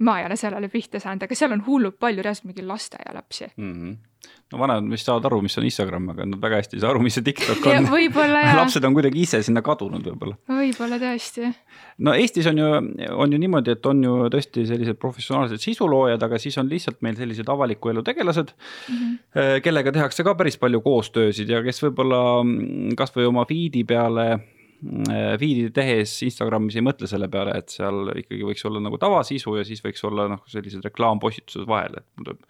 Ma 0.00 0.20
ei 0.20 0.26
ole 0.26 0.36
sellele 0.36 0.68
pihta 0.72 1.00
saanud, 1.00 1.26
aga 1.26 1.36
seal 1.36 1.52
on 1.56 1.64
hullult 1.66 1.98
palju 2.00 2.22
reaalselt 2.24 2.48
mingi 2.48 2.64
lasteaialapsi 2.66 3.50
mm. 3.50 3.72
-hmm. 3.72 3.96
no 4.52 4.58
vanemad 4.58 4.90
vist 4.92 5.08
saavad 5.08 5.26
aru, 5.28 5.40
mis 5.44 5.58
on 5.58 5.66
Instagram, 5.68 6.08
aga 6.14 6.26
nad 6.28 6.40
väga 6.42 6.60
hästi 6.60 6.76
ei 6.76 6.84
saa 6.84 6.90
aru, 6.94 7.02
mis 7.04 7.18
see 7.18 7.26
TikTok 7.26 7.66
on. 7.72 7.88
lapsed 8.60 8.84
on 8.88 8.96
kuidagi 8.96 9.24
ise 9.26 9.42
sinna 9.46 9.62
kadunud 9.62 10.06
võib-olla. 10.06 10.36
võib-olla 10.60 11.00
tõesti. 11.02 11.50
no 12.06 12.14
Eestis 12.14 12.48
on 12.50 12.62
ju, 12.62 12.70
on 13.24 13.36
ju 13.36 13.40
niimoodi, 13.44 13.76
et 13.76 13.86
on 13.86 14.04
ju 14.04 14.14
tõesti 14.36 14.64
sellised 14.70 15.00
professionaalsed 15.02 15.60
sisuloojad, 15.64 16.22
aga 16.28 16.38
siis 16.38 16.56
on 16.58 16.70
lihtsalt 16.72 17.02
meil 17.02 17.18
sellised 17.20 17.48
avaliku 17.48 17.92
elu 17.92 18.02
tegelased 18.02 18.54
mm, 18.54 18.96
-hmm. 18.96 19.60
kellega 19.66 19.92
tehakse 19.92 20.24
ka 20.24 20.34
päris 20.34 20.56
palju 20.56 20.80
koostöösid 20.80 21.48
ja 21.48 21.62
kes 21.66 21.84
võib-olla 21.84 22.22
mm, 22.44 22.96
kasvõi 22.96 23.28
oma 23.28 23.44
feed'i 23.44 23.84
peale 23.84 24.30
feed'i 24.80 25.68
tehes 25.76 26.12
Instagramis 26.24 26.78
ei 26.78 26.84
mõtle 26.84 27.08
selle 27.10 27.28
peale, 27.32 27.52
et 27.60 27.72
seal 27.72 28.12
ikkagi 28.22 28.46
võiks 28.48 28.64
olla 28.68 28.80
nagu 28.82 28.96
tavasisu 29.00 29.58
ja 29.58 29.64
siis 29.68 29.82
võiks 29.84 30.02
olla 30.08 30.26
noh, 30.32 30.40
sellised 30.48 30.84
reklaampostitused 30.86 31.68
vahel, 31.68 31.98
et 32.00 32.06
mul 32.16 32.30
tuleb 32.30 32.46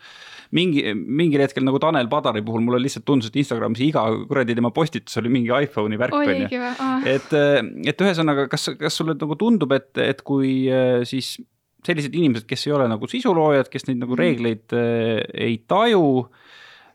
mingi, 0.56 0.84
mingil 0.94 1.42
hetkel 1.42 1.66
nagu 1.66 1.80
Tanel 1.82 2.10
Padari 2.10 2.42
puhul 2.46 2.62
mulle 2.66 2.82
lihtsalt 2.84 3.06
tundus, 3.08 3.30
et 3.30 3.40
Instagramis 3.42 3.82
iga 3.86 4.04
kuradi 4.30 4.56
tema 4.58 4.70
postitus 4.74 5.18
oli 5.20 5.32
mingi 5.32 5.50
iPhone'i 5.50 5.98
värk 6.00 6.18
on 6.20 6.44
ju. 6.44 6.60
et, 7.10 7.34
et 7.90 8.04
ühesõnaga, 8.06 8.46
kas, 8.52 8.70
kas 8.78 9.00
sulle 9.00 9.18
nagu 9.18 9.38
tundub, 9.40 9.74
et, 9.74 9.90
et 10.02 10.22
kui 10.26 10.52
siis 11.08 11.36
sellised 11.86 12.14
inimesed, 12.14 12.46
kes 12.46 12.66
ei 12.68 12.76
ole 12.76 12.86
nagu 12.92 13.08
sisuloojad, 13.10 13.70
kes 13.72 13.88
neid 13.88 14.02
nagu 14.02 14.18
reegleid 14.18 14.74
ei 14.76 15.58
taju 15.70 16.04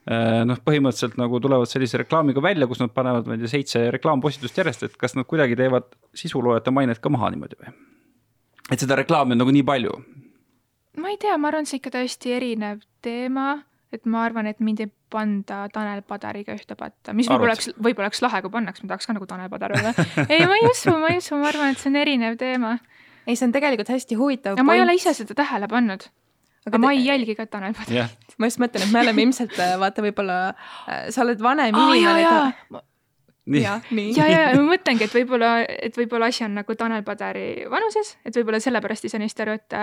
noh, 0.06 0.60
põhimõtteliselt 0.62 1.18
nagu 1.18 1.40
tulevad 1.42 1.70
sellise 1.70 1.98
reklaamiga 2.04 2.44
välja, 2.44 2.68
kus 2.70 2.82
nad 2.84 2.94
panevad, 2.94 3.26
ma 3.26 3.38
ei 3.38 3.42
tea, 3.42 3.52
seitse 3.56 3.84
reklaampostitust 3.96 4.60
järjest, 4.62 4.84
et 4.86 4.98
kas 5.02 5.16
nad 5.18 5.26
kuidagi 5.26 5.58
teevad 5.58 5.88
sisuloojate 6.18 6.74
mainet 6.76 7.02
ka 7.02 7.10
maha 7.14 7.32
niimoodi 7.34 7.58
või? 7.62 7.74
et 8.72 8.82
seda 8.82 8.98
reklaami 9.02 9.36
on 9.36 9.42
nagu 9.44 9.54
nii 9.54 9.66
palju. 9.66 9.96
ma 11.02 11.14
ei 11.14 11.18
tea, 11.22 11.38
ma 11.38 11.50
arvan, 11.50 11.66
see 11.70 11.80
ikka 11.82 11.96
täiesti 11.98 12.36
erinev 12.38 12.84
teema, 13.06 13.64
et 13.94 14.06
ma 14.06 14.26
arvan, 14.28 14.50
et 14.52 14.62
mind 14.62 14.84
ei 14.86 14.92
panda 15.10 15.64
Tanel 15.74 16.04
Padariga 16.06 16.54
ühte 16.54 16.78
patta, 16.78 17.16
mis 17.18 17.30
võib-olla 17.32 17.56
oleks, 17.56 17.72
võib-olla 17.78 18.12
oleks 18.12 18.22
lahe, 18.26 18.44
kui 18.46 18.54
pannaks, 18.54 18.84
ma 18.84 18.94
tahaks 18.94 19.10
ka 19.10 19.16
nagu 19.18 19.30
Tanel 19.30 19.50
Padar 19.50 19.74
olla. 19.78 19.96
ei, 20.30 20.46
ma 20.46 20.60
ei 20.60 20.70
usu, 20.70 20.94
ma 21.02 21.14
ei 21.14 21.22
usu, 21.22 21.38
ma 21.42 21.50
arvan, 21.50 21.74
et 21.74 21.82
see 21.82 21.90
on 21.90 21.98
erinev 22.02 22.38
teema. 22.42 22.78
ei, 23.26 23.34
see 23.34 23.48
on 23.48 23.58
tegelikult 23.58 23.90
hästi 23.90 24.20
huvitav. 24.22 24.62
ja 24.62 24.68
ma 24.68 24.78
ei 24.78 24.86
ole 24.86 24.98
ise 25.00 25.16
seda 25.18 25.38
tähele 25.38 25.70
pannud 25.72 26.06
aga 26.66 26.82
ma 26.82 26.92
ei 26.96 27.06
jälgi 27.06 27.36
ka 27.38 27.46
Tanel 27.46 27.76
Padarit 27.78 27.96
yeah.. 27.96 28.36
ma 28.42 28.50
just 28.50 28.62
mõtlen, 28.62 28.88
et 28.88 28.94
me 28.94 29.02
oleme 29.04 29.26
ilmselt 29.28 29.56
vaata, 29.82 30.04
võib-olla 30.06 30.42
sa 31.14 31.24
oled 31.26 31.42
vanem 31.42 31.78
oh, 31.78 31.94
inimene. 31.94 32.84
ja, 33.62 33.76
ja, 33.94 34.26
ja, 34.26 34.40
ja 34.50 34.54
ma 34.58 34.66
mõtlengi, 34.72 35.06
et 35.06 35.14
võib-olla, 35.14 35.52
et 35.66 35.98
võib-olla 35.98 36.30
asi 36.34 36.46
on 36.48 36.56
nagu 36.58 36.78
Tanel 36.78 37.04
Padari 37.06 37.68
vanuses, 37.70 38.16
et 38.26 38.38
võib-olla 38.38 38.62
sellepärast 38.64 39.06
ei 39.06 39.14
saa 39.14 39.22
neist 39.22 39.42
aru, 39.46 39.58
et, 39.60 39.78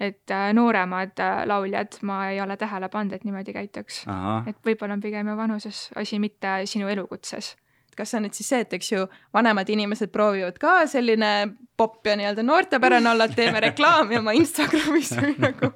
et 0.00 0.36
nooremad 0.56 1.20
lauljad 1.50 2.00
ma 2.08 2.22
ei 2.32 2.40
ole 2.44 2.56
tähele 2.60 2.88
pannud, 2.92 3.16
et 3.16 3.28
niimoodi 3.28 3.56
käituks. 3.56 4.04
et 4.48 4.56
võib-olla 4.64 4.96
on 4.96 5.04
pigem 5.04 5.28
ju 5.28 5.36
vanuses 5.36 5.84
asi, 6.00 6.22
mitte 6.22 6.62
sinu 6.70 6.88
elukutses. 6.92 7.56
Kas 7.92 8.08
see 8.08 8.22
on 8.22 8.24
nüüd 8.24 8.36
siis 8.36 8.48
see, 8.48 8.62
et 8.64 8.72
eks 8.72 8.86
ju 8.88 9.04
vanemad 9.36 9.68
inimesed 9.68 10.08
proovivad 10.14 10.56
ka 10.60 10.86
selline 10.88 11.52
popp 11.76 12.08
ja 12.08 12.16
nii-öelda 12.16 12.44
noortepärane 12.46 13.10
olla, 13.10 13.26
et 13.28 13.36
teeme 13.36 13.60
reklaami 13.60 14.16
oma 14.16 14.32
Instagramis 14.32 15.12
või 15.18 15.34
nagu 15.50 15.74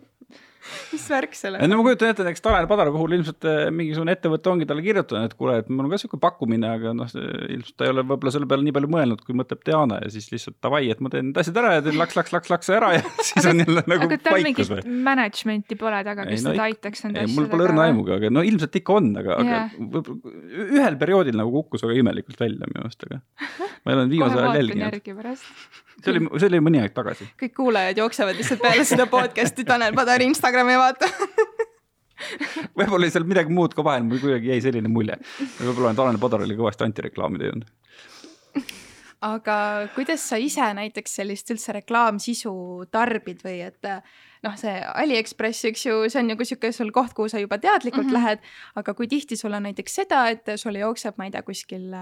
mis 0.93 1.07
värk 1.11 1.37
sellega? 1.37 1.69
no 1.69 1.79
ma 1.79 1.87
kujutan 1.87 2.13
ette, 2.13 2.27
näiteks 2.27 2.45
Tanel 2.45 2.69
Padari 2.71 2.93
puhul 2.95 3.17
ilmselt 3.19 3.47
mingisugune 3.75 4.15
ettevõte 4.17 4.53
ongi 4.53 4.69
talle 4.69 4.85
kirjutanud, 4.85 5.31
et 5.31 5.37
kuule, 5.39 5.59
et 5.63 5.71
mul 5.71 5.87
on 5.87 5.95
ka 5.95 6.01
sihuke 6.03 6.21
pakkumine, 6.23 6.71
aga 6.79 6.93
noh, 6.97 7.11
ilmselt 7.13 7.77
ta 7.79 7.87
ei 7.87 7.95
ole 7.95 8.05
võib-olla 8.07 8.35
selle 8.35 8.49
peale 8.51 8.67
nii 8.67 8.77
palju 8.77 8.91
mõelnud, 8.93 9.23
kui 9.27 9.37
mõtleb 9.39 9.63
Diana 9.67 10.01
ja 10.03 10.11
siis 10.13 10.29
lihtsalt 10.33 10.59
davai, 10.65 10.85
et 10.93 11.03
ma 11.05 11.13
teen 11.13 11.31
need 11.31 11.41
asjad 11.43 11.61
ära 11.63 11.75
ja 11.79 11.85
teen 11.87 11.99
laks, 12.01 12.19
laks, 12.19 12.35
laks, 12.37 12.53
laks 12.53 12.73
ära 12.77 12.93
ja 12.97 13.03
siis 13.31 13.49
on 13.51 13.63
jälle 13.65 13.85
nagu 13.87 14.09
aga 14.09 14.21
tal 14.27 14.47
mingit 14.47 14.91
management'i 15.11 15.79
pole 15.81 16.03
taga, 16.07 16.29
kes 16.29 16.45
teda 16.45 16.55
no, 16.57 16.69
aitaks 16.69 17.07
nende 17.07 17.25
asjadega? 17.25 17.41
mul 17.41 17.51
pole 17.53 17.69
õrna 17.71 17.89
aimugi, 17.89 18.17
aga 18.19 18.33
no 18.33 18.45
ilmselt 18.47 18.81
ikka 18.83 19.01
on, 19.01 19.11
aga 19.23 19.41
yeah., 19.47 19.75
aga 19.77 20.05
ühel 20.67 21.01
perioodil 21.01 21.39
nagu 21.39 21.53
kukkus 21.61 21.87
väga 21.87 21.99
imelikult 22.03 22.41
välja 22.43 22.71
minu 22.71 22.85
meelest, 22.85 23.09
aga 23.09 23.23
ma 23.83 23.93
ei 23.93 23.99
ole 23.99 24.09
viimasel 24.13 24.43
ajal 24.45 24.63
jälginud 24.63 25.86
see 26.03 26.13
oli, 26.13 26.25
see 26.41 26.51
oli 26.51 26.63
mõni 26.65 26.83
aeg 26.83 26.95
tagasi. 26.97 27.29
kõik 27.41 27.55
kuulajad 27.57 28.03
jooksevad 28.03 28.39
lihtsalt 28.39 28.63
peale 28.63 28.85
seda 28.89 29.07
podcast'i 29.11 29.67
Tanel 29.69 29.95
Padari 29.97 30.29
Instagrami 30.31 30.77
vaata 30.81 31.11
võib-olla 32.77 33.05
oli 33.05 33.13
seal 33.13 33.27
midagi 33.29 33.53
muud 33.53 33.75
ka 33.77 33.85
vahel, 33.87 34.07
mul 34.09 34.21
kuidagi 34.23 34.53
jäi 34.55 34.63
selline 34.65 34.91
mulje. 34.93 35.19
võib-olla 35.61 35.93
on 35.93 36.01
Tanel 36.01 36.21
Padar 36.23 36.45
oli 36.47 36.57
kõvasti 36.59 36.87
antireklaami 36.87 37.43
teinud. 37.43 37.67
aga 39.27 39.57
kuidas 39.95 40.25
sa 40.31 40.41
ise 40.41 40.67
näiteks 40.79 41.21
sellist 41.21 41.51
üldse 41.53 41.75
reklaamsisu 41.77 42.55
tarbid 42.93 43.45
või 43.45 43.61
et 43.69 43.93
noh, 44.45 44.57
see 44.61 44.75
Aliekspress, 44.95 45.65
eks 45.71 45.87
ju, 45.87 45.97
see 46.11 46.21
on 46.21 46.31
nagu 46.33 46.45
sihuke 46.45 46.73
sul 46.75 46.93
koht, 46.95 47.15
kuhu 47.17 47.31
sa 47.33 47.41
juba 47.41 47.59
teadlikult 47.63 48.07
mm 48.07 48.11
-hmm. 48.11 48.19
lähed, 48.19 48.39
aga 48.77 48.95
kui 48.95 49.09
tihti 49.09 49.37
sul 49.37 49.53
on 49.53 49.63
näiteks 49.63 49.95
seda, 49.95 50.29
et 50.29 50.45
sul 50.57 50.77
jookseb, 50.77 51.15
ma 51.19 51.25
ei 51.25 51.31
tea, 51.31 51.43
kuskil 51.43 51.95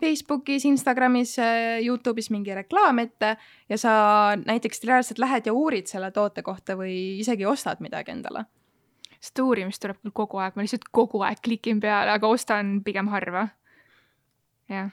Facebookis, 0.00 0.64
Instagramis, 0.64 1.36
Youtube'is 1.82 2.30
mingi 2.30 2.54
reklaam 2.54 2.98
ette 2.98 3.36
ja 3.68 3.78
sa 3.78 3.90
näiteks 4.36 4.84
reaalselt 4.84 5.18
lähed 5.18 5.46
ja 5.46 5.52
uurid 5.52 5.86
selle 5.86 6.10
toote 6.10 6.42
kohta 6.42 6.76
või 6.76 7.20
isegi 7.20 7.46
ostad 7.46 7.80
midagi 7.80 8.10
endale 8.10 8.44
sest 9.20 9.38
uurimist 9.38 9.82
tuleb 9.82 10.00
küll 10.00 10.14
kogu 10.16 10.40
aeg, 10.40 10.56
ma 10.56 10.64
lihtsalt 10.64 10.88
kogu 10.96 11.20
aeg 11.26 11.42
klikin 11.44 11.80
peale, 11.80 12.14
aga 12.16 12.28
ostan 12.28 12.80
pigem 12.84 13.10
harva. 13.12 13.48
jah, 14.70 14.90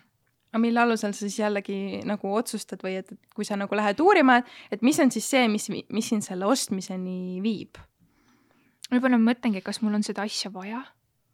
aga 0.57 0.63
mille 0.65 0.81
alusel 0.81 1.13
sa 1.13 1.21
siis 1.21 1.37
jällegi 1.39 2.01
nagu 2.07 2.33
otsustad 2.33 2.81
või 2.83 2.97
et, 2.99 3.11
et 3.13 3.35
kui 3.35 3.45
sa 3.45 3.57
nagu 3.59 3.77
lähed 3.77 4.01
uurima, 4.01 4.39
et 4.73 4.81
mis 4.81 4.97
on 4.99 5.13
siis 5.13 5.29
see, 5.29 5.45
mis, 5.51 5.69
mis 5.69 6.09
sind 6.09 6.25
selle 6.25 6.49
ostmiseni 6.49 7.37
viib? 7.45 7.77
võib-olla 8.87 9.19
ma 9.19 9.33
mõtlengi, 9.33 9.61
kas 9.61 9.81
mul 9.83 9.97
on 9.97 10.03
seda 10.07 10.23
asja 10.23 10.49
vaja, 10.53 10.79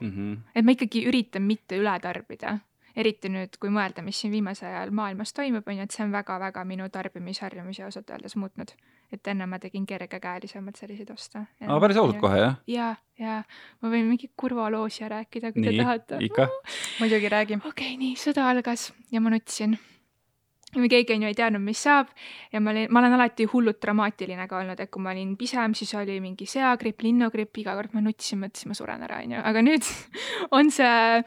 mm. 0.02 0.10
-hmm. 0.10 0.38
et 0.56 0.66
ma 0.66 0.74
ikkagi 0.74 1.06
üritan 1.08 1.46
mitte 1.46 1.78
üle 1.78 1.94
tarbida. 2.02 2.60
eriti 2.96 3.30
nüüd, 3.30 3.56
kui 3.60 3.70
mõelda, 3.74 4.04
mis 4.06 4.20
siin 4.22 4.32
viimasel 4.32 4.68
ajal 4.70 4.92
maailmas 4.92 5.34
toimub, 5.34 5.68
on 5.68 5.78
ju, 5.78 5.84
et 5.84 5.92
see 5.92 6.04
on 6.06 6.12
väga-väga 6.12 6.66
minu 6.66 6.90
tarbimisharjumusi 6.90 7.84
ausalt 7.84 8.10
öeldes 8.10 8.36
muutnud. 8.36 8.76
Et 9.14 9.32
enne 9.32 9.48
ma 9.50 9.60
tegin 9.62 9.86
kergekäelisemalt 9.88 10.80
selliseid 10.80 11.14
oste. 11.14 11.46
aga 11.62 11.80
päris 11.84 12.00
ausalt 12.02 12.20
kohe 12.22 12.42
jah? 12.42 12.60
ja, 12.70 12.90
ja 13.20 13.40
ma 13.82 13.94
võin 13.94 14.10
mingi 14.10 14.30
kurva 14.38 14.70
loo 14.74 14.90
siia 14.92 15.10
rääkida, 15.12 15.54
kui 15.54 15.64
te 15.64 15.72
nii 15.72 15.82
tahate., 15.82 16.20
ikka. 16.28 16.50
muidugi 17.00 17.32
räägi. 17.34 17.60
okei 17.62 17.72
okay,, 17.72 17.98
nii, 18.02 18.14
sõda 18.20 18.48
algas 18.52 18.92
ja 19.14 19.22
ma 19.24 19.34
nutsin. 19.34 19.78
ja 20.74 20.92
keegi 20.96 21.18
on 21.18 21.26
ju 21.26 21.32
ei 21.32 21.38
teadnud, 21.38 21.64
mis 21.64 21.84
saab 21.86 22.12
ja 22.54 22.62
ma 22.62 22.74
olin, 22.74 22.90
ma 22.90 23.04
olen 23.04 23.18
alati 23.20 23.48
hullult 23.54 23.82
dramaatiline 23.84 24.48
ka 24.50 24.62
olnud, 24.64 24.80
et 24.80 24.92
kui 24.94 25.04
ma 25.06 25.14
olin 25.14 25.36
pisem, 25.38 25.78
siis 25.78 25.94
oli 26.00 26.20
mingi 26.24 26.50
seagripp, 26.50 27.06
linnugripp, 27.06 27.64
iga 27.64 27.78
kord 27.80 27.94
ma 27.94 28.04
nutsin, 28.06 28.42
mõtlesin, 28.44 28.74
ma 28.74 28.80
suren 28.80 29.06
ära, 29.06 29.22
onju, 29.26 29.42
aga 29.52 29.66
nüüd 29.66 29.90
on 30.58 30.74
see 30.74 31.22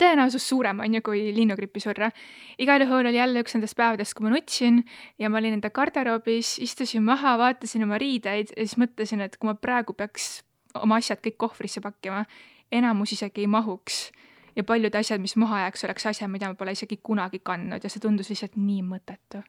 tõenäosus 0.00 0.48
suurem, 0.48 0.80
on 0.84 0.94
ju, 0.94 1.02
kui 1.04 1.22
linnugrippi 1.36 1.80
surra. 1.80 2.10
igal 2.58 2.82
juhul 2.84 3.06
oli 3.06 3.16
jälle 3.16 3.44
üks 3.44 3.54
nendest 3.54 3.76
päevadest, 3.76 4.14
kui 4.14 4.26
ma 4.26 4.34
nutsin 4.34 4.82
ja 5.18 5.30
ma 5.30 5.38
olin 5.38 5.58
enda 5.58 5.70
garderoobis, 5.70 6.58
istusin 6.58 7.02
maha, 7.02 7.36
vaatasin 7.38 7.84
oma 7.84 7.98
riideid 7.98 8.52
ja 8.56 8.66
siis 8.66 8.78
mõtlesin, 8.80 9.24
et 9.24 9.36
kui 9.36 9.50
ma 9.50 9.54
praegu 9.54 9.92
peaks 9.92 10.42
oma 10.74 10.98
asjad 11.02 11.22
kõik 11.24 11.38
kohvrisse 11.46 11.80
pakkima, 11.84 12.24
enamus 12.72 13.14
isegi 13.14 13.44
ei 13.44 13.50
mahuks 13.50 14.08
ja 14.56 14.64
paljud 14.64 14.94
asjad, 14.94 15.20
mis 15.22 15.36
maha 15.36 15.64
jääks, 15.64 15.84
oleks 15.84 16.06
asjad, 16.06 16.30
mida 16.30 16.48
ma 16.50 16.58
pole 16.58 16.74
isegi 16.74 16.98
kunagi 17.02 17.40
kandnud 17.42 17.84
ja 17.84 17.90
see 17.90 18.02
tundus 18.02 18.30
lihtsalt 18.30 18.56
nii 18.56 18.82
mõttetu. 18.86 19.42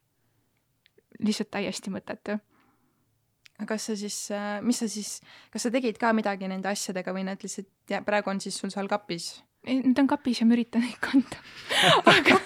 lihtsalt 1.20 1.52
täiesti 1.52 1.94
mõttetu. 1.94 2.40
aga 3.60 3.68
kas 3.74 3.86
sa 3.86 3.96
siis, 3.96 4.30
mis 4.62 4.80
sa 4.80 4.88
siis, 4.88 5.22
kas 5.52 5.64
sa 5.64 5.72
tegid 5.72 5.98
ka 5.98 6.14
midagi 6.14 6.48
nende 6.48 6.70
asjadega 6.70 7.14
või 7.14 7.24
need 7.24 7.44
lihtsalt 7.44 7.70
ja 7.90 8.02
praegu 8.02 8.30
on 8.30 8.42
siis 8.42 8.58
sul 8.60 8.70
seal 8.70 8.88
kapis? 8.88 9.44
Need 9.66 9.98
on 9.98 10.08
kapis 10.08 10.42
ja 10.42 10.46
ma 10.46 10.54
üritan 10.58 10.84
neid 10.86 11.00
kanda. 11.02 11.40
aga 12.12 12.38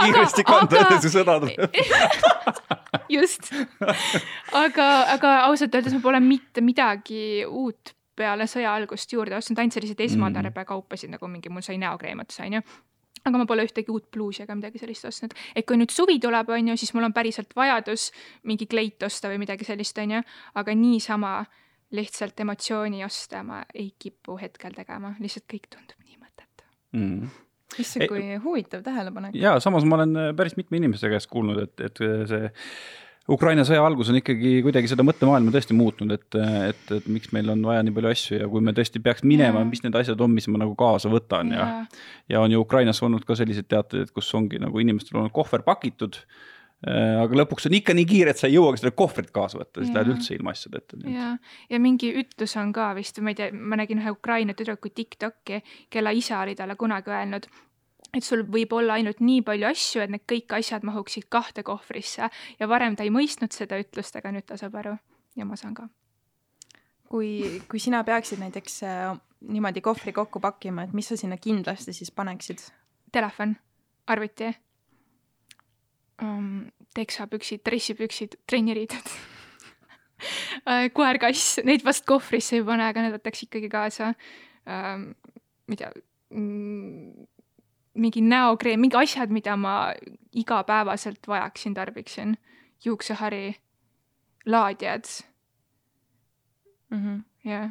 kiiresti 0.00 0.44
kanda, 0.46 0.82
kui 0.90 1.12
sõda 1.12 1.36
tuleb. 1.42 1.76
just, 3.12 3.52
aga, 4.56 4.88
aga 5.14 5.34
ausalt 5.46 5.74
öeldes 5.78 5.94
ma 5.96 6.02
pole 6.04 6.20
mitte 6.24 6.64
midagi 6.64 7.44
uut 7.46 7.94
peale 8.18 8.48
sõja 8.50 8.72
algust 8.74 9.12
juurde 9.14 9.36
ostnud, 9.38 9.60
ainult 9.60 9.76
selliseid 9.76 10.02
esmatarbekaupasid 10.08 11.12
nagu 11.14 11.30
mingi, 11.30 11.52
mul 11.52 11.64
sai 11.64 11.78
näokreem 11.78 12.24
otsa, 12.24 12.46
onju. 12.48 12.62
aga 13.28 13.38
ma 13.38 13.46
pole 13.46 13.66
ühtegi 13.66 13.92
uut 13.92 14.08
pluusi 14.14 14.42
ega 14.42 14.56
midagi 14.58 14.80
sellist 14.82 15.06
ostnud. 15.10 15.36
et 15.54 15.66
kui 15.68 15.78
nüüd 15.78 15.94
suvi 15.94 16.18
tuleb, 16.22 16.50
onju, 16.58 16.76
siis 16.80 16.94
mul 16.96 17.06
on 17.08 17.14
päriselt 17.14 17.54
vajadus 17.56 18.10
mingi 18.50 18.66
kleit 18.66 19.02
osta 19.06 19.30
või 19.30 19.44
midagi 19.44 19.68
sellist, 19.68 19.98
onju, 20.02 20.22
aga 20.58 20.74
niisama 20.74 21.38
lihtsalt 21.94 22.40
emotsiooni 22.44 23.04
osta 23.04 23.42
ma 23.46 23.62
ei 23.74 23.92
kipu 23.98 24.36
hetkel 24.40 24.74
tegema, 24.76 25.14
lihtsalt 25.22 25.46
kõik 25.48 25.70
tundub 25.70 26.02
nii. 26.02 26.17
Mm. 26.96 27.28
issand, 27.78 28.06
kui 28.08 28.38
huvitav 28.44 28.84
tähelepanek. 28.86 29.36
ja 29.36 29.58
samas 29.60 29.84
ma 29.84 29.98
olen 30.00 30.16
äh, 30.16 30.30
päris 30.36 30.56
mitme 30.56 30.80
inimese 30.80 31.10
käest 31.12 31.28
kuulnud, 31.32 31.60
et, 31.66 31.84
et 31.84 32.00
see 32.30 32.48
Ukraina 33.28 33.64
sõja 33.68 33.82
algus 33.84 34.08
on 34.08 34.16
ikkagi 34.16 34.54
kuidagi 34.64 34.88
seda 34.88 35.04
mõttemaailma 35.04 35.52
tõesti 35.52 35.74
muutnud, 35.76 36.14
et, 36.16 36.36
et, 36.70 36.92
et 36.96 37.08
miks 37.12 37.28
meil 37.36 37.50
on 37.52 37.60
vaja 37.68 37.82
nii 37.84 37.92
palju 37.98 38.12
asju 38.14 38.38
ja 38.38 38.46
kui 38.48 38.62
me 38.64 38.72
tõesti 38.76 39.02
peaks 39.04 39.24
minema, 39.28 39.66
mis 39.68 39.84
need 39.84 39.98
asjad 40.00 40.22
on, 40.24 40.32
mis 40.32 40.48
ma 40.48 40.62
nagu 40.62 40.72
kaasa 40.78 41.12
võtan 41.12 41.52
ja, 41.52 41.66
ja 42.32 42.40
on 42.40 42.54
ju 42.54 42.62
Ukrainas 42.64 43.02
olnud 43.04 43.26
ka 43.28 43.36
selliseid 43.36 43.68
teateid, 43.68 44.14
kus 44.16 44.32
ongi 44.38 44.60
nagu 44.62 44.80
inimestel 44.80 45.20
olnud 45.20 45.34
kohver 45.36 45.64
pakitud. 45.66 46.16
Aga 46.86 47.40
lõpuks 47.40 47.66
on 47.66 47.74
ikka 47.74 47.94
nii 47.96 48.06
kiire, 48.06 48.30
et 48.30 48.38
sa 48.38 48.46
ei 48.46 48.54
jõuagi 48.54 48.78
seda 48.78 48.92
kohvrit 48.94 49.32
kaasa 49.34 49.58
võtta, 49.58 49.80
siis 49.80 49.88
Jaa. 49.90 49.96
lähed 49.98 50.12
üldse 50.12 50.34
ilma 50.36 50.52
asjadeta. 50.54 50.98
ja, 51.10 51.30
ja 51.70 51.80
mingi 51.82 52.12
ütlus 52.20 52.54
on 52.60 52.70
ka 52.72 52.92
vist, 52.94 53.18
ma 53.18 53.32
ei 53.34 53.38
tea, 53.38 53.48
ma 53.52 53.78
nägin 53.80 53.98
ühe 53.98 54.12
Ukraina 54.14 54.54
tüdruku 54.54 54.92
Tiktoki, 54.94 55.58
kelle 55.90 56.12
isa 56.14 56.38
oli 56.44 56.54
talle 56.58 56.76
kunagi 56.78 57.10
öelnud, 57.10 57.48
et 58.14 58.24
sul 58.24 58.44
võib 58.46 58.76
olla 58.78 58.94
ainult 58.94 59.18
nii 59.20 59.42
palju 59.46 59.66
asju, 59.72 60.04
et 60.04 60.14
need 60.14 60.22
kõik 60.30 60.54
asjad 60.60 60.86
mahuksid 60.86 61.26
kahte 61.28 61.66
kohvrisse 61.66 62.30
ja 62.30 62.70
varem 62.70 62.94
ta 62.96 63.06
ei 63.06 63.10
mõistnud 63.10 63.54
seda 63.54 63.80
ütlust, 63.82 64.14
aga 64.16 64.32
nüüd 64.36 64.46
ta 64.46 64.60
saab 64.60 64.78
aru 64.78 64.94
ja 65.36 65.48
ma 65.48 65.58
saan 65.58 65.74
ka. 65.74 65.88
kui, 67.10 67.58
kui 67.66 67.82
sina 67.82 68.04
peaksid 68.04 68.38
näiteks 68.38 68.82
äh, 68.86 69.18
niimoodi 69.50 69.82
kohvri 69.82 70.14
kokku 70.14 70.38
pakkima, 70.40 70.86
et 70.86 70.94
mis 70.94 71.10
sa 71.10 71.18
sinna 71.18 71.42
kindlasti 71.42 71.92
siis 71.96 72.14
paneksid? 72.14 72.62
Telefon, 73.12 73.56
arvuti 74.06 74.52
um,, 76.22 76.68
teksapüksid, 76.96 77.62
dressipüksid, 77.66 78.38
trenniriided 78.50 79.12
koer-kass, 80.96 81.60
neid 81.64 81.84
vast 81.86 82.06
kohvrisse 82.08 82.58
ei 82.58 82.66
pane, 82.66 82.88
aga 82.90 83.04
need 83.04 83.18
võtaks 83.18 83.46
ikkagi 83.46 83.70
kaasa 83.72 84.12
um,. 84.66 85.10
ma 85.68 85.76
ei 85.76 85.82
tea 85.82 85.92
mingi 87.98 88.22
näokreem, 88.22 88.80
mingi 88.80 88.96
asjad, 88.98 89.32
mida 89.34 89.56
ma 89.56 89.92
igapäevaselt 90.32 91.28
vajaksin, 91.28 91.74
tarbiksin. 91.74 92.36
juuksehari, 92.84 93.56
laadijad, 94.46 95.04
mm. 96.90 96.98
-hmm. 96.98 97.50
jah. 97.50 97.70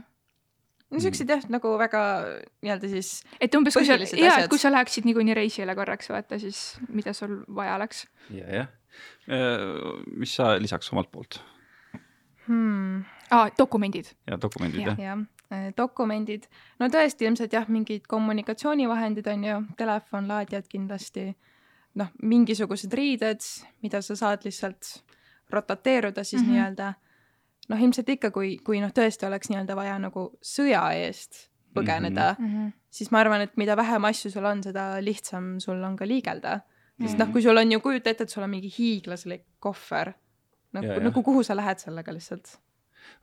No 0.91 1.01
siuksed 1.03 1.29
jah, 1.29 1.43
nagu 1.51 1.73
väga 1.79 2.01
nii-öelda 2.63 2.89
siis, 2.91 3.11
et 3.43 3.55
umbes, 3.57 3.75
kui 3.77 3.87
sa, 3.87 3.97
jaa, 3.99 4.39
et 4.43 4.51
kui 4.51 4.61
sa 4.61 4.71
läheksid 4.73 5.07
niikuinii 5.09 5.35
reisile 5.37 5.75
korraks, 5.77 6.11
vaata 6.13 6.39
siis, 6.41 6.61
mida 6.87 7.13
sul 7.17 7.41
vaja 7.55 7.75
oleks 7.79 8.05
ja, 8.35 8.61
jah. 8.61 8.69
mis 10.15 10.35
sa 10.39 10.53
lisaks 10.61 10.93
omalt 10.93 11.11
poolt 11.11 11.41
hmm, 12.47 13.01
ah,. 13.31 13.49
dokumendid, 13.57 14.13
ja 14.29 14.39
dokumendid 14.41 14.85
Jah. 14.85 15.01
jah? 15.01 15.25
jah, 15.51 15.67
dokumendid, 15.77 16.47
no 16.79 16.89
tõesti 16.93 17.27
ilmselt 17.27 17.53
jah, 17.55 17.67
mingid 17.71 18.07
kommunikatsioonivahendid 18.11 19.27
on 19.33 19.43
ju, 19.47 19.59
telefon, 19.79 20.31
laadijad 20.31 20.67
kindlasti, 20.71 21.29
noh, 21.99 22.13
mingisugused 22.21 22.93
riided, 22.95 23.43
mida 23.83 24.01
sa 24.05 24.15
saad 24.19 24.47
lihtsalt 24.47 24.97
rotateeruda 25.51 26.23
siis 26.23 26.41
mm. 26.41 26.47
-hmm. 26.47 26.53
nii-öelda. 26.53 26.93
noh, 27.69 27.79
ilmselt 27.83 28.09
ikka, 28.09 28.31
kui, 28.35 28.57
kui 28.63 28.79
noh, 28.83 28.91
tõesti 28.95 29.27
oleks 29.27 29.49
nii-öelda 29.51 29.75
vaja 29.75 29.97
nagu 29.99 30.29
sõja 30.43 30.83
eest 30.95 31.47
põgeneda 31.75 32.35
mm, 32.37 32.45
Mhm. 32.45 32.57
-hmm. 32.57 32.73
siis 32.89 33.11
ma 33.11 33.19
arvan, 33.19 33.41
et 33.41 33.57
mida 33.57 33.75
vähem 33.77 34.05
asju 34.05 34.31
sul 34.31 34.45
on, 34.45 34.63
seda 34.63 35.01
lihtsam 35.01 35.59
sul 35.59 35.83
on 35.83 35.95
ka 35.97 36.05
liigelda. 36.05 36.61
sest 37.01 37.13
Mhm. 37.13 37.19
noh, 37.19 37.31
kui 37.33 37.41
sul 37.41 37.57
on 37.57 37.71
ju, 37.71 37.79
kujuta 37.79 38.09
ette, 38.09 38.23
et 38.23 38.29
sul 38.29 38.43
on 38.43 38.49
mingi 38.49 38.69
hiiglaslik 38.69 39.43
kohver, 39.59 40.13
nagu 40.73 40.87
nagu 40.99 41.23
kuhu 41.23 41.43
sa 41.43 41.53
lähed 41.55 41.77
sellega 41.77 42.11
lihtsalt 42.13 42.57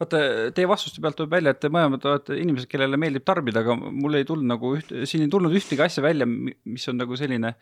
vaata, 0.01 0.51
teie 0.55 0.66
vastuste 0.68 1.01
pealt 1.01 1.16
tuleb 1.16 1.30
välja, 1.30 1.51
et 1.51 1.61
te 1.61 1.68
mõlemad 1.68 2.05
olete 2.05 2.38
inimesed, 2.40 2.68
kellele 2.68 2.97
meeldib 2.97 3.24
tarbida, 3.24 3.61
aga 3.61 3.74
mul 3.76 4.14
ei 4.14 4.24
tulnud 4.24 4.47
nagu 4.47 4.76
üht, 4.76 4.92
siin 5.07 5.22
ei 5.22 5.28
tulnud 5.28 5.53
ühtegi 5.53 5.82
asja 5.82 6.03
välja, 6.03 6.26
mis 6.26 6.88
on 6.88 6.97
nagu 6.97 7.16
selline 7.16 7.49
äh, 7.49 7.55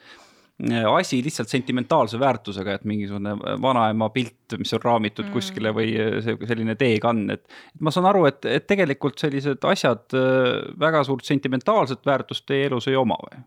asi 0.94 1.22
lihtsalt 1.24 1.48
sentimentaalse 1.48 2.18
väärtusega, 2.20 2.74
et 2.74 2.84
mingisugune 2.84 3.34
vanaema 3.62 4.08
pilt, 4.14 4.58
mis 4.58 4.72
on 4.76 4.82
raamitud 4.82 5.24
Mm. 5.26 5.32
kuskile 5.32 5.72
või 5.74 5.94
see 6.22 6.36
selline 6.46 6.76
teekann, 6.76 7.30
et 7.30 7.42
et 7.42 7.80
ma 7.80 7.90
saan 7.90 8.06
aru, 8.06 8.26
et, 8.26 8.44
et 8.44 8.66
tegelikult 8.66 9.18
sellised 9.18 9.64
asjad 9.64 10.14
äh, 10.14 10.78
väga 10.78 11.04
suurt 11.04 11.24
sentimentaalset 11.24 12.06
väärtust 12.06 12.46
teie 12.46 12.66
elus 12.66 12.88
ei 12.88 12.96
oma 12.96 13.16
või? 13.24 13.42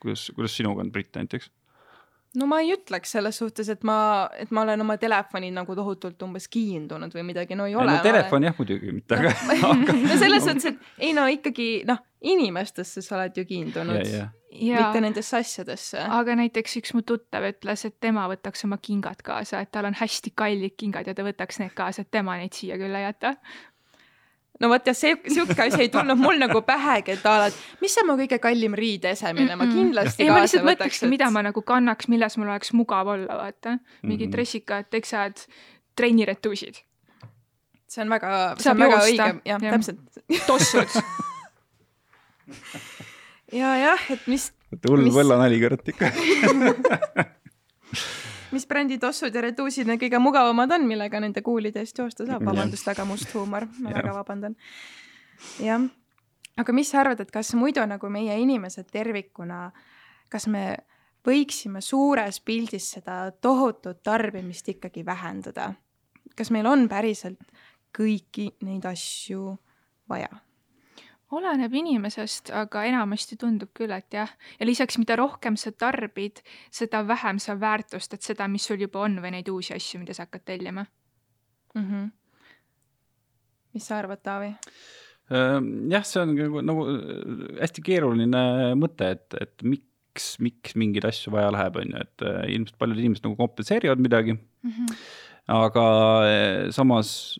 kuidas, 0.00 0.30
kuidas 0.34 0.56
sinuga 0.56 0.80
on, 0.80 0.92
Brit 0.92 1.14
näiteks? 1.14 1.50
no 2.38 2.46
ma 2.46 2.60
ei 2.60 2.72
ütleks 2.74 3.12
selles 3.16 3.38
suhtes, 3.38 3.68
et 3.68 3.84
ma, 3.84 4.28
et 4.38 4.50
ma 4.50 4.62
olen 4.62 4.80
oma 4.80 4.96
telefoni 4.96 5.50
nagu 5.50 5.74
tohutult 5.74 6.22
umbes 6.22 6.48
kiindunud 6.48 7.14
või 7.14 7.24
midagi, 7.30 7.56
no 7.56 7.66
ei 7.66 7.76
ole. 7.76 7.92
no 7.92 8.02
telefon 8.02 8.42
jah, 8.48 8.56
muidugi 8.58 8.92
mitte, 8.92 9.16
aga, 9.20 9.32
aga 9.72 9.96
no 10.00 10.18
selles 10.18 10.44
suhtes, 10.44 10.72
et 10.72 11.06
ei 11.08 11.14
no 11.16 11.26
ikkagi 11.30 11.84
noh, 11.88 12.02
inimestesse 12.20 13.02
sa 13.04 13.16
oled 13.20 13.36
ju 13.36 13.46
kiindunud 13.48 14.02
ja, 14.02 14.24
ja 14.24 14.28
ja 14.50 14.80
mitte 14.80 15.00
nendesse 15.04 15.36
asjadesse. 15.36 15.98
aga 16.00 16.34
näiteks 16.40 16.76
üks 16.80 16.94
mu 16.96 17.02
tuttav 17.06 17.42
ütles, 17.50 17.84
et 17.84 17.96
tema 18.00 18.24
võtaks 18.30 18.64
oma 18.64 18.78
kingad 18.82 19.20
kaasa, 19.24 19.60
et 19.64 19.70
tal 19.72 19.84
on 19.88 19.94
hästi 19.98 20.30
kallid 20.34 20.74
kingad 20.80 21.06
ja 21.06 21.14
ta 21.14 21.22
võtaks 21.26 21.58
need 21.62 21.72
kaasa, 21.76 22.02
et 22.02 22.10
tema 22.10 22.36
neid 22.40 22.52
siia 22.56 22.76
küll 22.80 22.94
ei 22.96 23.02
jäta. 23.04 23.34
no 24.60 24.68
vot 24.72 24.86
ja 24.86 24.94
see, 24.96 25.14
sihuke 25.28 25.62
asi 25.62 25.80
ei 25.84 25.88
tulnud 25.92 26.18
mul 26.18 26.38
nagu 26.40 26.62
pähegi, 26.66 27.10
et 27.18 27.26
a 27.26 27.28
la, 27.38 27.46
et 27.52 27.56
mis 27.84 27.96
on 28.02 28.06
mu 28.10 28.14
kõige 28.18 28.38
kallim 28.42 28.74
riideesemine, 28.74 29.56
ma 29.56 29.64
kindlasti 29.70 30.22
ei, 30.24 30.30
ma 30.32 30.40
lihtsalt 30.42 30.64
võtaks, 30.64 30.80
mõtlekski, 30.80 31.08
mida 31.12 31.30
ma 31.30 31.42
nagu 31.46 31.62
kannaks, 31.62 32.08
milles 32.08 32.36
mul 32.40 32.48
oleks 32.50 32.72
mugav 32.72 33.06
olla, 33.14 33.36
vaata. 33.44 33.70
mingid 34.02 34.28
Mhm. 34.28 34.32
dressikad, 34.36 34.84
teksad, 34.90 35.36
trenniretuusid, 35.94 36.74
see 37.88 38.02
on 38.02 38.08
väga, 38.10 38.54
see 38.58 38.70
on 38.72 38.78
väga 38.78 38.92
joosta, 38.98 39.12
õige, 39.12 39.40
jah. 39.44 39.62
ja., 39.62 39.70
täpselt. 39.76 40.00
tossud. 40.46 40.88
ja 43.52 43.74
jah, 43.80 44.06
et 44.12 44.26
mis, 44.30 44.50
hull 44.88 45.04
Mis- 45.06 45.14
võllanali 45.16 45.60
kõrvalt 45.62 45.88
ikka. 45.92 46.10
mis 48.54 48.66
brändi 48.68 48.98
tossud 49.00 49.34
ja 49.34 49.42
retuusid 49.44 49.88
need 49.88 50.00
kõige 50.00 50.20
mugavamad 50.22 50.72
on, 50.76 50.86
millega 50.88 51.20
nende 51.20 51.42
kuulide 51.44 51.82
eest 51.84 51.98
joosta 52.00 52.26
saab, 52.28 52.44
vabandust, 52.48 52.86
väga 52.88 53.06
must 53.08 53.32
huumor, 53.36 53.68
ma 53.78 53.92
Jah. 53.92 54.00
väga 54.00 54.14
vabandan. 54.16 54.56
jah, 55.62 55.88
aga 56.58 56.76
mis 56.76 56.92
sa 56.92 57.02
arvad, 57.02 57.20
et 57.20 57.32
kas 57.34 57.54
muidu 57.58 57.84
nagu 57.86 58.10
meie 58.12 58.36
inimesed 58.42 58.88
tervikuna, 58.92 59.68
kas 60.32 60.48
me 60.50 60.76
võiksime 61.26 61.82
suures 61.84 62.40
pildis 62.40 62.92
seda 62.96 63.30
tohutut 63.40 64.02
tarbimist 64.02 64.68
ikkagi 64.68 65.04
vähendada? 65.06 65.72
kas 66.38 66.52
meil 66.54 66.68
on 66.70 66.84
päriselt 66.88 67.40
kõiki 67.96 68.52
neid 68.62 68.84
asju 68.86 69.56
vaja? 70.08 70.28
Oleneb 71.36 71.74
inimesest, 71.76 72.52
aga 72.56 72.84
enamasti 72.88 73.36
tundub 73.40 73.72
küll, 73.76 73.92
et 73.92 74.14
jah. 74.14 74.30
ja 74.58 74.66
lisaks, 74.66 74.98
mida 75.00 75.16
rohkem 75.20 75.58
sa 75.60 75.72
tarbid, 75.72 76.40
seda 76.74 77.02
vähem 77.08 77.40
sa 77.42 77.58
väärtustad 77.60 78.24
seda, 78.24 78.48
mis 78.48 78.64
sul 78.68 78.80
juba 78.80 79.04
on 79.04 79.18
või 79.22 79.34
neid 79.36 79.50
uusi 79.52 79.74
asju, 79.76 80.00
mida 80.02 80.16
sa 80.16 80.26
hakkad 80.26 80.46
tellima 80.48 80.86
mm. 81.74 81.84
-hmm. 81.84 82.08
mis 83.76 83.86
sa 83.90 83.98
arvad, 83.98 84.22
Taavi? 84.22 84.54
Jah, 85.28 86.04
see 86.08 86.22
on 86.22 86.32
nagu, 86.32 86.60
nagu 86.64 86.84
hästi 87.60 87.84
keeruline 87.84 88.44
mõte, 88.80 89.10
et, 89.12 89.34
et 89.36 89.62
miks, 89.62 90.30
miks 90.40 90.76
mingeid 90.80 91.04
asju 91.04 91.34
vaja 91.34 91.50
läheb, 91.52 91.76
on 91.76 91.92
ju, 91.92 92.04
et 92.06 92.24
äh, 92.24 92.44
ilmselt 92.54 92.78
paljud 92.80 93.02
inimesed 93.02 93.26
nagu 93.26 93.36
kompenseerivad 93.36 94.00
midagi 94.00 94.32
mm. 94.32 94.70
-hmm. 94.70 94.96
aga 95.58 95.84
äh, 96.24 96.70
samas 96.72 97.38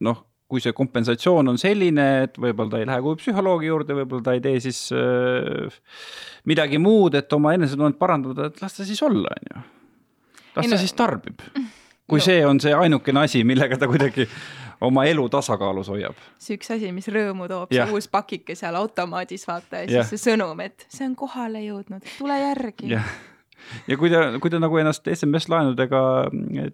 noh 0.00 0.24
kui 0.46 0.62
see 0.62 0.74
kompensatsioon 0.76 1.50
on 1.50 1.56
selline, 1.58 2.04
et 2.26 2.36
võib-olla 2.38 2.76
ta 2.76 2.82
ei 2.82 2.86
lähe 2.86 3.02
kuhugi 3.02 3.24
psühholoogi 3.24 3.70
juurde, 3.70 3.96
võib-olla 3.98 4.28
ta 4.28 4.36
ei 4.36 4.42
tee 4.44 4.60
siis 4.62 4.84
äh, 4.94 5.80
midagi 6.46 6.78
muud, 6.82 7.18
et 7.18 7.32
oma 7.34 7.56
enesetunnet 7.56 7.98
parandada, 7.98 8.50
et 8.50 8.62
las 8.62 8.78
ta 8.78 8.86
siis 8.86 9.02
olla, 9.06 9.32
on 9.34 9.50
ju. 9.50 9.64
las 10.60 10.70
ta 10.70 10.78
siis 10.78 10.94
tarbib. 10.98 11.42
kui 12.10 12.22
no. 12.22 12.24
see 12.28 12.46
on 12.46 12.62
see 12.62 12.74
ainukene 12.74 13.26
asi, 13.26 13.42
millega 13.44 13.78
ta 13.80 13.88
kuidagi 13.90 14.28
oma 14.86 15.06
elu 15.10 15.24
tasakaalus 15.32 15.88
hoiab. 15.90 16.18
see 16.38 16.58
üks 16.60 16.70
asi, 16.76 16.92
mis 16.94 17.08
rõõmu 17.10 17.48
toob, 17.50 17.72
see 17.72 17.86
uus 17.96 18.06
pakike 18.12 18.54
seal 18.58 18.78
automaadis 18.78 19.46
vaata 19.48 19.82
ja, 19.82 19.88
ja 19.88 20.04
siis 20.04 20.22
see 20.22 20.30
sõnum, 20.30 20.60
et 20.62 20.86
see 20.92 21.08
on 21.08 21.16
kohale 21.18 21.64
jõudnud, 21.64 22.04
tule 22.20 22.38
järgi 22.38 22.92
ja 23.88 23.98
kui 23.98 24.12
ta, 24.12 24.28
kui 24.42 24.52
ta 24.52 24.60
nagu 24.62 24.78
ennast 24.78 25.08
SMS 25.10 25.48
laenudega 25.50 26.00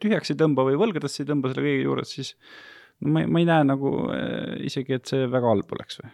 tühjaks 0.03 0.35
ei 0.35 0.41
tõmba 0.45 0.67
või 0.69 0.79
võlgadesse 0.81 1.23
ei 1.23 1.31
tõmba 1.31 1.53
selle 1.53 1.65
kõige 1.65 1.87
juures, 1.87 2.15
siis 2.19 2.35
no 3.03 3.15
ma, 3.15 3.25
ma 3.27 3.43
ei 3.43 3.49
näe 3.49 3.67
nagu 3.69 3.93
äh, 4.15 4.59
isegi, 4.69 4.99
et 4.99 5.11
see 5.11 5.27
väga 5.31 5.53
halb 5.53 5.75
oleks 5.77 6.01
või. 6.01 6.13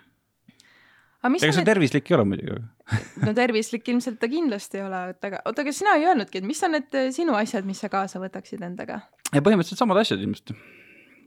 ega 1.29 1.39
see 1.41 1.61
need... 1.61 1.69
tervislik 1.69 2.11
ei 2.11 2.17
ole 2.19 2.27
muidugi. 2.33 2.59
no 3.27 3.35
tervislik 3.37 3.89
ilmselt 3.93 4.21
ta 4.23 4.31
kindlasti 4.33 4.81
ei 4.81 4.87
ole, 4.87 5.03
aga 5.13 5.43
oota, 5.45 5.65
aga 5.65 5.75
sina 5.77 5.97
ei 5.99 6.09
öelnudki, 6.09 6.43
et 6.43 6.49
mis 6.49 6.63
on 6.67 6.77
need 6.79 6.99
äh, 6.99 7.11
sinu 7.15 7.37
asjad, 7.39 7.69
mis 7.69 7.83
sa 7.85 7.93
kaasa 7.93 8.23
võtaksid 8.23 8.65
endaga? 8.67 9.03
põhimõtteliselt 9.35 9.83
samad 9.83 10.01
asjad 10.01 10.25
ilmselt. 10.25 10.55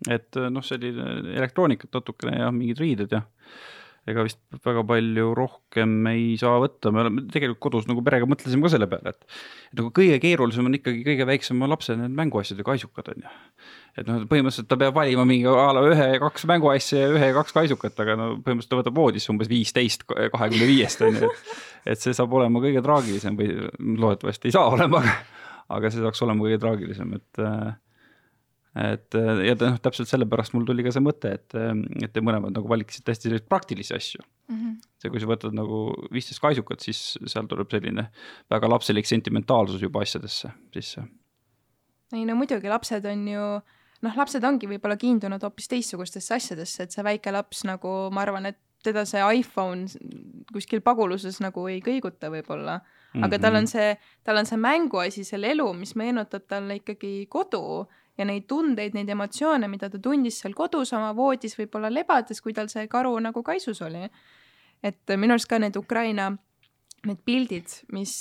et 0.09 0.41
äh, 0.41 0.49
noh, 0.53 0.66
selline 0.66 1.36
elektroonikat 1.38 2.01
natukene 2.01 2.41
ja 2.41 2.49
mingid 2.55 2.82
riided 2.82 3.18
ja 3.18 3.26
ega 4.09 4.23
vist 4.25 4.39
väga 4.65 4.81
palju 4.87 5.27
rohkem 5.37 5.91
ei 6.09 6.33
saa 6.41 6.55
võtta, 6.63 6.89
me 6.93 7.03
oleme 7.03 7.23
tegelikult 7.29 7.61
kodus 7.67 7.89
nagu 7.89 8.01
perega 8.05 8.25
mõtlesime 8.29 8.65
ka 8.65 8.71
selle 8.73 8.87
peale, 8.89 9.13
et 9.13 9.27
et 9.71 9.77
nagu 9.77 9.91
kõige 9.93 10.17
keerulisem 10.23 10.65
on 10.65 10.77
ikkagi 10.79 11.03
kõige 11.05 11.27
väiksema 11.29 11.69
lapse 11.69 11.93
need 11.99 12.15
mänguasjad 12.17 12.57
ja 12.57 12.65
kaisukad 12.65 13.11
on 13.13 13.27
ju. 13.27 13.33
et 14.01 14.09
noh, 14.09 14.23
põhimõtteliselt 14.31 14.71
ta 14.71 14.79
peab 14.81 14.97
valima 14.97 15.25
mingi 15.29 15.45
a 15.51 15.67
la 15.77 15.85
ühe 15.85 16.07
ja 16.15 16.23
kaks 16.23 16.47
mänguasja 16.49 17.03
ja 17.03 17.11
ühe 17.13 17.29
ja 17.29 17.37
kaks 17.37 17.53
kaisukat, 17.59 17.99
aga 18.01 18.17
no 18.17 18.31
põhimõtteliselt 18.39 18.73
ta 18.73 18.81
võtab 18.81 18.97
voodisse 19.03 19.31
umbes 19.33 19.51
viisteist 19.51 20.07
kahekümne 20.09 20.71
viiest 20.71 21.05
on 21.05 21.21
ju, 21.21 21.29
et 21.29 21.93
et 21.93 22.01
see 22.01 22.17
saab 22.17 22.33
olema 22.37 22.61
kõige 22.63 22.81
traagilisem 22.85 23.37
või 23.37 23.53
loodetavasti 24.01 24.49
ei 24.49 24.57
saa 24.57 24.69
olema, 24.73 25.01
aga 25.77 25.93
see 25.93 26.01
saaks 26.01 26.25
olema 26.25 26.47
kõige 26.47 26.61
traagilisem, 26.61 27.15
et 27.21 27.41
äh, 27.45 27.71
et 28.80 29.17
ja 29.45 29.55
noh, 29.59 29.80
täpselt 29.84 30.07
sellepärast 30.07 30.53
mul 30.55 30.63
tuli 30.67 30.86
ka 30.86 30.93
see 30.95 31.03
mõte, 31.03 31.34
et, 31.36 31.55
et 32.05 32.13
te 32.13 32.24
mõlemad 32.24 32.53
nagu 32.55 32.69
valiksite 32.72 33.11
hästi 33.11 33.28
selliseid 33.28 33.49
praktilisi 33.51 33.95
asju 33.97 34.22
mm. 34.24 34.55
-hmm. 34.55 34.78
see, 35.01 35.11
kui 35.11 35.19
sa 35.19 35.28
võtad 35.28 35.57
nagu 35.57 35.82
viisteist 36.13 36.39
kaisukat, 36.43 36.80
siis 36.80 37.17
seal 37.26 37.49
tuleb 37.51 37.72
selline 37.72 38.07
väga 38.51 38.69
lapselik 38.72 39.09
sentimentaalsus 39.09 39.84
juba 39.84 40.05
asjadesse 40.05 40.53
sisse. 40.74 41.03
ei 42.15 42.26
no 42.26 42.36
muidugi, 42.39 42.72
lapsed 42.72 43.05
on 43.05 43.28
ju 43.28 43.45
noh, 44.01 44.17
lapsed 44.17 44.43
ongi 44.43 44.69
võib-olla 44.72 44.97
kiindunud 44.97 45.43
hoopis 45.43 45.67
teistsugustesse 45.67 46.36
asjadesse, 46.36 46.84
et 46.84 46.95
see 46.95 47.03
väike 47.03 47.32
laps 47.32 47.65
nagu 47.67 48.09
ma 48.13 48.24
arvan, 48.24 48.49
et 48.53 48.59
teda 48.84 49.03
see 49.05 49.22
iPhone 49.41 49.86
kuskil 50.53 50.82
paguluses 50.82 51.39
nagu 51.43 51.67
ei 51.69 51.82
kõiguta 51.86 52.32
võib-olla 52.34 52.80
mm, 52.80 52.88
-hmm. 53.13 53.26
aga 53.26 53.39
tal 53.39 53.55
on 53.55 53.67
mhm. 53.67 53.72
see, 53.74 53.97
tal 54.24 54.38
on 54.41 54.45
see 54.49 54.57
mänguasi, 54.57 55.26
selle 55.28 55.51
elu, 55.51 55.67
mis 55.74 55.95
meenutab 55.95 56.47
talle 56.47 56.80
ikkagi 56.82 57.28
kodu 57.30 57.86
ja 58.18 58.28
neid 58.28 58.47
tundeid, 58.49 58.95
neid 58.97 59.09
emotsioone, 59.09 59.70
mida 59.72 59.89
ta 59.89 59.99
tundis 60.03 60.41
seal 60.41 60.55
kodus 60.57 60.93
oma 60.97 61.12
voodis 61.18 61.55
võib-olla 61.59 61.91
lebades, 61.91 62.41
kui 62.43 62.53
tal 62.53 62.70
see 62.72 62.88
karu 62.91 63.14
nagu 63.24 63.43
kaisus 63.43 63.82
oli. 63.86 64.07
et 64.84 65.14
minu 65.14 65.36
arust 65.36 65.49
ka 65.49 65.59
need 65.62 65.76
Ukraina, 65.78 66.32
need 67.05 67.20
pildid, 67.26 67.70
mis, 67.93 68.14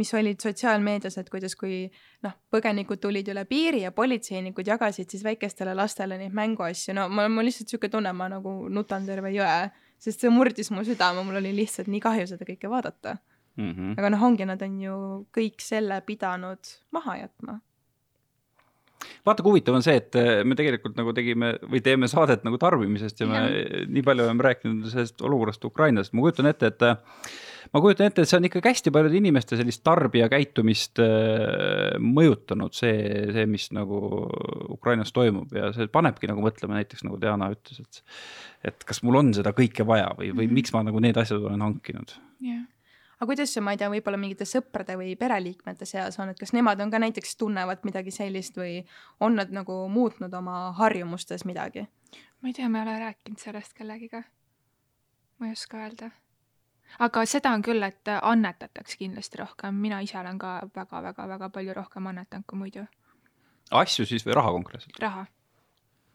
mis 0.00 0.12
olid 0.16 0.40
sotsiaalmeedias, 0.40 1.18
et 1.20 1.28
kuidas, 1.32 1.54
kui 1.56 1.82
noh, 2.24 2.36
põgenikud 2.52 3.00
tulid 3.00 3.28
üle 3.28 3.44
piiri 3.48 3.82
ja 3.84 3.92
politseinikud 3.92 4.66
jagasid 4.66 5.12
siis 5.12 5.24
väikestele 5.24 5.74
lastele 5.76 6.16
neid 6.20 6.32
mänguasju, 6.36 6.96
no 6.96 7.08
mul 7.12 7.28
on 7.28 7.44
lihtsalt 7.44 7.68
niisugune 7.68 7.92
tunne, 7.92 8.14
ma 8.16 8.30
nagu 8.32 8.54
nutan 8.72 9.04
terve 9.08 9.32
jõe, 9.36 9.70
sest 10.00 10.24
see 10.24 10.32
murdis 10.32 10.72
mu 10.72 10.84
südame, 10.84 11.24
mul 11.24 11.42
oli 11.42 11.52
lihtsalt 11.60 11.92
nii 11.92 12.00
kahju 12.04 12.30
seda 12.32 12.48
kõike 12.48 12.72
vaadata 12.72 13.18
mm. 13.56 13.72
-hmm. 13.72 13.96
aga 13.98 14.10
noh, 14.16 14.28
ongi, 14.30 14.48
nad 14.48 14.62
on 14.64 14.80
ju 14.80 15.00
kõik 15.36 15.60
selle 15.64 16.00
pidanud 16.06 16.72
maha 16.96 17.20
jätma 17.20 17.60
vaata, 19.26 19.42
kui 19.42 19.54
huvitav 19.54 19.76
on 19.76 19.84
see, 19.84 19.98
et 20.00 20.16
äh, 20.18 20.40
me 20.46 20.56
tegelikult 20.58 20.98
nagu 20.98 21.12
tegime 21.16 21.54
või 21.66 21.82
teeme 21.84 22.08
saadet 22.10 22.44
nagu 22.46 22.58
tarbimisest 22.60 23.22
ja 23.22 23.28
me 23.30 23.44
ja. 23.44 23.84
nii 23.88 24.02
palju 24.06 24.26
oleme 24.26 24.46
rääkinud 24.46 24.90
sellest 24.92 25.22
olukorrast 25.26 25.64
Ukrainas, 25.68 26.12
ma 26.14 26.24
kujutan 26.24 26.50
ette, 26.50 26.72
et 26.72 26.84
äh, 26.86 26.98
ma 27.72 27.82
kujutan 27.84 28.10
ette, 28.10 28.24
et 28.24 28.30
see 28.30 28.40
on 28.40 28.48
ikkagi 28.48 28.72
hästi 28.72 28.94
paljude 28.94 29.20
inimeste 29.20 29.58
sellist 29.60 29.84
tarbijakäitumist 29.86 31.02
äh, 31.04 32.00
mõjutanud, 32.00 32.76
see, 32.76 32.96
see, 33.34 33.46
mis 33.50 33.70
nagu 33.76 34.00
Ukrainas 34.70 35.14
toimub 35.16 35.54
ja 35.56 35.72
see 35.76 35.90
panebki 35.92 36.30
nagu 36.30 36.44
mõtlema, 36.44 36.80
näiteks 36.80 37.06
nagu 37.08 37.20
Diana 37.20 37.52
ütles, 37.54 37.82
et 37.84 38.04
et 38.60 38.84
kas 38.84 38.98
mul 39.00 39.16
on 39.16 39.30
seda 39.32 39.54
kõike 39.56 39.86
vaja 39.88 40.10
või, 40.18 40.34
või 40.34 40.44
mm 40.44 40.50
-hmm. 40.50 40.58
miks 40.58 40.74
ma 40.74 40.84
nagu 40.84 41.00
need 41.00 41.16
asjad 41.16 41.40
olen 41.40 41.64
hankinud 41.64 42.12
yeah 42.44 42.68
aga 43.20 43.28
kuidas 43.28 43.52
see, 43.52 43.60
ma 43.64 43.74
ei 43.74 43.80
tea, 43.80 43.90
võib-olla 43.92 44.18
mingite 44.20 44.46
sõprade 44.48 44.96
või 44.96 45.12
pereliikmete 45.20 45.86
seas 45.88 46.16
on, 46.22 46.32
et 46.32 46.40
kas 46.40 46.54
nemad 46.56 46.80
on 46.80 46.92
ka 46.92 47.00
näiteks 47.02 47.36
tunnevad 47.36 47.84
midagi 47.84 48.12
sellist 48.14 48.56
või 48.56 48.80
on 49.20 49.36
nad 49.36 49.52
nagu 49.52 49.82
muutnud 49.92 50.34
oma 50.34 50.70
harjumustes 50.78 51.44
midagi? 51.44 51.86
ma 52.40 52.48
ei 52.48 52.56
tea, 52.56 52.68
ma 52.68 52.80
ei 52.80 52.88
ole 52.88 52.98
rääkinud 53.04 53.38
sellest 53.38 53.76
kellegiga. 53.76 54.22
ma 55.38 55.50
ei 55.50 55.52
oska 55.52 55.82
öelda. 55.84 56.10
aga 56.98 57.26
seda 57.26 57.52
on 57.52 57.62
küll, 57.62 57.82
et 57.84 58.08
annetatakse 58.22 58.96
kindlasti 58.96 59.42
rohkem, 59.42 59.74
mina 59.74 60.00
ise 60.00 60.18
olen 60.18 60.38
ka 60.38 60.60
väga-väga-väga 60.76 61.50
palju 61.50 61.76
rohkem 61.76 62.06
annetanud 62.06 62.48
kui 62.48 62.58
muidu. 62.64 62.86
asju 63.70 64.06
siis 64.06 64.26
või 64.26 64.40
raha 64.40 64.56
konkreetselt? 64.56 64.98
raha 64.98 65.26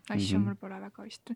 asju 0.10 0.38
mm 0.38 0.44
-hmm. 0.44 0.48
mul 0.48 0.56
pole 0.56 0.80
väga 0.82 1.04
vist. 1.04 1.30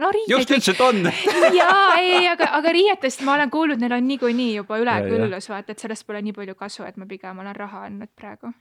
no 0.00 0.10
riideid. 0.10 0.30
just 0.36 0.50
ütlesid, 0.50 0.74
et 0.74 0.80
on 0.80 1.02
jaa, 1.60 1.96
ei, 1.98 2.28
aga, 2.28 2.50
aga 2.60 2.72
riietest 2.72 3.22
ma 3.22 3.34
olen 3.34 3.50
kuulnud, 3.50 3.80
neil 3.80 3.92
on 3.92 4.08
niikuinii 4.08 4.54
juba 4.54 4.78
üleküllus, 4.78 5.48
vaata, 5.48 5.72
et 5.72 5.78
sellest 5.78 6.06
pole 6.06 6.22
nii 6.22 6.32
palju 6.32 6.54
kasu, 6.54 6.84
et 6.84 6.96
ma 6.96 7.06
pigem 7.06 7.38
olen 7.38 7.56
raha 7.56 7.86
andnud 7.88 8.12
praegu 8.16 8.52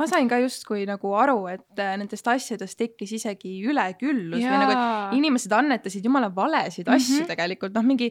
ma 0.00 0.06
sain 0.08 0.28
ka 0.30 0.38
justkui 0.40 0.86
nagu 0.88 1.12
aru, 1.18 1.42
et 1.52 1.82
äh, 1.82 1.96
nendest 2.00 2.28
asjadest 2.32 2.78
tekkis 2.80 3.12
isegi 3.18 3.58
üleküllus 3.68 4.40
Jaa. 4.40 4.52
või 4.52 4.60
nagu, 4.62 4.76
et 4.76 5.18
inimesed 5.18 5.52
annetasid 5.56 6.06
jumala 6.06 6.30
valesid 6.34 6.86
mm 6.86 6.94
-hmm. 6.94 7.18
asju 7.18 7.28
tegelikult, 7.28 7.74
noh, 7.76 7.84
mingi 7.86 8.10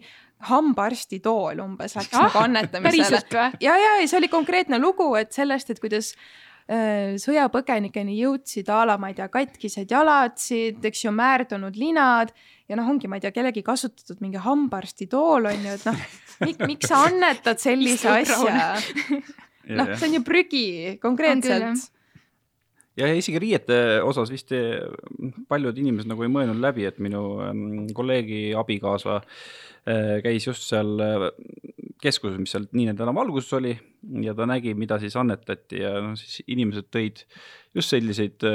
hambaarstitool 0.52 1.64
umbes 1.64 1.98
läks 1.98 2.14
ah, 2.14 2.28
nagu 2.28 2.44
annetamisele. 2.44 3.48
ja, 3.60 3.74
ja, 3.86 3.96
ja 4.02 4.08
see 4.08 4.20
oli 4.22 4.30
konkreetne 4.30 4.80
lugu, 4.80 5.10
et 5.16 5.34
sellest, 5.34 5.70
et 5.70 5.82
kuidas 5.82 6.14
sõjapõgenikeni 6.70 8.20
jõudsid 8.20 8.68
a 8.70 8.84
la, 8.86 9.00
ma 9.02 9.10
ei 9.10 9.16
tea, 9.18 9.26
katkised 9.34 9.90
jalatsid, 9.90 10.84
eks 10.86 11.06
ju, 11.08 11.14
määrdunud 11.18 11.78
linad 11.80 12.30
ja 12.70 12.78
noh, 12.78 12.90
ongi, 12.92 13.10
ma 13.10 13.18
ei 13.18 13.24
tea, 13.26 13.34
kellegi 13.34 13.64
kasutatud 13.66 14.22
mingi 14.22 14.42
hambaarstitool 14.44 15.50
on 15.50 15.66
ju, 15.66 15.78
et 15.80 15.88
noh, 15.90 16.04
miks 16.70 16.92
sa 16.92 17.06
annetad 17.08 17.62
sellise 17.62 18.12
asja? 18.22 18.68
noh, 19.80 19.96
see 19.96 20.10
on 20.10 20.20
ju 20.20 20.26
prügi 20.26 20.68
konkreetselt. 21.02 21.90
Ja 23.00 23.08
isegi 23.16 23.40
riiete 23.40 23.76
osas 24.04 24.32
vist 24.32 24.52
eh, 24.56 24.82
paljud 25.48 25.78
inimesed 25.80 26.10
nagu 26.10 26.26
ei 26.26 26.32
mõelnud 26.34 26.60
läbi, 26.60 26.84
et 26.90 26.98
minu 27.00 27.40
mm, 27.46 27.92
kolleegi 27.96 28.50
abikaasa 28.60 29.22
eh, 29.22 30.18
käis 30.26 30.50
just 30.50 30.68
seal 30.68 31.00
eh, 31.06 31.30
keskuses, 32.02 32.40
mis 32.40 32.54
seal 32.54 32.68
Niine 32.76 32.96
tänava 32.98 33.24
alguses 33.26 33.54
oli 33.58 33.74
ja 34.24 34.34
ta 34.36 34.48
nägi, 34.50 34.74
mida 34.80 35.00
siis 35.02 35.16
annetati 35.20 35.82
ja 35.84 35.98
noh, 36.04 36.16
siis 36.20 36.44
inimesed 36.48 36.88
tõid 36.94 37.24
just 37.76 37.92
selliseid 37.96 38.46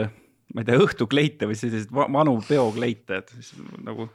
ma 0.54 0.60
ei 0.62 0.66
tea, 0.68 0.76
õhtukleite 0.78 1.46
või 1.48 1.56
selliseid 1.58 1.92
va- 1.94 2.08
vanu 2.12 2.36
peokleite, 2.48 3.16
et 3.22 3.28
siis 3.34 3.54
nagu. 3.84 4.08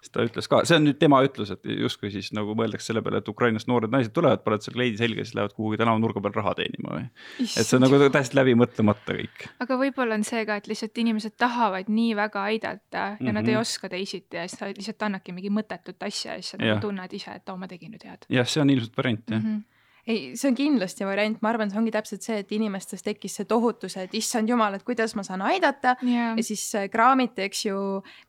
siis 0.00 0.10
ta 0.14 0.24
ütles 0.26 0.48
ka, 0.48 0.62
see 0.64 0.76
on 0.76 0.84
nüüd 0.88 0.98
tema 0.98 1.20
ütlus, 1.26 1.50
et 1.54 1.64
justkui 1.64 2.10
siis 2.10 2.32
nagu 2.36 2.54
mõeldakse 2.58 2.90
selle 2.90 3.02
peale, 3.04 3.20
et 3.22 3.28
Ukrainast 3.28 3.68
noored 3.70 3.92
naised 3.92 4.12
tulevad, 4.16 4.42
panevad 4.44 4.64
selle 4.64 4.78
kleidi 4.80 4.96
selga, 5.00 5.24
siis 5.24 5.34
lähevad 5.38 5.54
kuhugi 5.56 5.78
tänavanurga 5.80 6.20
peal 6.24 6.34
raha 6.40 6.54
teenima 6.54 6.96
või. 6.96 7.04
et 7.44 7.66
see 7.66 7.76
on 7.76 7.84
nagu 7.86 8.00
täiesti 8.10 8.36
läbi 8.40 8.54
mõtlemata 8.54 9.18
kõik. 9.20 9.46
aga 9.60 9.78
võib-olla 9.84 10.14
on 10.14 10.24
see 10.24 10.44
ka, 10.46 10.56
et 10.56 10.66
lihtsalt 10.72 10.98
inimesed 11.04 11.36
tahavad 11.36 11.88
nii 11.88 12.14
väga 12.16 12.42
aidata 12.50 12.98
ja 12.98 13.16
mm 13.20 13.26
-hmm. 13.26 13.32
nad 13.32 13.48
ei 13.48 13.54
Mhm. 13.54 13.60
oska 13.60 13.88
teisiti 13.88 14.36
ja 14.36 14.48
siis 14.48 14.58
sa 14.58 14.66
lihtsalt 14.66 15.02
annadki 15.02 15.32
mingi 15.32 15.50
mõttetut 15.50 16.00
asja 16.00 16.32
ja 16.34 16.42
siis 16.42 16.50
sa 16.50 16.56
nagu 16.58 16.80
tunned 16.80 17.12
ise, 17.12 17.30
et 17.30 17.48
oo, 17.48 17.56
ma 17.56 17.66
tegin 17.68 17.92
nüüd 17.92 18.04
head 18.04 18.26
jah, 18.28 18.46
see 18.46 18.60
on 18.62 18.70
ilmselt 18.70 18.96
variant 18.96 19.30
jah 19.30 19.40
mm. 19.42 19.46
-hmm. 19.54 19.62
ei, 20.06 20.34
see 20.36 20.50
on 20.50 20.56
kindlasti 20.58 21.06
variant, 21.08 21.38
ma 21.42 21.52
arvan, 21.52 21.70
see 21.72 21.80
ongi 21.80 21.92
täpselt 21.94 22.24
see, 22.26 22.40
et 22.42 22.50
inimestes 22.52 23.04
tekkis 23.04 23.38
see 23.40 23.48
tohutus, 23.48 23.96
et 24.00 24.14
issand 24.16 24.50
jumal, 24.50 24.76
et 24.76 24.84
kuidas 24.86 25.14
ma 25.16 25.24
saan 25.26 25.44
aidata 25.46 25.96
ja 26.04 26.32
ja 26.34 26.44
siis 26.44 26.64
äh, 26.78 26.88
kraamiti, 26.92 27.46
eks 27.48 27.66
ju, 27.66 27.78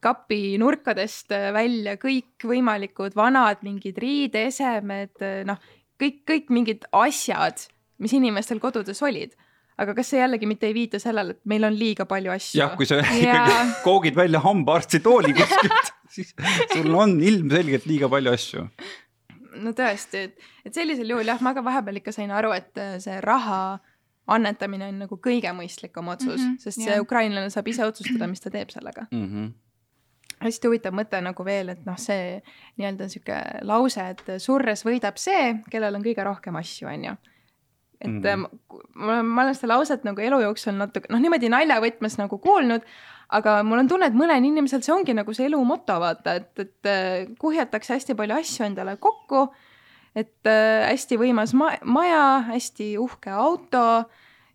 kapi 0.04 0.56
nurkadest 0.62 1.36
äh, 1.36 1.50
välja 1.56 1.98
kõikvõimalikud 2.02 3.18
vanad 3.18 3.64
mingid 3.66 3.98
riideesemed, 4.02 5.26
noh, 5.50 5.60
kõik, 6.02 6.22
kõik 6.28 6.54
mingid 6.54 6.86
asjad, 6.96 7.68
mis 8.02 8.14
inimestel 8.16 8.62
kodudes 8.64 9.02
olid. 9.06 9.36
aga 9.76 9.92
kas 9.92 10.08
see 10.08 10.22
jällegi 10.22 10.48
mitte 10.48 10.70
ei 10.70 10.74
viita 10.76 11.00
sellele, 11.04 11.36
et 11.36 11.42
meil 11.52 11.68
on 11.68 11.76
liiga 11.76 12.06
palju 12.08 12.32
asju? 12.32 12.60
jah, 12.62 12.76
kui 12.80 12.88
sa 12.88 13.02
Jaa. 13.02 13.10
ikkagi 13.12 13.82
koogid 13.84 14.16
välja 14.16 14.40
hambaarsti 14.40 15.02
tooli 15.04 15.34
kuskilt, 15.36 15.92
siis 16.16 16.32
sul 16.72 16.94
on 16.96 17.18
ilmselgelt 17.20 17.88
liiga 17.90 18.08
palju 18.12 18.32
asju. 18.32 18.68
No 19.62 19.74
tõesti, 19.78 20.26
et, 20.30 20.48
et 20.66 20.74
sellisel 20.74 21.10
juhul 21.10 21.28
jah, 21.28 21.42
ma 21.44 21.54
ka 21.56 21.64
vahepeal 21.66 22.02
ikka 22.02 22.14
sain 22.16 22.32
aru, 22.34 22.54
et 22.56 22.82
äh, 22.82 22.96
see 23.04 23.20
raha 23.24 23.60
annetamine 24.32 24.88
on 24.90 25.04
nagu 25.06 25.18
kõige 25.22 25.52
mõistlikum 25.54 26.10
otsus 26.14 26.40
mm, 26.40 26.48
-hmm, 26.48 26.58
sest 26.62 26.82
see 26.82 26.90
jah. 26.92 27.02
ukrainlane 27.02 27.50
saab 27.54 27.68
ise 27.70 27.86
otsustada, 27.86 28.28
mis 28.28 28.42
ta 28.42 28.50
teeb 28.50 28.74
sellega. 28.74 29.08
Mhm. 29.12 29.54
hästi 30.46 30.68
huvitav 30.68 30.94
mõte 30.94 31.22
nagu 31.24 31.46
veel, 31.46 31.70
et 31.70 31.86
noh, 31.86 31.96
see 31.98 32.42
nii-öelda 32.78 33.08
sihuke 33.10 33.38
lause, 33.64 34.04
et 34.10 34.42
surres 34.44 34.84
võidab 34.86 35.16
see, 35.18 35.62
kellel 35.72 35.96
on 35.96 36.04
kõige 36.04 36.26
rohkem 36.28 36.56
asju, 36.60 36.88
on 36.88 37.06
ju. 37.06 37.16
et 38.02 38.12
mm. 38.12 38.22
-hmm. 38.22 38.48
ma 38.96 39.12
olen, 39.14 39.26
ma 39.26 39.44
olen 39.44 39.56
seda 39.56 39.74
lauset 39.74 40.04
nagu 40.04 40.22
elu 40.22 40.42
jooksul 40.42 40.74
natuke 40.74 41.08
noh, 41.10 41.20
niimoodi 41.20 41.50
naljavõtmes 41.50 42.18
nagu 42.18 42.38
kuulnud, 42.38 42.82
aga 43.30 43.62
mul 43.64 43.82
on 43.84 43.90
tunne, 43.90 44.10
et 44.10 44.18
mõnel 44.18 44.44
inimesel 44.46 44.84
see 44.86 44.94
ongi 44.94 45.16
nagu 45.18 45.34
see 45.34 45.48
elu 45.50 45.62
moto, 45.66 45.98
vaata, 46.02 46.36
et, 46.42 46.52
et 46.60 46.92
äh, 46.92 47.32
kuhjatakse 47.42 47.96
hästi 47.96 48.18
palju 48.18 48.38
asju 48.38 48.68
endale 48.68 48.98
kokku. 49.02 49.48
et 50.16 50.48
äh, 50.48 50.86
hästi 50.90 51.18
võimas 51.20 51.54
ma 51.54 51.74
maja, 51.84 52.46
hästi 52.52 52.96
uhke 53.02 53.30
auto 53.30 54.06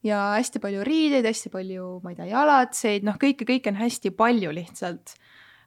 ja 0.02 0.20
hästi 0.38 0.60
palju 0.62 0.84
riideid, 0.84 1.26
hästi 1.26 1.50
palju, 1.52 1.98
ma 2.04 2.14
ei 2.14 2.16
tea, 2.16 2.30
jalatseid, 2.30 3.04
noh, 3.04 3.18
kõike, 3.20 3.44
kõike 3.44 3.74
on 3.74 3.82
hästi 3.82 4.14
palju 4.16 4.54
lihtsalt 4.56 5.18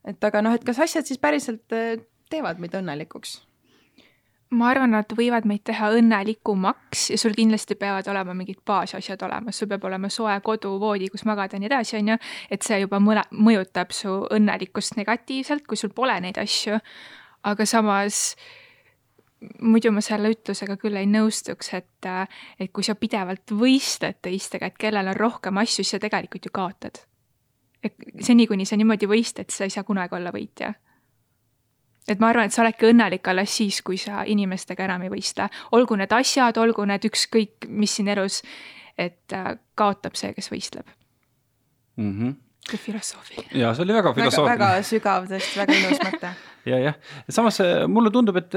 et 0.07 0.27
aga 0.27 0.43
noh, 0.43 0.55
et 0.55 0.65
kas 0.67 0.81
asjad 0.83 1.07
siis 1.07 1.21
päriselt 1.21 1.75
äh, 1.75 1.95
teevad 2.31 2.61
meid 2.61 2.75
õnnelikuks? 2.77 3.39
Ma 4.53 4.69
arvan, 4.71 4.93
nad 4.95 5.13
võivad 5.17 5.47
meid 5.49 5.63
teha 5.67 5.89
õnnelikumaks 5.97 7.09
ja 7.13 7.17
sul 7.19 7.35
kindlasti 7.37 7.77
peavad 7.79 8.07
olema 8.11 8.35
mingid 8.37 8.61
baasasjad 8.65 9.21
olemas, 9.27 9.59
sul 9.59 9.69
peab 9.71 9.85
olema 9.89 10.09
soe 10.13 10.35
kodu, 10.45 10.75
voodi, 10.81 11.09
kus 11.13 11.25
magada 11.29 11.57
ja 11.57 11.63
nii 11.63 11.71
edasi, 11.71 11.97
on 11.99 12.13
ju. 12.13 12.17
et 12.51 12.65
see 12.65 12.79
juba 12.83 12.99
mõle- 13.03 13.27
mõjutab 13.31 13.93
su 13.95 14.15
õnnelikkust 14.31 14.97
negatiivselt, 14.99 15.67
kui 15.67 15.77
sul 15.77 15.93
pole 15.95 16.19
neid 16.21 16.37
asju. 16.37 16.79
aga 17.43 17.65
samas 17.65 18.35
muidu 19.61 19.91
ma 19.91 20.01
selle 20.01 20.31
ütlusega 20.31 20.77
küll 20.79 20.95
ei 20.95 21.07
nõustuks, 21.09 21.73
et, 21.73 22.07
et 22.59 22.71
kui 22.71 22.83
sa 22.83 22.95
pidevalt 22.95 23.51
võistled 23.51 24.21
teistega, 24.21 24.67
et 24.67 24.77
kellel 24.79 25.11
on 25.11 25.17
rohkem 25.17 25.57
asju, 25.57 25.83
siis 25.83 25.95
sa 25.95 25.99
tegelikult 25.99 26.45
ju 26.45 26.51
kaotad. 26.53 27.03
et 27.83 27.95
seni, 28.21 28.47
kuni 28.47 28.65
sa 28.65 28.77
niimoodi 28.79 29.09
võistled, 29.11 29.51
sa 29.51 29.67
ei 29.67 29.73
saa 29.73 29.83
kunagi 29.83 30.15
olla 30.15 30.31
võitja 30.31 30.73
et 32.07 32.19
ma 32.19 32.31
arvan, 32.31 32.47
et 32.49 32.55
sa 32.55 32.63
oledki 32.63 32.89
õnnelik 32.89 33.27
alles 33.31 33.57
siis, 33.57 33.81
kui 33.85 33.99
sa 34.01 34.23
inimestega 34.29 34.87
enam 34.87 35.05
ei 35.05 35.11
võistle, 35.13 35.49
olgu 35.77 35.97
need 35.99 36.13
asjad, 36.15 36.57
olgu 36.61 36.85
need 36.89 37.05
ükskõik 37.09 37.67
mis 37.71 37.97
siin 37.99 38.11
elus, 38.13 38.41
et 38.99 39.35
äh, 39.35 39.53
kaotab 39.79 40.17
see, 40.19 40.33
kes 40.35 40.51
võistleb. 40.53 40.89
Mhm. 41.97 42.39
kui 42.63 42.79
filosoofiline. 42.79 43.59
ja 43.59 43.73
see 43.75 43.83
oli 43.83 43.91
väga 43.91 44.13
väga, 44.13 44.21
filosoofiline 44.21 44.53
väga 44.55 44.83
sügav, 44.87 45.25
tõesti 45.27 45.59
väga 45.59 45.73
ilus 45.81 45.99
mõte. 45.99 46.29
ja, 46.71 46.77
jah, 46.79 46.95
samas 47.35 47.59
äh, 47.59 47.73
mulle 47.91 48.11
tundub, 48.15 48.39
et, 48.39 48.55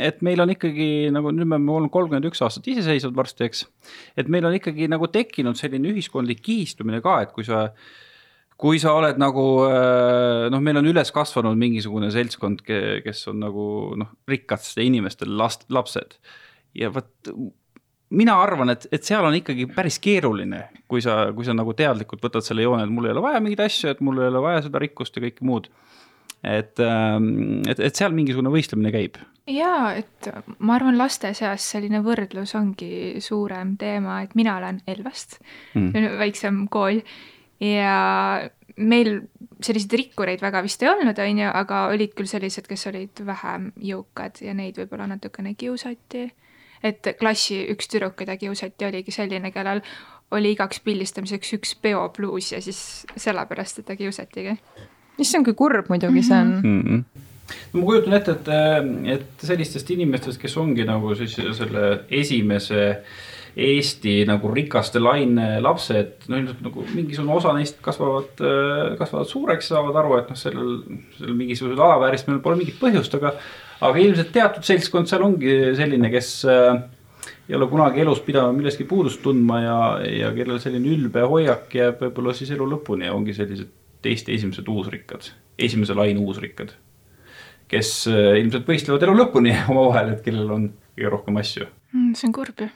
et 0.00 0.22
meil 0.24 0.40
on 0.40 0.54
ikkagi 0.54 0.88
nagu 1.12 1.34
nüüd 1.36 1.44
me 1.44 1.58
oleme 1.58 1.74
olnud 1.74 1.92
kolmkümmend 1.92 2.30
üks 2.30 2.40
aastat 2.42 2.66
iseseisvad 2.72 3.14
varsti, 3.18 3.44
eks. 3.50 3.66
et 4.16 4.32
meil 4.32 4.48
on 4.48 4.56
ikkagi 4.56 4.88
nagu 4.88 5.10
tekkinud 5.12 5.60
selline 5.60 5.92
ühiskondlik 5.92 6.40
kihistumine 6.48 7.02
ka, 7.04 7.20
et 7.26 7.36
kui 7.36 7.44
sa, 7.44 7.66
kui 8.56 8.80
sa 8.80 8.94
oled 8.96 9.20
nagu 9.20 9.44
äh, 9.66 10.46
noh, 10.52 10.62
meil 10.64 10.80
on 10.80 10.88
üles 10.88 11.12
kasvanud 11.14 11.58
mingisugune 11.60 12.10
seltskond, 12.14 12.64
kes 12.66 13.26
on 13.32 13.42
nagu 13.44 13.68
noh, 14.00 14.14
rikaste 14.28 14.84
inimeste 14.86 15.28
last, 15.28 15.68
lapsed 15.72 16.18
ja 16.76 16.90
vot 16.92 17.30
mina 18.16 18.36
arvan, 18.38 18.70
et, 18.72 18.86
et 18.94 19.04
seal 19.04 19.26
on 19.26 19.34
ikkagi 19.34 19.66
päris 19.74 19.98
keeruline, 20.02 20.62
kui 20.88 21.02
sa, 21.02 21.26
kui 21.34 21.46
sa 21.46 21.56
nagu 21.56 21.74
teadlikult 21.76 22.22
võtad 22.22 22.44
selle 22.46 22.64
joone, 22.64 22.86
et 22.86 22.92
mul 22.92 23.08
ei 23.08 23.16
ole 23.16 23.24
vaja 23.24 23.42
mingeid 23.42 23.64
asju, 23.66 23.90
et 23.92 24.02
mul 24.04 24.22
ei 24.22 24.30
ole 24.30 24.42
vaja 24.44 24.62
seda 24.68 24.82
rikkust 24.82 25.18
ja 25.18 25.24
kõike 25.26 25.46
muud 25.46 25.70
et, 26.46 26.80
et, 26.80 27.80
et 27.80 27.96
seal 27.98 28.14
mingisugune 28.14 28.52
võistlemine 28.52 28.92
käib. 28.94 29.18
jaa, 29.50 29.94
et 29.98 30.28
ma 30.58 30.76
arvan, 30.78 30.98
laste 30.98 31.32
seas 31.36 31.66
selline 31.72 32.02
võrdlus 32.04 32.54
ongi 32.58 33.22
suurem 33.24 33.76
teema, 33.80 34.20
et 34.26 34.36
mina 34.38 34.56
olen 34.60 34.82
Elvast 34.90 35.40
mm., 35.74 36.18
väiksem 36.20 36.66
kool 36.72 37.02
ja 37.60 38.50
meil 38.76 39.20
selliseid 39.64 39.94
rikkureid 40.00 40.42
väga 40.44 40.60
vist 40.64 40.82
ei 40.84 40.90
olnud, 40.90 41.18
on 41.18 41.38
ju, 41.40 41.52
aga 41.60 41.84
olid 41.92 42.12
küll 42.16 42.28
sellised, 42.28 42.66
kes 42.68 42.86
olid 42.90 43.22
vähem 43.26 43.70
jõukad 43.80 44.42
ja 44.44 44.52
neid 44.56 44.76
võib-olla 44.80 45.08
natukene 45.14 45.54
kiusati. 45.56 46.28
et 46.84 47.08
klassi 47.18 47.62
üks 47.72 47.88
tüdruk, 47.88 48.14
keda 48.18 48.36
kiusati, 48.36 48.84
oligi 48.84 49.10
selline, 49.10 49.50
kellel 49.50 49.80
oli 50.36 50.52
igaks 50.52 50.80
pildistamiseks 50.84 51.54
üks 51.56 51.72
peopluus 51.82 52.52
ja 52.52 52.60
siis 52.60 53.06
sellepärast 53.16 53.80
teda 53.80 53.96
kiusatigi. 53.96 54.58
issand, 55.18 55.44
kui 55.44 55.54
kurb 55.54 55.88
muidugi 55.88 56.22
see 56.22 56.36
on. 56.36 56.52
Mm 56.62 56.82
-hmm. 56.82 57.22
no 57.72 57.80
ma 57.80 57.86
kujutan 57.86 58.12
ette, 58.12 58.30
et, 58.32 58.48
et 59.14 59.26
sellistest 59.38 59.90
inimestest, 59.90 60.40
kes 60.40 60.56
ongi 60.56 60.84
nagu 60.84 61.14
siis 61.14 61.36
selle 61.56 62.04
esimese 62.10 63.02
Eesti 63.56 64.18
nagu 64.28 64.50
rikaste 64.52 65.00
laine 65.00 65.46
lapsed, 65.64 66.26
no 66.28 66.36
ilmselt 66.36 66.58
nagu 66.60 66.82
mingisugune 66.90 67.38
osa 67.38 67.54
neist 67.56 67.78
kasvavad, 67.84 68.42
kasvavad 68.98 69.30
suureks, 69.30 69.70
saavad 69.72 69.96
aru, 69.96 70.18
et 70.18 70.28
noh, 70.28 70.36
sellel, 70.36 70.74
sellel 71.16 71.38
mingisugusel 71.38 71.80
alavääristamisel 71.80 72.42
pole 72.44 72.58
mingit 72.60 72.76
põhjust, 72.82 73.16
aga, 73.16 73.32
aga 73.88 74.02
ilmselt 74.02 74.34
teatud 74.34 74.66
seltskond 74.68 75.08
seal 75.08 75.24
ongi 75.24 75.54
selline, 75.78 76.10
kes 76.12 76.28
äh, 76.52 76.82
ei 77.48 77.56
ole 77.56 77.70
kunagi 77.70 78.04
elus 78.04 78.20
pidanud 78.26 78.58
millestki 78.58 78.84
puudust 78.90 79.22
tundma 79.24 79.62
ja, 79.62 79.78
ja 80.04 80.34
kellel 80.36 80.60
selline 80.60 80.92
ülbe 80.92 81.24
hoiak 81.24 81.72
jääb 81.80 82.04
võib-olla 82.04 82.36
siis 82.36 82.52
elu 82.52 82.68
lõpuni 82.74 83.08
ja 83.08 83.16
ongi 83.16 83.36
sellised 83.36 83.72
Eesti 84.06 84.36
esimesed 84.36 84.68
uusrikkad, 84.70 85.24
esimese 85.58 85.96
laine 85.96 86.20
uusrikkad. 86.22 86.76
kes 87.72 87.88
äh, 88.12 88.36
ilmselt 88.42 88.68
võistlevad 88.68 89.02
elu 89.08 89.16
lõpuni 89.24 89.56
omavahel, 89.72 90.12
et 90.12 90.22
kellel 90.28 90.52
on 90.60 90.68
kõige 90.92 91.16
rohkem 91.16 91.40
asju 91.40 91.72
Mm, 91.96 92.14
see 92.18 92.28
on 92.28 92.34
kurb 92.34 92.60
ju. 92.60 92.68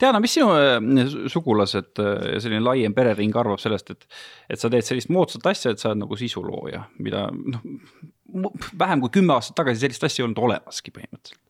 Diana, 0.00 0.20
mis 0.22 0.34
sinu 0.36 0.50
äh, 0.54 1.14
sugulased 1.32 2.00
äh, 2.02 2.12
ja 2.34 2.42
selline 2.42 2.62
laiem 2.64 2.94
perering 2.96 3.34
arvab 3.36 3.60
sellest, 3.62 3.92
et, 3.94 4.06
et 4.50 4.60
sa 4.60 4.70
teed 4.72 4.86
sellist 4.86 5.10
moodsat 5.14 5.46
asja, 5.50 5.72
et 5.72 5.82
sa 5.82 5.90
oled 5.90 6.02
nagu 6.04 6.18
sisulooja, 6.18 6.84
mida 7.02 7.26
noh, 7.32 7.64
vähem 8.78 9.02
kui 9.04 9.12
kümme 9.18 9.36
aastat 9.36 9.58
tagasi 9.62 9.84
sellist 9.84 10.06
asja 10.06 10.22
ei 10.22 10.28
olnud 10.28 10.40
olemaski 10.42 10.94
põhimõtteliselt. 10.94 11.42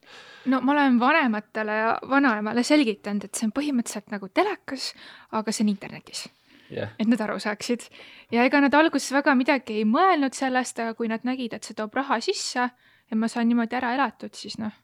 no 0.52 0.60
ma 0.62 0.74
olen 0.76 0.98
vanematele 1.00 1.76
ja 1.80 1.92
vanaemale 2.08 2.64
selgitanud, 2.66 3.26
et 3.26 3.34
see 3.34 3.48
on 3.48 3.54
põhimõtteliselt 3.56 4.12
nagu 4.14 4.28
telekas, 4.28 4.92
aga 5.32 5.54
see 5.54 5.66
on 5.66 5.72
internetis, 5.72 6.26
jah, 6.70 6.92
et 6.98 7.10
nad 7.10 7.22
aru 7.26 7.38
saaksid. 7.42 7.88
ja 8.34 8.44
ega 8.46 8.60
nad 8.64 8.74
alguses 8.74 9.12
väga 9.16 9.34
midagi 9.38 9.80
ei 9.80 9.88
mõelnud 9.88 10.36
sellest, 10.36 10.78
aga 10.82 10.94
kui 10.98 11.10
nad 11.12 11.24
nägid, 11.26 11.56
et 11.56 11.64
see 11.64 11.78
toob 11.78 11.94
raha 11.96 12.20
sisse 12.24 12.68
ja 13.10 13.16
ma 13.16 13.28
saan 13.30 13.48
niimoodi 13.50 13.78
ära 13.78 13.94
elatud, 13.96 14.34
siis 14.34 14.58
noh, 14.58 14.74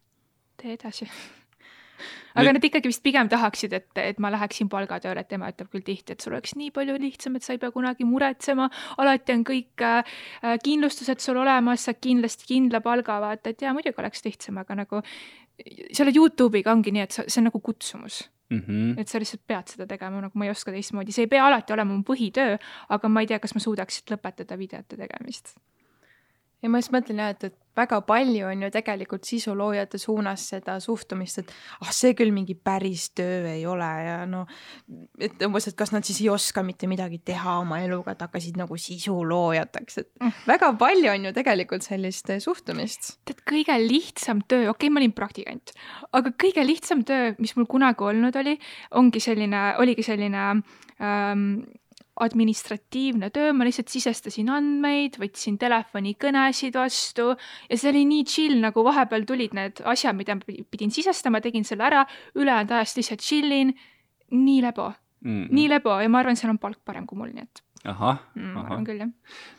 tee 0.60 0.76
edasi. 0.78 1.08
Aga 2.34 2.44
Nüüd- 2.48 2.54
nad 2.58 2.64
ikkagi 2.64 2.88
vist 2.88 3.02
pigem 3.04 3.28
tahaksid, 3.28 3.72
et, 3.72 3.88
et 3.96 4.18
ma 4.18 4.30
läheksin 4.32 4.68
palgatööle, 4.72 5.20
et 5.20 5.32
ema 5.32 5.50
ütleb 5.52 5.68
küll 5.70 5.84
tihti, 5.86 6.12
et 6.16 6.20
sul 6.24 6.32
oleks 6.32 6.54
nii 6.56 6.70
palju 6.74 6.96
lihtsam, 6.98 7.36
et 7.36 7.42
sa 7.46 7.52
ei 7.52 7.58
pea 7.62 7.70
kunagi 7.70 8.04
muretsema, 8.08 8.70
alati 8.98 9.32
on 9.36 9.44
kõik 9.44 9.84
äh, 9.86 10.04
äh, 10.42 10.58
kindlustused 10.64 11.20
sul 11.20 11.36
olemas, 11.42 11.84
saad 11.88 12.00
kindlasti 12.02 12.48
kindla 12.48 12.80
palga, 12.80 13.20
vaata, 13.20 13.50
et 13.52 13.62
jaa, 13.62 13.72
muidugi 13.76 14.00
oleks 14.00 14.24
lihtsam, 14.24 14.58
aga 14.64 14.74
nagu 14.82 15.02
selle 15.92 16.12
Youtube'iga 16.16 16.72
ongi 16.72 16.92
nii, 16.96 17.02
et 17.04 17.12
sa, 17.12 17.24
see 17.28 17.40
on 17.42 17.50
nagu 17.50 17.60
kutsumus, 17.60 18.22
Mhm. 18.52 18.98
et 19.00 19.08
sa 19.08 19.16
lihtsalt 19.18 19.40
pead 19.48 19.70
seda 19.72 19.86
tegema, 19.88 20.20
nagu 20.20 20.36
ma 20.38 20.44
ei 20.44 20.50
oska 20.52 20.72
teistmoodi, 20.74 21.12
see 21.12 21.22
ei 21.24 21.30
pea 21.32 21.46
alati 21.46 21.72
olema 21.72 21.94
mu 21.94 22.02
põhitöö, 22.04 22.58
aga 22.92 23.08
ma 23.08 23.20
ei 23.22 23.26
tea, 23.30 23.38
kas 23.40 23.54
ma 23.56 23.60
suudaks 23.64 24.02
lõpetada 24.10 24.58
videote 24.60 24.96
tegemist. 24.98 25.54
Ja 26.62 26.70
ma 26.70 26.80
just 26.82 26.92
mõtlen 26.94 27.20
jah, 27.22 27.34
et, 27.34 27.50
et 27.50 27.58
väga 27.76 28.00
palju 28.04 28.46
on 28.50 28.64
ju 28.66 28.68
tegelikult 28.72 29.24
sisuloojate 29.24 29.98
suunas 30.00 30.44
seda 30.52 30.76
suhtumist, 30.82 31.40
et 31.40 31.52
ah, 31.80 31.90
see 31.94 32.12
küll 32.18 32.32
mingi 32.34 32.54
päris 32.54 33.08
töö 33.16 33.46
ei 33.48 33.64
ole 33.68 33.88
ja 34.06 34.18
no 34.28 34.44
et 35.20 35.40
umbes, 35.46 35.70
et 35.70 35.76
kas 35.78 35.94
nad 35.94 36.04
siis 36.06 36.20
ei 36.24 36.28
oska 36.32 36.64
mitte 36.66 36.88
midagi 36.90 37.22
teha 37.24 37.58
oma 37.62 37.80
eluga, 37.84 38.12
et 38.12 38.24
hakkasid 38.26 38.60
nagu 38.60 38.76
sisuloojateks, 38.76 39.98
et 39.98 40.10
Mm. 40.22 40.32
väga 40.46 40.68
palju 40.78 41.10
on 41.10 41.24
ju 41.24 41.32
tegelikult 41.34 41.82
sellist 41.82 42.30
eh, 42.30 42.38
suhtumist. 42.38 43.16
tead, 43.24 43.40
kõige 43.48 43.74
lihtsam 43.80 44.42
töö, 44.46 44.68
okei 44.68 44.86
okay,, 44.86 44.90
ma 44.92 45.00
olin 45.00 45.12
praktikant, 45.16 45.72
aga 46.12 46.30
kõige 46.30 46.62
lihtsam 46.66 47.02
töö, 47.08 47.34
mis 47.38 47.56
mul 47.56 47.66
kunagi 47.66 48.04
olnud 48.04 48.36
oli, 48.36 48.58
ongi 49.00 49.20
selline, 49.20 49.62
oligi 49.82 50.04
selline 50.06 50.44
ähm, 51.00 51.62
administratiivne 52.22 53.30
töö, 53.34 53.52
ma 53.56 53.66
lihtsalt 53.66 53.90
sisestasin 53.92 54.50
andmeid, 54.52 55.18
võtsin 55.22 55.58
telefonikõnesid 55.60 56.76
vastu 56.78 57.32
ja 57.34 57.78
see 57.78 57.90
oli 57.92 58.04
nii 58.08 58.26
chill, 58.28 58.58
nagu 58.62 58.84
vahepeal 58.86 59.26
tulid 59.28 59.56
need 59.58 59.82
asjad, 59.92 60.16
mida 60.18 60.38
ma 60.38 60.56
pidin 60.70 60.94
sisestama, 60.94 61.42
tegin 61.44 61.66
selle 61.68 61.88
ära, 61.88 62.06
ülejäänud 62.38 62.76
ajast 62.78 63.00
lihtsalt 63.00 63.24
chillin. 63.24 63.74
nii 64.32 64.62
lebo, 64.64 64.86
mm. 65.20 65.48
nii 65.52 65.68
lebo 65.68 65.98
ja 66.00 66.08
ma 66.08 66.22
arvan, 66.22 66.38
seal 66.40 66.54
on 66.54 66.58
palk 66.62 66.80
parem 66.84 67.06
kui 67.06 67.18
mul, 67.18 67.34
nii 67.34 67.44
et 67.44 67.64
ahah 67.84 68.18
mm, 68.36 68.50
Ahah. 68.56 68.66
arvan 68.70 68.84
küll 68.86 69.00
jah. 69.02 69.10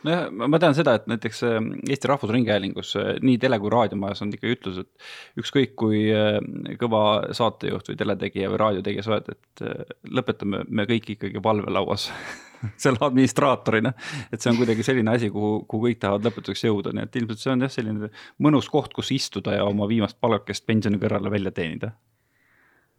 nojah, 0.07 0.29
ma 0.47 0.59
tean 0.61 0.75
seda, 0.77 0.95
et 0.99 1.09
näiteks 1.11 1.43
äh, 1.47 1.57
Eesti 1.91 2.09
Rahvusringhäälingus 2.11 2.93
äh, 2.99 3.09
nii 3.25 3.39
tele- 3.41 3.59
kui 3.59 3.73
raadiomajas 3.73 4.23
on 4.23 4.31
ikka 4.35 4.53
ütlus, 4.53 4.79
et 4.85 5.41
ükskõik 5.43 5.75
kui 5.79 6.05
äh, 6.15 6.39
kõva 6.79 7.03
saatejuht 7.35 7.91
või 7.91 7.99
teletegija 7.99 8.51
või 8.53 8.61
raadiotegija 8.63 9.03
sa 9.03 9.15
oled, 9.17 9.33
et 9.35 9.65
lõpetame 10.07 10.63
me 10.69 10.87
kõik 10.89 11.13
ikkagi 11.17 11.43
valvelauas 11.43 12.07
selle 12.83 13.03
administraatorina. 13.03 13.91
et 14.31 14.39
see 14.39 14.53
on 14.53 14.61
kuidagi 14.61 14.87
selline 14.87 15.17
asi, 15.17 15.29
kuhu, 15.33 15.65
kuhu 15.67 15.89
kõik 15.89 15.99
tahavad 16.05 16.29
lõpetuseks 16.29 16.63
jõuda, 16.69 16.95
nii 16.95 17.07
et 17.09 17.19
ilmselt 17.19 17.43
see 17.43 17.51
on 17.53 17.67
jah, 17.67 17.75
selline 17.75 18.11
mõnus 18.39 18.71
koht, 18.71 18.95
kus 18.95 19.11
istuda 19.11 19.59
ja 19.59 19.67
oma 19.67 19.89
viimast 19.91 20.19
palgakest 20.23 20.65
pensioni 20.69 21.01
kõrvale 21.01 21.31
välja 21.33 21.51
teenida. 21.51 21.91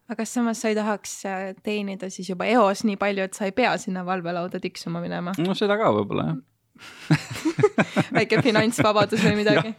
Aga 0.08 0.16
kas 0.20 0.34
samas 0.36 0.60
sa 0.60 0.70
ei 0.72 0.78
tahaks 0.78 1.12
eh, 1.28 1.44
teenida 1.64 2.10
siis 2.12 2.28
juba 2.30 2.48
eos 2.50 2.84
nii 2.84 2.98
palju, 3.00 3.28
et 3.28 3.36
sa 3.36 3.48
ei 3.48 3.54
pea 3.56 3.76
sinna 3.80 4.04
valvelauda 4.06 4.60
tiksuma 4.60 5.02
minema? 5.04 5.36
no 5.40 5.56
seda 5.58 5.78
ka 5.80 5.92
võib-olla 5.96 6.26
jah, 6.30 6.42
väike 8.18 8.42
finantsvabadus 8.44 9.24
või 9.24 9.38
midagi? 9.42 9.74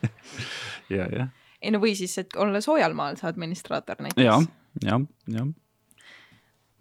ja, 0.96 1.10
jah, 1.10 1.30
ei 1.62 1.76
no 1.76 1.84
või 1.84 1.94
siis, 1.98 2.18
et 2.22 2.36
olla 2.40 2.62
soojal 2.64 2.98
maal 2.98 3.20
see 3.20 3.30
administraator 3.30 4.02
ja 4.02 4.10
näiteks., 4.10 4.50
ja, 4.86 5.00
ja 5.32 5.46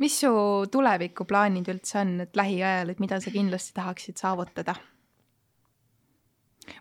mis 0.03 0.17
su 0.21 0.33
tulevikuplaanid 0.73 1.69
üldse 1.71 2.01
on, 2.01 2.17
et 2.25 2.37
lähiajal, 2.37 2.91
et 2.91 3.01
mida 3.03 3.21
sa 3.23 3.31
kindlasti 3.35 3.77
tahaksid 3.77 4.19
saavutada? 4.21 4.75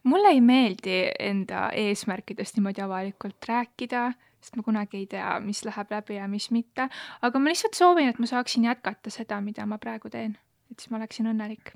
mulle 0.07 0.31
ei 0.31 0.41
meeldi 0.41 0.99
enda 1.19 1.67
eesmärkidest 1.75 2.55
niimoodi 2.57 2.81
avalikult 2.85 3.47
rääkida, 3.49 4.13
sest 4.43 4.57
ma 4.59 4.65
kunagi 4.65 4.99
ei 4.99 5.07
tea, 5.07 5.37
mis 5.43 5.63
läheb 5.63 5.93
läbi 5.93 6.19
ja 6.19 6.27
mis 6.27 6.49
mitte, 6.51 6.89
aga 7.23 7.39
ma 7.39 7.51
lihtsalt 7.53 7.79
soovin, 7.79 8.11
et 8.11 8.19
ma 8.19 8.29
saaksin 8.29 8.67
jätkata 8.67 9.13
seda, 9.13 9.39
mida 9.41 9.65
ma 9.69 9.79
praegu 9.81 10.11
teen, 10.11 10.35
et 10.71 10.79
siis 10.79 10.91
ma 10.91 10.99
oleksin 10.99 11.31
õnnelik. 11.31 11.73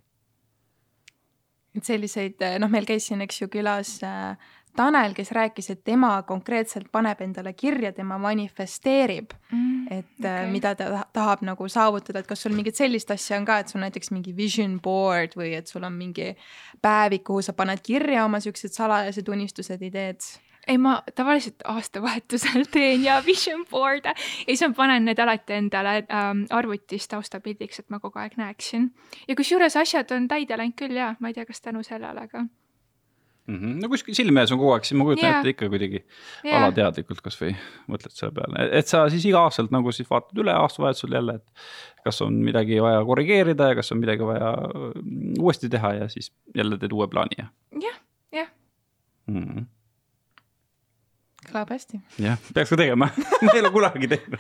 et 1.78 1.86
selliseid, 1.86 2.42
noh, 2.60 2.72
meil 2.74 2.88
käis 2.90 3.06
siin, 3.06 3.22
eks 3.22 3.44
ju, 3.44 3.48
külas 3.54 4.00
äh, 4.04 4.34
Tanel, 4.78 5.14
kes 5.18 5.32
rääkis, 5.34 5.72
et 5.74 5.80
tema 5.84 6.12
konkreetselt 6.28 6.92
paneb 6.94 7.22
endale 7.26 7.54
kirja, 7.58 7.90
tema 7.98 8.20
manifesteerib, 8.22 9.32
et 9.90 10.06
okay. 10.20 10.34
Okei. 10.34 10.52
mida 10.52 10.76
ta 10.78 10.90
ta- 10.92 11.06
tahab 11.14 11.42
nagu 11.42 11.66
saavutada, 11.70 12.22
et 12.22 12.30
kas 12.30 12.44
sul 12.46 12.54
mingit 12.54 12.78
sellist 12.78 13.12
asja 13.12 13.40
on 13.40 13.46
ka, 13.46 13.58
et 13.60 13.74
sul 13.74 13.82
näiteks 13.82 14.12
mingi 14.14 14.36
vision 14.38 14.78
board 14.82 15.34
või 15.40 15.56
et 15.58 15.68
sul 15.68 15.84
on 15.84 15.98
mingi 15.98 16.36
päevik, 16.82 17.24
kuhu 17.26 17.42
sa 17.42 17.54
paned 17.58 17.82
kirja 17.82 18.26
oma 18.26 18.40
siuksed 18.44 18.76
salajased 18.78 19.30
unistused, 19.34 19.82
ideed? 19.82 20.22
ei, 20.68 20.78
ma 20.78 20.98
tavaliselt 21.16 21.64
aastavahetusel 21.66 22.68
teen 22.74 23.04
ja 23.04 23.22
vision 23.26 23.66
board'e 23.72 24.14
ja 24.14 24.46
siis 24.48 24.66
ma 24.68 24.74
panen 24.78 25.08
need 25.10 25.20
alati 25.20 25.58
endale 25.58 25.98
ähm, 26.04 26.46
arvutis 26.50 27.08
taustapildiks, 27.08 27.80
et 27.80 27.90
ma 27.94 28.00
kogu 28.04 28.20
aeg 28.20 28.38
näeksin. 28.38 28.92
ja 29.28 29.36
kusjuures 29.36 29.78
asjad 29.78 30.12
on 30.16 30.28
täide 30.28 30.58
läinud 30.58 30.78
küll 30.80 30.98
ja 30.98 31.16
ma 31.20 31.32
ei 31.32 31.38
tea, 31.38 31.46
kas 31.46 31.62
tänu 31.62 31.84
sellele, 31.84 32.28
aga 32.30 32.46
mm. 33.48 33.56
-hmm. 33.56 33.82
no 33.82 33.90
kuskil 33.90 34.16
silme 34.18 34.42
ees 34.42 34.52
on 34.52 34.60
kogu 34.62 34.74
aeg, 34.76 34.88
siis 34.88 34.98
ma 35.00 35.08
kujutan 35.08 35.30
yeah. 35.30 35.40
ette 35.40 35.54
ikka 35.54 35.70
kuidagi 35.74 36.02
Jaa. 36.44 36.58
alateadlikult 36.60 37.22
kasvõi 37.26 37.54
mõtled 37.92 38.16
selle 38.16 38.36
peale, 38.36 38.68
et 38.80 38.92
sa 38.92 39.06
siis 39.14 39.26
iga-aastaselt 39.30 39.74
nagu 39.76 39.94
siis 39.96 40.10
vaatad 40.10 40.44
üle 40.44 40.56
aastavahetusel 40.56 41.18
jälle, 41.20 41.40
et 41.42 42.04
kas 42.08 42.22
on 42.26 42.42
midagi 42.50 42.82
vaja 42.84 43.06
korrigeerida 43.08 43.72
ja 43.72 43.80
kas 43.80 43.92
on 43.96 44.04
midagi 44.04 44.28
vaja 44.28 44.52
mm, 44.58 45.40
uuesti 45.40 45.72
teha 45.74 45.94
ja 46.02 46.12
siis 46.12 46.32
jälle 46.56 46.78
teed 46.78 46.96
uue 46.96 47.08
plaani 47.08 47.42
ja 47.42 47.50
jah, 47.88 48.00
jah. 48.32 48.54
mm. 49.28 49.44
-hmm. 49.44 49.66
Kõlab 51.48 51.72
hästi. 51.72 52.00
jah, 52.22 52.40
peaks 52.54 52.72
ka 52.74 52.78
tegema 52.80 53.10
ma 53.46 53.54
ei 53.54 53.62
ole 53.62 53.72
kunagi 53.74 54.10
teinud. 54.12 54.36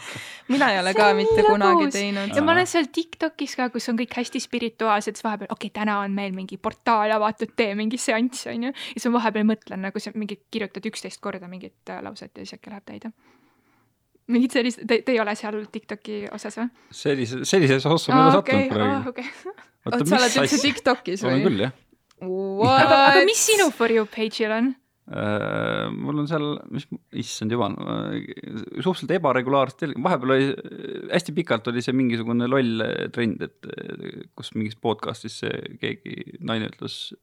mina 0.51 0.69
ei 0.73 0.81
ole 0.81 0.93
ka 0.97 1.09
on 1.11 1.19
mitte 1.19 1.37
nii 1.37 1.47
kunagi 1.47 1.85
lõbus. 1.85 1.95
teinud 1.95 2.35
ja 2.35 2.43
ma 2.45 2.53
olen 2.55 2.69
seal 2.69 2.89
Tiktokis 2.93 3.55
ka, 3.59 3.69
kus 3.73 3.87
on 3.91 3.99
kõik 3.99 4.17
hästi 4.19 4.41
spirituaalsed, 4.43 5.17
siis 5.17 5.25
vahepeal, 5.25 5.51
okei 5.51 5.69
okay,, 5.69 5.75
täna 5.79 5.99
on 6.03 6.15
meil 6.17 6.35
mingi 6.35 6.59
portaal 6.61 7.13
avatud, 7.17 7.53
tee 7.59 7.73
mingi 7.79 7.99
seanss, 8.01 8.47
onju. 8.51 8.73
ja 8.73 8.93
siis 8.93 9.07
ma 9.09 9.19
vahepeal 9.19 9.47
mõtlen 9.49 9.83
nagu 9.87 10.03
sa 10.03 10.13
mingi 10.15 10.39
kirjutad 10.51 10.85
üksteist 10.91 11.21
korda 11.23 11.49
mingit 11.51 11.93
äh, 11.93 12.01
lauset 12.05 12.33
ja 12.35 12.45
siis 12.45 12.57
äkki 12.59 12.73
läheb 12.73 12.87
täide. 12.87 13.13
mingit 14.27 14.57
sellist, 14.57 14.83
te, 14.87 15.01
te 15.05 15.15
ei 15.15 15.21
ole 15.23 15.35
seal 15.39 15.61
Tiktoki 15.71 16.25
osas 16.35 16.59
või? 16.59 16.69
sellise, 17.03 17.43
sellises 17.47 17.85
ossa 17.85 18.13
ma 18.13 18.23
ei 18.23 18.25
ole 18.25 18.39
sattunud 18.39 18.65
okei, 18.65 18.73
kunagi. 18.73 19.13
okei. 19.13 19.55
oot, 19.87 20.01
sa 20.03 20.19
oled 20.23 20.41
üldse 20.43 20.63
Tiktokis 20.65 21.23
olen 21.23 21.39
või? 21.39 21.47
küll 21.49 21.67
jah. 21.67 21.79
aga, 22.81 22.99
aga 23.13 23.23
mis 23.29 23.47
sinu 23.51 23.71
For 23.71 23.93
You 23.93 24.09
page'il 24.09 24.53
on? 24.57 24.75
Äh, 25.07 25.87
mul 25.95 26.19
on 26.19 26.27
seal, 26.27 26.45
mis, 26.73 26.83
issand 27.15 27.53
jumal, 27.55 27.77
suhteliselt 28.83 29.13
ebaregulaarselt, 29.15 29.95
vahepeal 30.03 30.33
oli, 30.35 30.49
hästi 31.13 31.35
pikalt 31.37 31.69
oli 31.71 31.83
see 31.85 31.95
mingisugune 31.95 32.49
loll 32.51 32.83
trend, 33.15 33.45
et 33.47 33.69
äh, 33.71 34.25
kus 34.35 34.51
mingis 34.57 34.75
podcast'is 34.83 35.39
see 35.45 35.61
keegi 35.79 36.41
naine 36.43 36.67
ütles, 36.73 37.13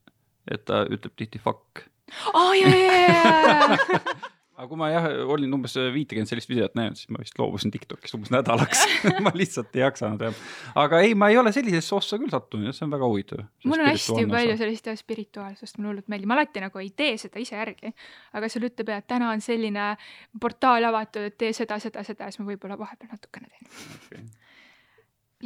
et 0.49 0.65
ta 0.71 0.87
ütleb 0.89 1.13
tihti 1.21 1.43
fuck. 1.45 1.85
aa, 2.33 2.55
jaa, 2.57 2.73
jaa, 2.73 3.03
jaa. 3.13 4.25
aga 4.55 4.69
kui 4.71 4.79
ma 4.79 4.89
jah, 4.93 5.07
olin 5.35 5.57
umbes 5.57 5.75
viitekümmet 5.95 6.31
sellist 6.31 6.51
videot 6.51 6.77
näinud, 6.79 6.99
siis 6.99 7.11
ma 7.11 7.19
vist 7.19 7.39
loobusin 7.39 7.73
Tiktokist 7.75 8.15
umbes 8.15 8.31
nädalaks 8.31 8.85
ma 9.27 9.33
lihtsalt 9.35 9.75
ei 9.75 9.83
jaksanud 9.83 10.23
jah. 10.23 10.37
aga 10.79 11.01
ei, 11.03 11.17
ma 11.19 11.31
ei 11.33 11.39
ole 11.41 11.51
sellisesse 11.55 11.97
ossa 11.97 12.19
küll 12.23 12.31
sattunud 12.31 12.71
ja 12.71 12.75
see 12.77 12.87
on 12.87 12.95
väga 12.95 13.09
huvitav. 13.11 13.43
mul 13.65 13.83
on 13.83 13.91
hästi 13.91 14.27
palju 14.31 14.57
sellist 14.61 14.91
spirituaalsust, 15.01 15.79
mulle 15.79 15.93
hullult 15.95 16.13
meeldib, 16.13 16.31
ma 16.31 16.39
alati 16.39 16.63
nagu 16.63 16.83
ei 16.83 16.93
tee 16.95 17.17
seda 17.21 17.43
ise 17.43 17.59
järgi. 17.59 17.91
aga 18.39 18.51
seal 18.53 18.69
ütleb 18.71 18.95
ja 18.95 19.01
et 19.03 19.09
täna 19.11 19.33
on 19.35 19.43
selline 19.45 19.89
portaal 20.41 20.87
avatud, 20.91 21.31
et 21.33 21.39
tee 21.41 21.53
seda, 21.57 21.81
seda, 21.83 22.07
seda, 22.07 22.31
siis 22.31 22.43
ma 22.43 22.53
võib-olla 22.53 22.79
vahepeal 22.79 23.11
natukene 23.11 23.51
teen. 23.51 23.73
okay.. 23.99 24.23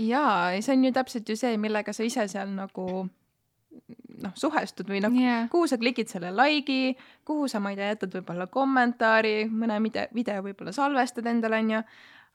jaa, 0.08 0.52
see 0.60 0.76
on 0.76 0.84
ju 0.84 0.92
täpselt 1.00 1.32
ju 1.32 1.38
see, 1.38 1.56
millega 1.60 1.96
sa 1.96 2.04
ise 2.04 2.28
seal 2.28 2.52
nagu 2.52 3.06
noh, 4.22 4.34
suhestud 4.38 4.90
või 4.90 5.00
noh, 5.04 5.14
jaa, 5.14 5.46
kuhu 5.52 5.68
sa 5.70 5.78
klikid 5.80 6.10
selle 6.10 6.30
like'i, 6.34 6.92
kuhu 7.28 7.48
sa, 7.50 7.60
ma 7.62 7.72
ei 7.72 7.78
tea, 7.78 7.92
jätad 7.94 8.14
võib-olla 8.18 8.48
kommentaari, 8.52 9.48
mõne 9.50 9.78
video, 9.84 10.06
video 10.14 10.44
võib-olla 10.44 10.74
salvestad 10.74 11.28
endale, 11.30 11.60
onju. 11.62 11.82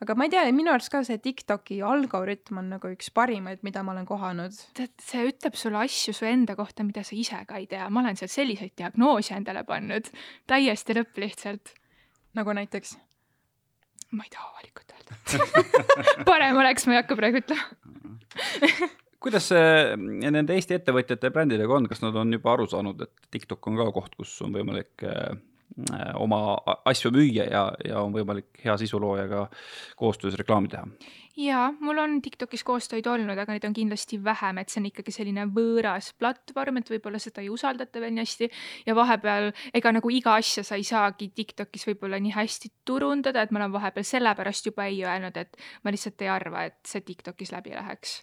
aga 0.03 0.15
ma 0.19 0.27
ei 0.27 0.33
tea, 0.33 0.43
minu 0.55 0.73
arust 0.73 0.91
ka 0.93 1.03
see 1.07 1.19
Tiktoki 1.23 1.81
algoritm 1.85 2.61
on 2.61 2.71
nagu 2.75 2.91
üks 2.93 3.11
parimaid, 3.15 3.63
mida 3.67 3.83
ma 3.83 3.95
olen 3.95 4.07
kohanud. 4.09 4.57
tead, 4.77 4.93
see 5.01 5.27
ütleb 5.31 5.59
sulle 5.59 5.83
asju 5.83 6.15
su 6.15 6.27
enda 6.29 6.57
kohta, 6.59 6.85
mida 6.87 7.05
sa 7.05 7.15
ise 7.17 7.43
ka 7.49 7.61
ei 7.61 7.69
tea, 7.71 7.87
ma 7.89 8.03
olen 8.03 8.19
seal 8.19 8.31
selliseid 8.31 8.75
diagnoose 8.79 9.35
endale 9.37 9.65
pannud, 9.67 10.11
täiesti 10.47 10.99
lõpp 10.99 11.23
lihtsalt. 11.25 11.75
nagu 12.37 12.53
näiteks. 12.53 12.97
ma 14.13 14.25
ei 14.25 14.33
taha 14.33 14.51
avalikult 14.53 14.97
öelda. 14.97 15.13
parem 16.29 16.57
oleks, 16.57 16.87
ma 16.87 16.97
ei 16.97 17.03
hakka 17.03 17.19
praegu 17.19 17.43
ütlema. 17.43 18.93
kuidas 19.23 19.47
see 19.53 19.95
nende 19.95 20.57
Eesti 20.57 20.77
ettevõtjate 20.79 21.29
ja 21.29 21.35
brändidega 21.35 21.79
on, 21.79 21.87
kas 21.87 22.03
nad 22.03 22.15
on 22.19 22.35
juba 22.35 22.53
aru 22.53 22.67
saanud, 22.69 23.01
et 23.05 23.31
TikTok 23.31 23.71
on 23.71 23.79
ka 23.79 23.89
koht, 23.95 24.15
kus 24.19 24.35
on 24.43 24.55
võimalik 24.55 25.05
äh, 25.07 25.33
oma 26.19 26.43
a- 26.55 26.79
asju 26.91 27.11
müüa 27.15 27.47
ja, 27.49 27.65
ja 27.87 28.01
on 28.03 28.13
võimalik 28.13 28.61
hea 28.63 28.75
sisuloojaga 28.77 29.47
koostöös 29.99 30.35
reklaami 30.39 30.71
teha? 30.73 30.87
jaa, 31.37 31.71
mul 31.79 31.97
on 31.97 32.19
Tiktokis 32.21 32.63
koostöid 32.63 33.07
olnud, 33.09 33.37
aga 33.37 33.55
neid 33.55 33.63
on 33.65 33.73
kindlasti 33.73 34.19
vähem, 34.23 34.59
et 34.61 34.69
see 34.69 34.81
on 34.83 34.89
ikkagi 34.91 35.13
selline 35.15 35.47
võõras 35.55 36.11
platvorm, 36.19 36.77
et 36.77 36.91
võib-olla 36.93 37.21
seda 37.21 37.41
ei 37.41 37.49
usaldata 37.49 38.01
veel 38.03 38.13
nii 38.13 38.21
hästi 38.21 38.49
ja 38.85 38.95
vahepeal 38.97 39.49
ega 39.73 39.95
nagu 39.97 40.11
iga 40.13 40.35
asja 40.37 40.65
sa 40.67 40.77
ei 40.77 40.85
saagi 40.85 41.31
Tiktokis 41.33 41.87
võib-olla 41.89 42.19
nii 42.21 42.35
hästi 42.35 42.73
turundada, 42.85 43.41
et 43.41 43.55
ma 43.55 43.63
olen 43.63 43.73
vahepeal 43.79 44.05
sellepärast 44.05 44.69
juba 44.69 44.85
ei 44.91 45.01
öelnud, 45.07 45.41
et 45.41 45.57
ma 45.83 45.95
lihtsalt 45.95 46.21
ei 46.21 46.29
arva, 46.29 46.67
et 46.69 46.77
see 46.85 47.01
Tiktokis 47.01 47.55
läbi 47.55 47.73
läheks. 47.73 48.19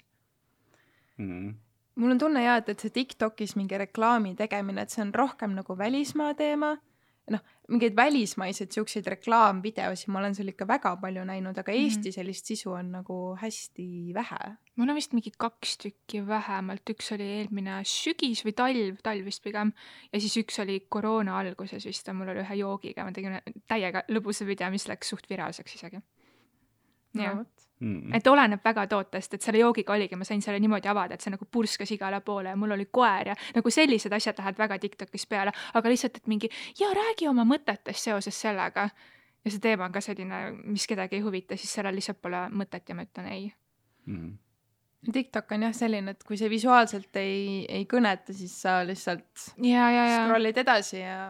Mm. 1.21 1.55
mul 2.01 2.15
on 2.15 2.19
tunne 2.19 2.43
ja, 2.45 2.57
et, 2.61 2.69
et 2.73 2.81
see 2.81 2.91
Tiktokis 2.95 3.57
mingi 3.59 3.77
reklaami 3.79 4.35
tegemine, 4.39 4.83
et 4.87 4.91
see 4.95 5.03
on 5.05 5.11
rohkem 5.15 5.53
nagu 5.59 5.77
välismaa 5.79 6.35
teema. 6.39 6.77
noh, 7.31 7.43
mingeid 7.71 7.95
välismaiseid 7.95 8.73
siukseid 8.75 9.07
reklaamvideosid 9.13 10.09
ma 10.11 10.19
olen 10.19 10.35
seal 10.35 10.49
ikka 10.51 10.67
väga 10.67 10.97
palju 10.99 11.23
näinud, 11.29 11.59
aga 11.59 11.71
Mhm. 11.71 11.85
Eesti 11.85 12.11
sellist 12.13 12.47
sisu 12.51 12.73
on 12.73 12.89
nagu 12.91 13.37
hästi 13.39 14.15
vähe. 14.17 14.57
mul 14.77 14.89
on 14.89 14.97
vist 14.97 15.13
mingi 15.13 15.31
kaks 15.39 15.77
tükki 15.79 16.25
vähemalt, 16.27 16.83
üks 16.91 17.13
oli 17.15 17.29
eelmine 17.37 17.83
sügis 17.85 18.43
või 18.45 18.55
talv, 18.57 18.99
talv 19.03 19.25
vist 19.25 19.45
pigem. 19.45 19.73
ja 20.13 20.21
siis 20.21 20.37
üks 20.43 20.59
oli 20.63 20.81
koroona 20.89 21.39
alguses 21.39 21.87
vist, 21.87 22.09
mul 22.13 22.29
oli 22.29 22.41
ühe 22.43 22.57
joogiga, 22.65 23.05
ma 23.05 23.13
tegin 23.13 23.39
täiega 23.69 24.03
lõbusa 24.09 24.47
video, 24.47 24.71
mis 24.71 24.89
läks 24.89 25.09
suht 25.09 25.31
viraalseks 25.31 25.75
isegi. 25.75 26.03
jah, 27.15 27.45
Mm. 27.81 28.13
et 28.13 28.27
oleneb 28.29 28.61
väga 28.65 28.83
tootest, 28.91 29.35
et 29.35 29.45
selle 29.45 29.63
joogiga 29.63 29.95
oligi, 29.95 30.17
ma 30.21 30.27
sain 30.29 30.43
selle 30.45 30.59
niimoodi 30.61 30.89
avada, 30.93 31.17
et 31.17 31.25
see 31.25 31.33
nagu 31.33 31.47
purskas 31.49 31.89
igale 31.95 32.19
poole 32.21 32.53
ja 32.53 32.59
mul 32.61 32.75
oli 32.77 32.85
koer 32.93 33.31
ja 33.33 33.37
nagu 33.57 33.73
sellised 33.73 34.13
asjad 34.13 34.37
lähevad 34.37 34.61
väga 34.61 34.79
Tiktokis 34.83 35.25
peale, 35.31 35.55
aga 35.75 35.93
lihtsalt, 35.93 36.21
et 36.21 36.29
mingi 36.29 36.51
ja 36.77 36.91
räägi 36.97 37.31
oma 37.31 37.47
mõtetest 37.49 38.11
seoses 38.11 38.37
sellega. 38.37 38.91
ja 39.45 39.51
see 39.51 39.63
teema 39.65 39.89
on 39.89 39.95
ka 39.97 40.03
selline, 40.05 40.43
mis 40.69 40.85
kedagi 40.87 41.17
ei 41.17 41.25
huvita, 41.25 41.57
siis 41.57 41.73
sellel 41.73 41.97
lihtsalt 41.97 42.21
pole 42.21 42.43
mõtet 42.53 42.89
ja 42.89 42.95
ma 42.95 43.09
ütlen 43.09 43.33
ei. 43.33 43.49
Mm. 44.07 44.37
TikTok 45.13 45.57
on 45.57 45.65
jah 45.65 45.73
selline, 45.73 46.13
et 46.13 46.25
kui 46.29 46.37
see 46.37 46.51
visuaalselt 46.53 47.17
ei, 47.17 47.65
ei 47.65 47.87
kõneta, 47.89 48.37
siis 48.37 48.61
sa 48.61 48.83
lihtsalt 48.85 49.55
ja, 49.65 49.89
ja, 49.89 50.05
ja. 50.05 50.21
scroll'id 50.27 50.61
edasi 50.61 51.01
ja 51.01 51.23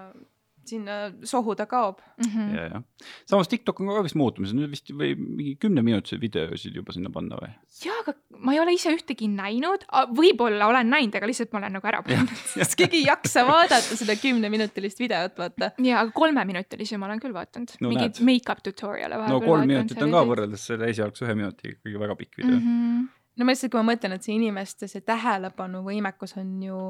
sinna 0.68 0.96
sohu 1.26 1.54
ta 1.56 1.66
kaob. 1.70 2.00
Mhm. 2.20 2.54
ja, 2.54 2.64
jah. 2.74 2.82
samas 3.28 3.48
TikTok 3.48 3.80
on 3.80 3.90
ka 3.92 4.02
vist 4.06 4.18
muutumas, 4.18 4.52
nüüd 4.56 4.70
vist 4.72 4.90
või 4.92 5.14
mingi 5.18 5.54
kümneminutiseid 5.60 6.22
videosid 6.22 6.76
juba 6.76 6.94
sinna 6.96 7.12
panna 7.12 7.38
või? 7.40 7.50
jaa, 7.84 7.96
aga 8.02 8.14
ma 8.44 8.54
ei 8.54 8.60
ole 8.62 8.74
ise 8.76 8.92
ühtegi 8.94 9.28
näinud, 9.32 9.86
võib-olla 10.16 10.68
olen 10.70 10.90
näinud, 10.92 11.16
aga 11.18 11.30
lihtsalt 11.30 11.52
ma 11.54 11.62
olen 11.62 11.76
nagu 11.78 11.90
ära 11.90 12.02
pannud. 12.06 12.34
sest 12.54 12.76
keegi 12.80 13.02
ei 13.02 13.06
jaksa 13.08 13.44
vaadata 13.48 13.98
seda 14.00 14.16
kümneminutilist 14.20 15.00
videot, 15.02 15.36
vaata. 15.40 15.72
jaa, 15.78 16.04
aga 16.04 16.14
kolmeminutilisi 16.16 17.00
ma 17.00 17.10
olen 17.10 17.22
küll 17.22 17.36
vaadanud 17.36 17.76
No 17.80 17.86
no,. 17.86 17.94
mingeid 17.94 18.20
make-up 18.26 18.64
tutorial'e 18.66 19.16
no 19.16 19.22
vahepeal. 19.22 19.46
kolm 19.46 19.70
minutit 19.70 20.02
on 20.04 20.12
ka. 20.14 20.26
võrreldes 20.32 20.66
selle 20.72 20.90
esialgse 20.92 21.26
ühe 21.26 21.36
minutiga 21.38 21.76
ikkagi 21.76 22.02
väga 22.04 22.16
pikk 22.18 22.42
video 22.42 22.56
mm. 22.56 22.66
Mhm. 22.70 23.06
no 23.40 23.46
ma 23.46 23.54
lihtsalt, 23.54 23.72
kui 23.72 23.80
ma 23.80 23.92
mõtlen, 23.92 24.16
et 24.16 24.26
see 24.26 24.36
inimeste 24.36 24.88
see 24.90 25.04
tähelepanuvõimekus 25.06 26.36
on 26.40 26.52
ju 26.64 26.82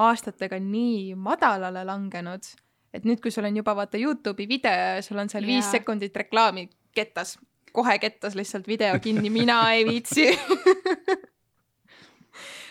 aastatega 0.00 0.58
nii 0.62 1.14
madalale 1.18 1.82
langenud, 1.86 2.46
et 2.94 3.06
nüüd, 3.06 3.20
kui 3.22 3.32
sul 3.34 3.46
on 3.46 3.56
juba 3.56 3.74
vaata 3.78 3.98
Youtube'i 4.00 4.48
video 4.48 4.96
ja 4.96 5.02
sul 5.04 5.18
on 5.22 5.30
seal 5.32 5.46
viis 5.46 5.64
Jaa. 5.64 5.78
sekundit 5.78 6.16
reklaami 6.16 6.68
kettas, 6.94 7.36
kohe 7.72 7.98
kettas 8.02 8.34
lihtsalt 8.38 8.66
video 8.68 8.98
kinni, 9.02 9.30
mina 9.30 9.62
ei 9.74 9.86
viitsi. 9.86 10.30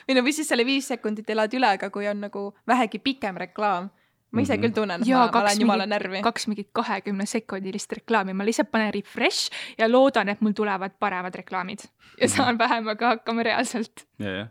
või 0.10 0.18
no 0.18 0.26
või 0.26 0.34
siis 0.36 0.50
selle 0.50 0.66
viis 0.68 0.90
sekundit 0.92 1.30
elad 1.30 1.54
üle, 1.56 1.70
aga 1.78 1.90
kui 1.94 2.08
on 2.10 2.20
nagu 2.26 2.50
vähegi 2.68 3.00
pikem 3.00 3.40
reklaam, 3.40 3.90
ma 4.32 4.42
ise 4.42 4.54
Mhm. 4.58 4.62
küll 4.64 4.74
tunnen, 4.76 5.02
et 5.02 5.08
Jaa, 5.08 5.20
ma, 5.20 5.26
ma 5.26 5.32
kaks 5.32 5.46
lähen 5.48 5.62
jumala 5.64 5.86
närvi. 5.90 6.22
kaks 6.22 6.48
mingit 6.48 6.68
kahekümne 6.74 7.26
sekundilist 7.26 7.92
reklaami, 7.98 8.34
ma 8.38 8.46
lihtsalt 8.46 8.70
panen 8.72 8.92
refresh 8.94 9.50
ja 9.78 9.88
loodan, 9.90 10.30
et 10.30 10.42
mul 10.42 10.54
tulevad 10.54 10.92
paremad 11.00 11.36
reklaamid 11.36 11.86
ja 12.22 12.28
saan 12.30 12.58
vähemaga 12.60 13.16
hakkama 13.16 13.44
reaalselt. 13.44 14.06
ja, 14.20 14.30
jah, 14.36 14.48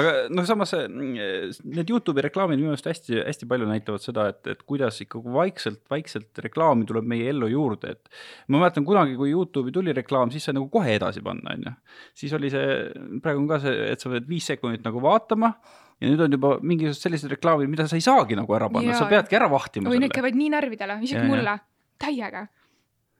aga 0.00 0.12
noh, 0.30 0.46
samas 0.48 0.72
mm, 0.72 1.12
need 1.74 1.90
Youtube'i 1.90 2.24
reklaamid 2.28 2.56
minu 2.60 2.70
meelest 2.72 2.86
hästi-hästi 2.88 3.48
palju 3.50 3.66
näitavad 3.68 4.00
seda, 4.04 4.28
et, 4.32 4.46
et 4.46 4.62
kuidas 4.62 5.00
ikkagi 5.04 5.32
vaikselt, 5.34 5.82
vaikselt 5.90 6.38
reklaami 6.48 6.86
tuleb 6.88 7.04
meie 7.04 7.28
ellu 7.32 7.50
juurde, 7.52 7.90
et 7.98 8.08
ma 8.48 8.62
mäletan 8.62 8.86
kunagi, 8.88 9.16
kui 9.18 9.32
Youtube'i 9.34 9.72
tuli 9.74 9.92
reklaam, 9.92 10.30
siis 10.32 10.44
sai 10.48 10.54
nagu 10.56 10.70
kohe 10.72 10.94
edasi 10.96 11.20
panna, 11.20 11.52
onju. 11.58 11.74
siis 12.14 12.32
oli 12.38 12.48
see, 12.54 12.64
praegu 13.20 13.44
on 13.44 13.48
ka 13.50 13.60
see, 13.66 13.76
et 13.92 14.00
sa 14.00 14.08
pead 14.14 14.28
viis 14.30 14.46
sekundit 14.54 14.84
nagu 14.88 15.02
vaatama 15.04 15.52
ja 15.98 16.10
nüüd 16.12 16.22
on 16.22 16.34
juba 16.36 16.54
mingisugused 16.62 17.04
sellised 17.04 17.32
reklaamid, 17.34 17.70
mida 17.70 17.88
sa 17.90 17.98
ei 17.98 18.04
saagi 18.04 18.38
nagu 18.38 18.54
ära 18.54 18.70
panna, 18.72 18.94
sa 18.96 19.08
peadki 19.10 19.38
ära 19.38 19.48
vahtima 19.50 19.90
oi, 19.90 20.00
need 20.02 20.14
käivad 20.14 20.36
nii 20.38 20.50
närvidele, 20.54 20.98
isegi 21.02 21.20
jaa. 21.20 21.30
mulle, 21.30 21.54
täiega. 22.02 22.44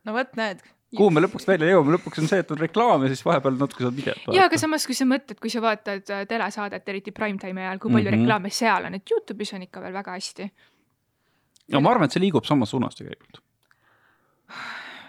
no 0.07 0.15
vot, 0.15 0.31
näed. 0.39 0.63
kuhu 0.95 1.11
me 1.15 1.25
lõpuks 1.25 1.49
välja 1.49 1.73
jõuame, 1.73 1.97
lõpuks 1.97 2.23
on 2.23 2.31
see, 2.31 2.45
et 2.45 2.53
on 2.55 2.61
reklaam 2.63 3.05
ja 3.05 3.11
siis 3.13 3.25
vahepeal 3.27 3.59
natuke 3.59 3.85
saad 3.85 3.99
videot 3.99 4.31
ja 4.37 4.47
aga 4.47 4.61
samas, 4.63 4.87
kui 4.87 4.97
sa 4.99 5.09
mõtled, 5.11 5.41
kui 5.43 5.53
sa 5.53 5.63
vaatad 5.65 6.15
äh, 6.15 6.25
telesaadet, 6.31 6.87
eriti 6.95 7.15
prime-time'i 7.17 7.67
ajal, 7.67 7.83
kui 7.83 7.93
palju 7.93 8.13
mm 8.13 8.15
-hmm. 8.15 8.27
reklaame 8.29 8.55
seal 8.55 8.87
on, 8.87 8.99
et 8.99 9.15
Youtube'is 9.15 9.55
on 9.59 9.67
ikka 9.67 9.83
veel 9.83 9.99
väga 9.99 10.15
hästi. 10.15 10.51
no 11.75 11.81
ma 11.81 11.91
arvan, 11.91 12.07
et 12.07 12.15
see 12.15 12.23
liigub 12.23 12.47
samas 12.47 12.71
suunas 12.71 12.95
tegelikult. 12.95 13.43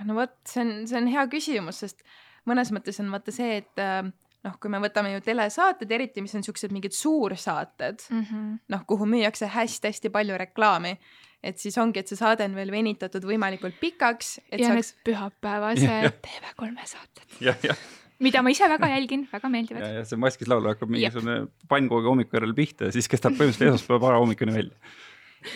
no 0.06 0.16
vot, 0.16 0.34
see 0.46 0.66
on, 0.66 0.88
see 0.88 0.98
on 0.98 1.08
hea 1.08 1.28
küsimus, 1.28 1.86
sest 1.86 2.02
mõnes 2.50 2.74
mõttes 2.74 2.98
on 3.00 3.12
vaata 3.14 3.32
see, 3.32 3.62
et 3.62 3.78
äh, 3.78 4.10
noh, 4.48 4.56
kui 4.62 4.72
me 4.72 4.80
võtame 4.84 5.14
ju 5.14 5.24
telesaated, 5.26 5.92
eriti 5.92 6.24
mis 6.24 6.36
on 6.38 6.46
siuksed 6.46 6.74
mingid 6.76 6.96
suursaated, 6.96 8.06
Mm 8.10 8.24
-hmm. 8.24 8.60
noh, 8.70 8.86
kuhu 8.88 9.06
müüakse 9.06 9.50
hästi-hästi 9.52 10.10
palju 10.10 10.38
reklaami, 10.38 10.98
et 11.44 11.58
siis 11.58 11.78
ongi, 11.78 12.00
et 12.00 12.08
see 12.08 12.20
saade 12.20 12.44
on 12.46 12.56
veel 12.56 12.72
venitatud 12.72 13.24
võimalikult 13.24 13.80
pikaks, 13.80 14.40
et 14.52 14.60
ja 14.60 14.68
saaks 14.68 14.94
need 14.94 15.04
pühapäevased 15.12 16.12
TV3 16.26 16.86
saated, 16.86 17.76
mida 18.20 18.42
ma 18.44 18.52
ise 18.52 18.68
väga 18.70 18.88
jälgin, 18.88 19.28
väga 19.32 19.48
ja, 19.48 19.52
meeldivad. 19.52 19.86
ja 20.00 20.06
see 20.06 20.20
maskis 20.20 20.48
laulja 20.48 20.76
hakkab 20.76 20.90
mingisugune 20.90 21.48
pannkoogi 21.72 22.08
hommiku 22.12 22.40
järel 22.40 22.54
pihta 22.54 22.90
ja 22.90 22.92
siis 22.96 23.08
kestab 23.08 23.38
põhimõtteliselt 23.40 23.76
esmaspäeva 23.76 24.02
varahommikuni 24.08 24.54
välja. 24.54 24.76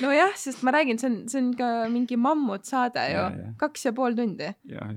nojah, 0.01 0.31
sest 0.39 0.63
ma 0.63 0.71
räägin, 0.73 0.99
see 0.99 1.09
on, 1.09 1.17
see 1.31 1.39
on 1.41 1.49
ka 1.59 1.69
mingi 1.91 2.17
mammutsaade 2.19 3.03
ju 3.11 3.23
kaks 3.59 3.87
ja 3.87 3.93
pool 3.95 4.15
tundi, 4.17 4.49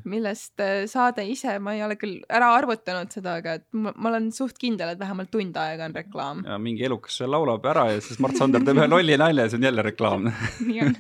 millest 0.08 0.62
äh, 0.62 0.84
saade 0.90 1.24
ise, 1.28 1.56
ma 1.62 1.74
ei 1.76 1.82
ole 1.86 1.98
küll 2.00 2.20
ära 2.32 2.52
arvutanud 2.56 3.12
seda, 3.14 3.38
aga 3.40 3.56
et 3.60 3.66
ma, 3.74 3.92
ma 3.96 4.12
olen 4.12 4.30
suht 4.34 4.58
kindel, 4.62 4.94
et 4.94 5.02
vähemalt 5.02 5.32
tund 5.34 5.58
aega 5.60 5.88
on 5.88 5.96
reklaam. 5.96 6.44
ja 6.46 6.58
mingi 6.62 6.86
elukas 6.86 7.18
seal 7.20 7.32
laulab 7.34 7.66
ära 7.72 7.88
ja 7.94 8.04
siis 8.04 8.20
Mart 8.22 8.38
Sander 8.38 8.64
teeb 8.64 8.78
ühe 8.78 8.88
lolli 8.90 9.18
nalja 9.20 9.46
ja 9.46 9.52
siis 9.52 9.60
on 9.60 9.68
jälle 9.70 9.86
reklaam. 9.86 10.30
nii 10.68 10.84
on. 10.86 10.96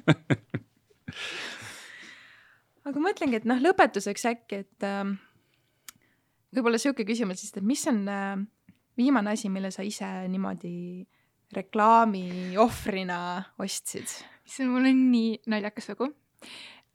aga 2.90 3.06
mõtlengi, 3.08 3.42
et 3.42 3.48
noh, 3.48 3.62
lõpetuseks 3.62 4.28
äkki, 4.32 4.64
et 4.66 4.86
äh, 4.86 5.14
võib-olla 6.56 6.82
sihuke 6.82 7.06
küsimus 7.08 7.42
siis, 7.42 7.54
et 7.54 7.66
mis 7.66 7.86
on 7.90 8.02
äh, 8.10 8.34
viimane 8.98 9.36
asi, 9.36 9.50
mille 9.52 9.70
sa 9.74 9.86
ise 9.86 10.08
niimoodi 10.32 11.06
reklaami 11.54 12.56
ohvrina 12.58 13.18
ostsid? 13.62 14.08
see 14.46 14.66
mul 14.66 14.86
on 14.86 15.00
nii 15.10 15.40
naljakas 15.50 15.88
lugu. 15.90 16.08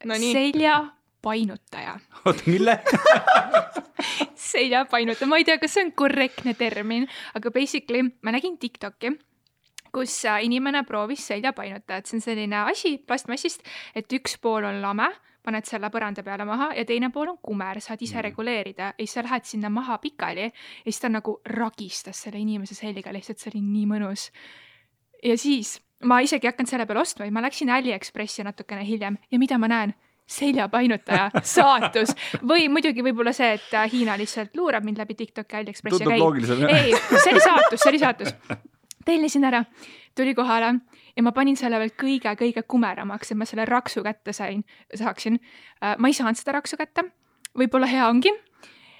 No 0.07 0.15
seljapainutaja, 0.17 1.97
oota, 2.25 2.43
mille? 2.47 2.77
seljapainutaja, 4.51 5.27
ma 5.29 5.37
ei 5.37 5.45
tea, 5.45 5.59
kas 5.61 5.75
see 5.75 5.83
on 5.85 5.91
korrektne 5.97 6.55
termin, 6.57 7.05
aga 7.37 7.51
basically 7.53 8.07
ma 8.23 8.33
nägin 8.33 8.57
Tiktoki, 8.57 9.11
kus 9.93 10.15
äh, 10.25 10.39
inimene 10.47 10.83
proovis 10.87 11.27
seljapainutajat, 11.29 12.07
see 12.07 12.17
on 12.17 12.25
selline 12.25 12.63
asi 12.71 12.95
plastmassist, 13.03 13.67
et 13.95 14.17
üks 14.17 14.39
pool 14.41 14.65
on 14.65 14.81
lame, 14.81 15.11
paned 15.43 15.65
selle 15.65 15.89
põranda 15.89 16.23
peale 16.23 16.45
maha 16.45 16.71
ja 16.77 16.85
teine 16.85 17.09
pool 17.09 17.29
on 17.33 17.37
kumer, 17.41 17.79
saad 17.81 18.01
ise 18.01 18.15
Mhm. 18.15 18.23
reguleerida 18.23 18.83
ja 18.83 18.93
siis 18.99 19.13
sa 19.13 19.23
lähed 19.23 19.43
sinna 19.45 19.69
maha 19.69 19.97
pikali 19.97 20.41
ja 20.43 20.51
siis 20.85 20.99
ta 20.99 21.09
nagu 21.09 21.39
ragistas 21.45 22.21
selle 22.23 22.39
inimese 22.39 22.75
selga 22.75 23.13
lihtsalt, 23.13 23.39
see 23.39 23.51
oli 23.55 23.61
nii 23.61 23.85
mõnus. 23.85 24.29
ja 25.23 25.37
siis 25.37 25.79
ma 26.03 26.19
isegi 26.19 26.47
ei 26.47 26.51
hakanud 26.51 26.69
selle 26.69 26.85
peale 26.85 26.99
ostma, 27.01 27.25
ma 27.31 27.41
läksin 27.41 27.69
Aliekspressi 27.69 28.43
natukene 28.43 28.85
hiljem 28.85 29.17
ja 29.31 29.39
mida 29.39 29.57
ma 29.57 29.67
näen? 29.67 29.93
seljapainutaja 30.31 31.29
saatus 31.55 32.13
või 32.47 32.69
muidugi 32.71 33.03
võib-olla 33.03 33.33
see, 33.35 33.53
et 33.57 33.73
Hiina 33.91 34.15
lihtsalt 34.17 34.55
luurab 34.55 34.83
mind 34.87 34.97
läbi 34.97 35.13
TikToki 35.19 35.55
Aliekspressi. 35.55 36.03
ei, 36.69 36.93
see 36.95 37.31
oli 37.33 37.41
saatus, 37.43 37.79
see 37.81 37.89
oli 37.89 37.99
saatus. 37.99 38.33
Tellisin 39.05 39.45
ära, 39.47 39.63
tuli 40.15 40.35
kohale 40.37 40.73
ja 41.15 41.23
ma 41.23 41.33
panin 41.35 41.57
selle 41.59 41.79
veel 41.81 41.91
kõige-kõige 41.97 42.63
kumeramaks, 42.67 43.31
et 43.31 43.39
ma 43.39 43.47
selle 43.49 43.65
raksu 43.65 44.03
kätte 44.03 44.33
sain, 44.33 44.63
saaksin. 44.95 45.39
ma 45.97 46.07
ei 46.07 46.15
saanud 46.15 46.39
seda 46.39 46.55
raksu 46.59 46.77
kätte, 46.79 47.03
võib-olla 47.57 47.89
hea 47.89 48.07
ongi. 48.07 48.31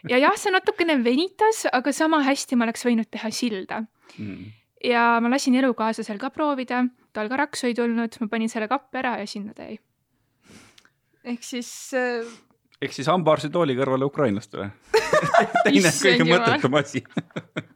ja 0.10 0.18
jah, 0.18 0.36
see 0.38 0.52
natukene 0.52 0.98
venitas, 1.04 1.66
aga 1.72 1.94
sama 1.94 2.24
hästi 2.26 2.56
ma 2.56 2.68
oleks 2.68 2.86
võinud 2.86 3.10
teha 3.12 3.32
silda 3.32 3.86
Mm. 4.20 4.52
ja 4.84 5.20
ma 5.24 5.30
lasin 5.32 5.56
elukaaslasel 5.56 6.20
ka 6.20 6.32
proovida, 6.34 6.84
tal 7.16 7.30
ka 7.32 7.40
raksu 7.46 7.70
ei 7.70 7.76
tulnud, 7.78 8.18
ma 8.20 8.28
panin 8.32 8.52
selle 8.52 8.68
kappi 8.72 9.00
ära 9.02 9.18
ja 9.22 9.28
sinna 9.30 9.56
ta 9.56 9.68
jäi. 9.70 9.78
ehk 11.32 11.46
siis 11.46 11.70
äh, 11.98 12.28
ehk 12.82 12.96
siis 12.96 13.10
hambaarsitooli 13.12 13.78
kõrvale 13.78 14.08
ukrainlastele. 14.10 14.72
teine 15.66 15.94
kõige 15.94 16.28
mõttetum 16.28 16.80
asi. 16.82 17.04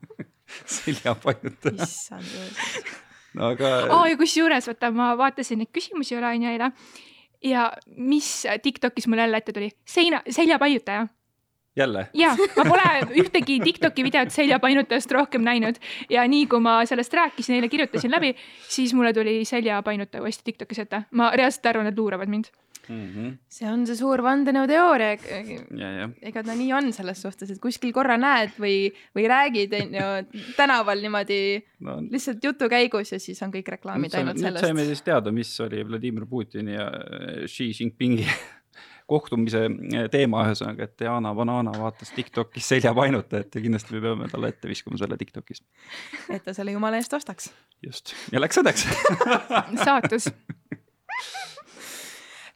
seljapainutaja, 0.78 1.88
issand 1.88 2.30
jumal. 2.32 3.50
aga 3.50 3.74
aa 3.98 4.06
ja 4.10 4.16
kusjuures 4.20 4.70
vaata, 4.70 4.90
ma 4.94 5.12
vaatasin 5.18 5.62
neid 5.62 5.72
küsimusi 5.74 6.16
üle 6.18 6.30
onju 6.30 6.54
eile 6.54 6.72
ja 7.44 7.68
mis 7.96 8.46
Tiktokis 8.62 9.06
mul 9.06 9.20
jälle 9.24 9.42
ette 9.42 9.52
tuli, 9.52 9.70
seina, 9.84 10.22
seljapainutaja 10.30 11.06
jälle, 11.76 12.06
ja 12.14 12.32
ma 12.56 12.64
pole 12.64 13.16
ühtegi 13.22 13.58
Tiktoki 13.64 14.04
videot 14.04 14.32
seljapainutajast 14.32 15.10
rohkem 15.12 15.44
näinud 15.44 15.80
ja 16.10 16.24
nii 16.28 16.46
kui 16.50 16.60
ma 16.64 16.78
sellest 16.88 17.14
rääkisin, 17.14 17.58
eile 17.58 17.68
kirjutasin 17.68 18.10
läbi, 18.10 18.34
siis 18.68 18.94
mulle 18.94 19.12
tuli 19.12 19.44
seljapainutaja 19.44 20.22
uuesti 20.24 20.44
Tiktokis 20.44 20.78
ette. 20.86 21.02
ma 21.10 21.30
reaalselt 21.36 21.66
arvan, 21.66 21.86
et 21.86 21.98
luuravad 21.98 22.32
mind. 22.32 22.48
mm. 22.88 23.06
-hmm. 23.12 23.36
see 23.48 23.68
on 23.70 23.86
see 23.86 23.98
suur 23.98 24.22
vandenõuteooria. 24.22 25.12
ja, 25.76 25.92
ja 26.00 26.08
ega 26.22 26.42
ta 26.46 26.54
nii 26.54 26.72
on 26.76 26.92
selles 26.96 27.22
suhtes, 27.22 27.50
et 27.50 27.60
kuskil 27.62 27.92
korra 27.96 28.16
näed 28.20 28.56
või, 28.60 28.90
või 29.16 29.28
räägid, 29.30 29.76
onju, 29.80 30.42
tänaval 30.56 31.02
niimoodi 31.02 31.40
no, 31.86 32.00
lihtsalt 32.10 32.44
jutu 32.44 32.68
käigus 32.72 33.12
ja 33.12 33.20
siis 33.22 33.42
on 33.42 33.54
kõik 33.54 33.72
reklaamid 33.76 34.10
nüüd, 34.10 34.20
ainult 34.20 34.40
nüüd 34.40 34.60
saime 34.60 34.82
sellest. 34.82 34.92
siis 34.94 35.06
teada, 35.06 35.32
mis 35.32 35.54
oli 35.60 35.82
Vladimir 35.88 36.26
Putini 36.26 36.76
ja 36.76 36.90
äh, 36.90 37.42
Xi 37.50 37.72
Jinpingi 37.72 38.26
kohtumise 39.10 39.66
äh, 39.66 40.08
teema, 40.12 40.44
ühesõnaga, 40.46 40.88
et 40.88 40.96
Diana 41.00 41.34
Banana 41.34 41.74
vaatas 41.78 42.12
Tiktokis 42.16 42.68
seljapainutajat 42.74 43.58
ja 43.58 43.64
kindlasti 43.64 43.96
me 43.96 44.02
peame 44.08 44.30
talle 44.32 44.50
ette 44.54 44.70
viskama 44.70 44.98
selle 45.00 45.18
Tiktokis. 45.20 45.62
et 46.30 46.44
ta 46.44 46.54
selle 46.56 46.74
jumala 46.74 47.00
eest 47.00 47.14
ostaks. 47.16 47.52
just, 47.82 48.14
ja 48.32 48.42
läks 48.42 48.62
õnneks. 48.62 48.88
saatus. 49.86 50.30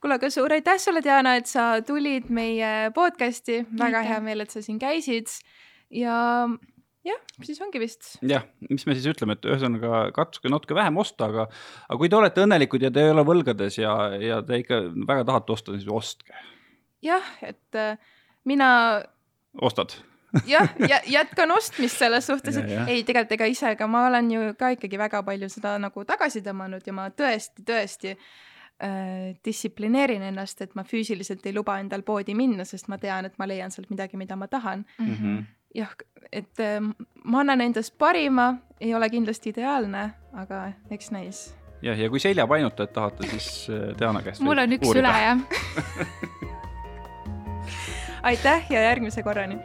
kuule, 0.00 0.16
aga 0.16 0.30
suur 0.32 0.52
aitäh 0.56 0.80
sulle, 0.80 1.02
Diana, 1.04 1.36
et 1.40 1.48
sa 1.50 1.72
tulid 1.86 2.30
meie 2.32 2.90
podcast'i, 2.96 3.62
väga 3.70 4.00
Aitäh. 4.00 4.10
hea 4.14 4.20
meel, 4.24 4.44
et 4.44 4.54
sa 4.54 4.62
siin 4.64 4.78
käisid 4.80 5.32
ja 5.92 6.48
jah, 7.06 7.20
siis 7.44 7.60
ongi 7.64 7.80
vist. 7.82 8.14
jah, 8.26 8.44
mis 8.68 8.86
me 8.88 8.96
siis 8.96 9.08
ütleme, 9.12 9.36
et 9.36 9.48
ühesõnaga 9.48 10.02
katsuge 10.16 10.52
natuke 10.52 10.76
vähem 10.76 11.00
osta, 11.00 11.30
aga, 11.30 11.46
aga 11.88 12.00
kui 12.00 12.10
te 12.12 12.18
olete 12.18 12.44
õnnelikud 12.44 12.84
ja 12.86 12.92
te 12.94 13.04
ei 13.04 13.14
ole 13.14 13.24
võlgades 13.28 13.80
ja, 13.80 13.94
ja 14.20 14.40
te 14.46 14.60
ikka 14.62 14.82
väga 15.08 15.26
tahate 15.28 15.56
osta, 15.56 15.76
siis 15.76 15.88
ostke, 15.88 16.36
jah, 17.04 17.32
et 17.44 17.80
äh, 17.80 17.96
mina 18.48 18.70
ostad. 19.60 19.96
jah, 20.46 20.68
jätkan 21.18 21.50
ostmist 21.56 21.98
selles 22.00 22.28
suhtes, 22.30 22.56
et 22.56 22.68
Ja, 22.70 22.82
ja. 22.82 22.86
ei, 22.92 23.04
tegelikult 23.04 23.36
ega 23.38 23.48
ise 23.50 23.74
ka, 23.76 23.88
ma 23.90 24.06
olen 24.08 24.30
ju 24.30 24.52
ka 24.58 24.74
ikkagi 24.76 25.00
väga 25.00 25.24
palju 25.26 25.48
seda 25.52 25.76
nagu 25.82 26.04
tagasi 26.08 26.44
tõmmanud 26.46 26.86
ja 26.86 26.94
ma 26.96 27.08
tõesti, 27.10 27.64
tõesti 27.66 28.16
distsiplineerin 29.44 30.22
ennast, 30.22 30.62
et 30.64 30.74
ma 30.74 30.84
füüsiliselt 30.84 31.44
ei 31.46 31.54
luba 31.54 31.78
endal 31.80 32.02
poodi 32.06 32.34
minna, 32.34 32.64
sest 32.64 32.88
ma 32.88 32.98
tean, 32.98 33.28
et 33.28 33.36
ma 33.38 33.48
leian 33.48 33.70
sealt 33.70 33.90
midagi, 33.92 34.16
mida 34.16 34.36
ma 34.36 34.48
tahan. 34.48 34.86
Mhm. 34.98 35.40
jah, 35.74 35.92
et 36.32 36.60
äh, 36.60 36.80
ma 37.24 37.40
annan 37.40 37.60
endast 37.60 37.94
parima, 37.98 38.54
ei 38.80 38.94
ole 38.94 39.10
kindlasti 39.10 39.52
ideaalne, 39.52 40.10
aga 40.32 40.72
eks 40.90 41.10
näis. 41.14 41.42
jah, 41.82 41.98
ja 41.98 42.10
kui 42.10 42.20
seljapainutajat 42.20 42.92
tahate, 42.92 43.28
siis 43.34 43.68
äh, 43.70 43.92
Diana 43.98 44.22
käest. 44.22 44.40
mul 44.40 44.58
on 44.58 44.78
üks 44.78 44.94
üle 44.94 45.12
jah. 45.26 45.38
aitäh 48.30 48.66
ja 48.70 48.82
järgmise 48.90 49.22
korrani 49.22 49.56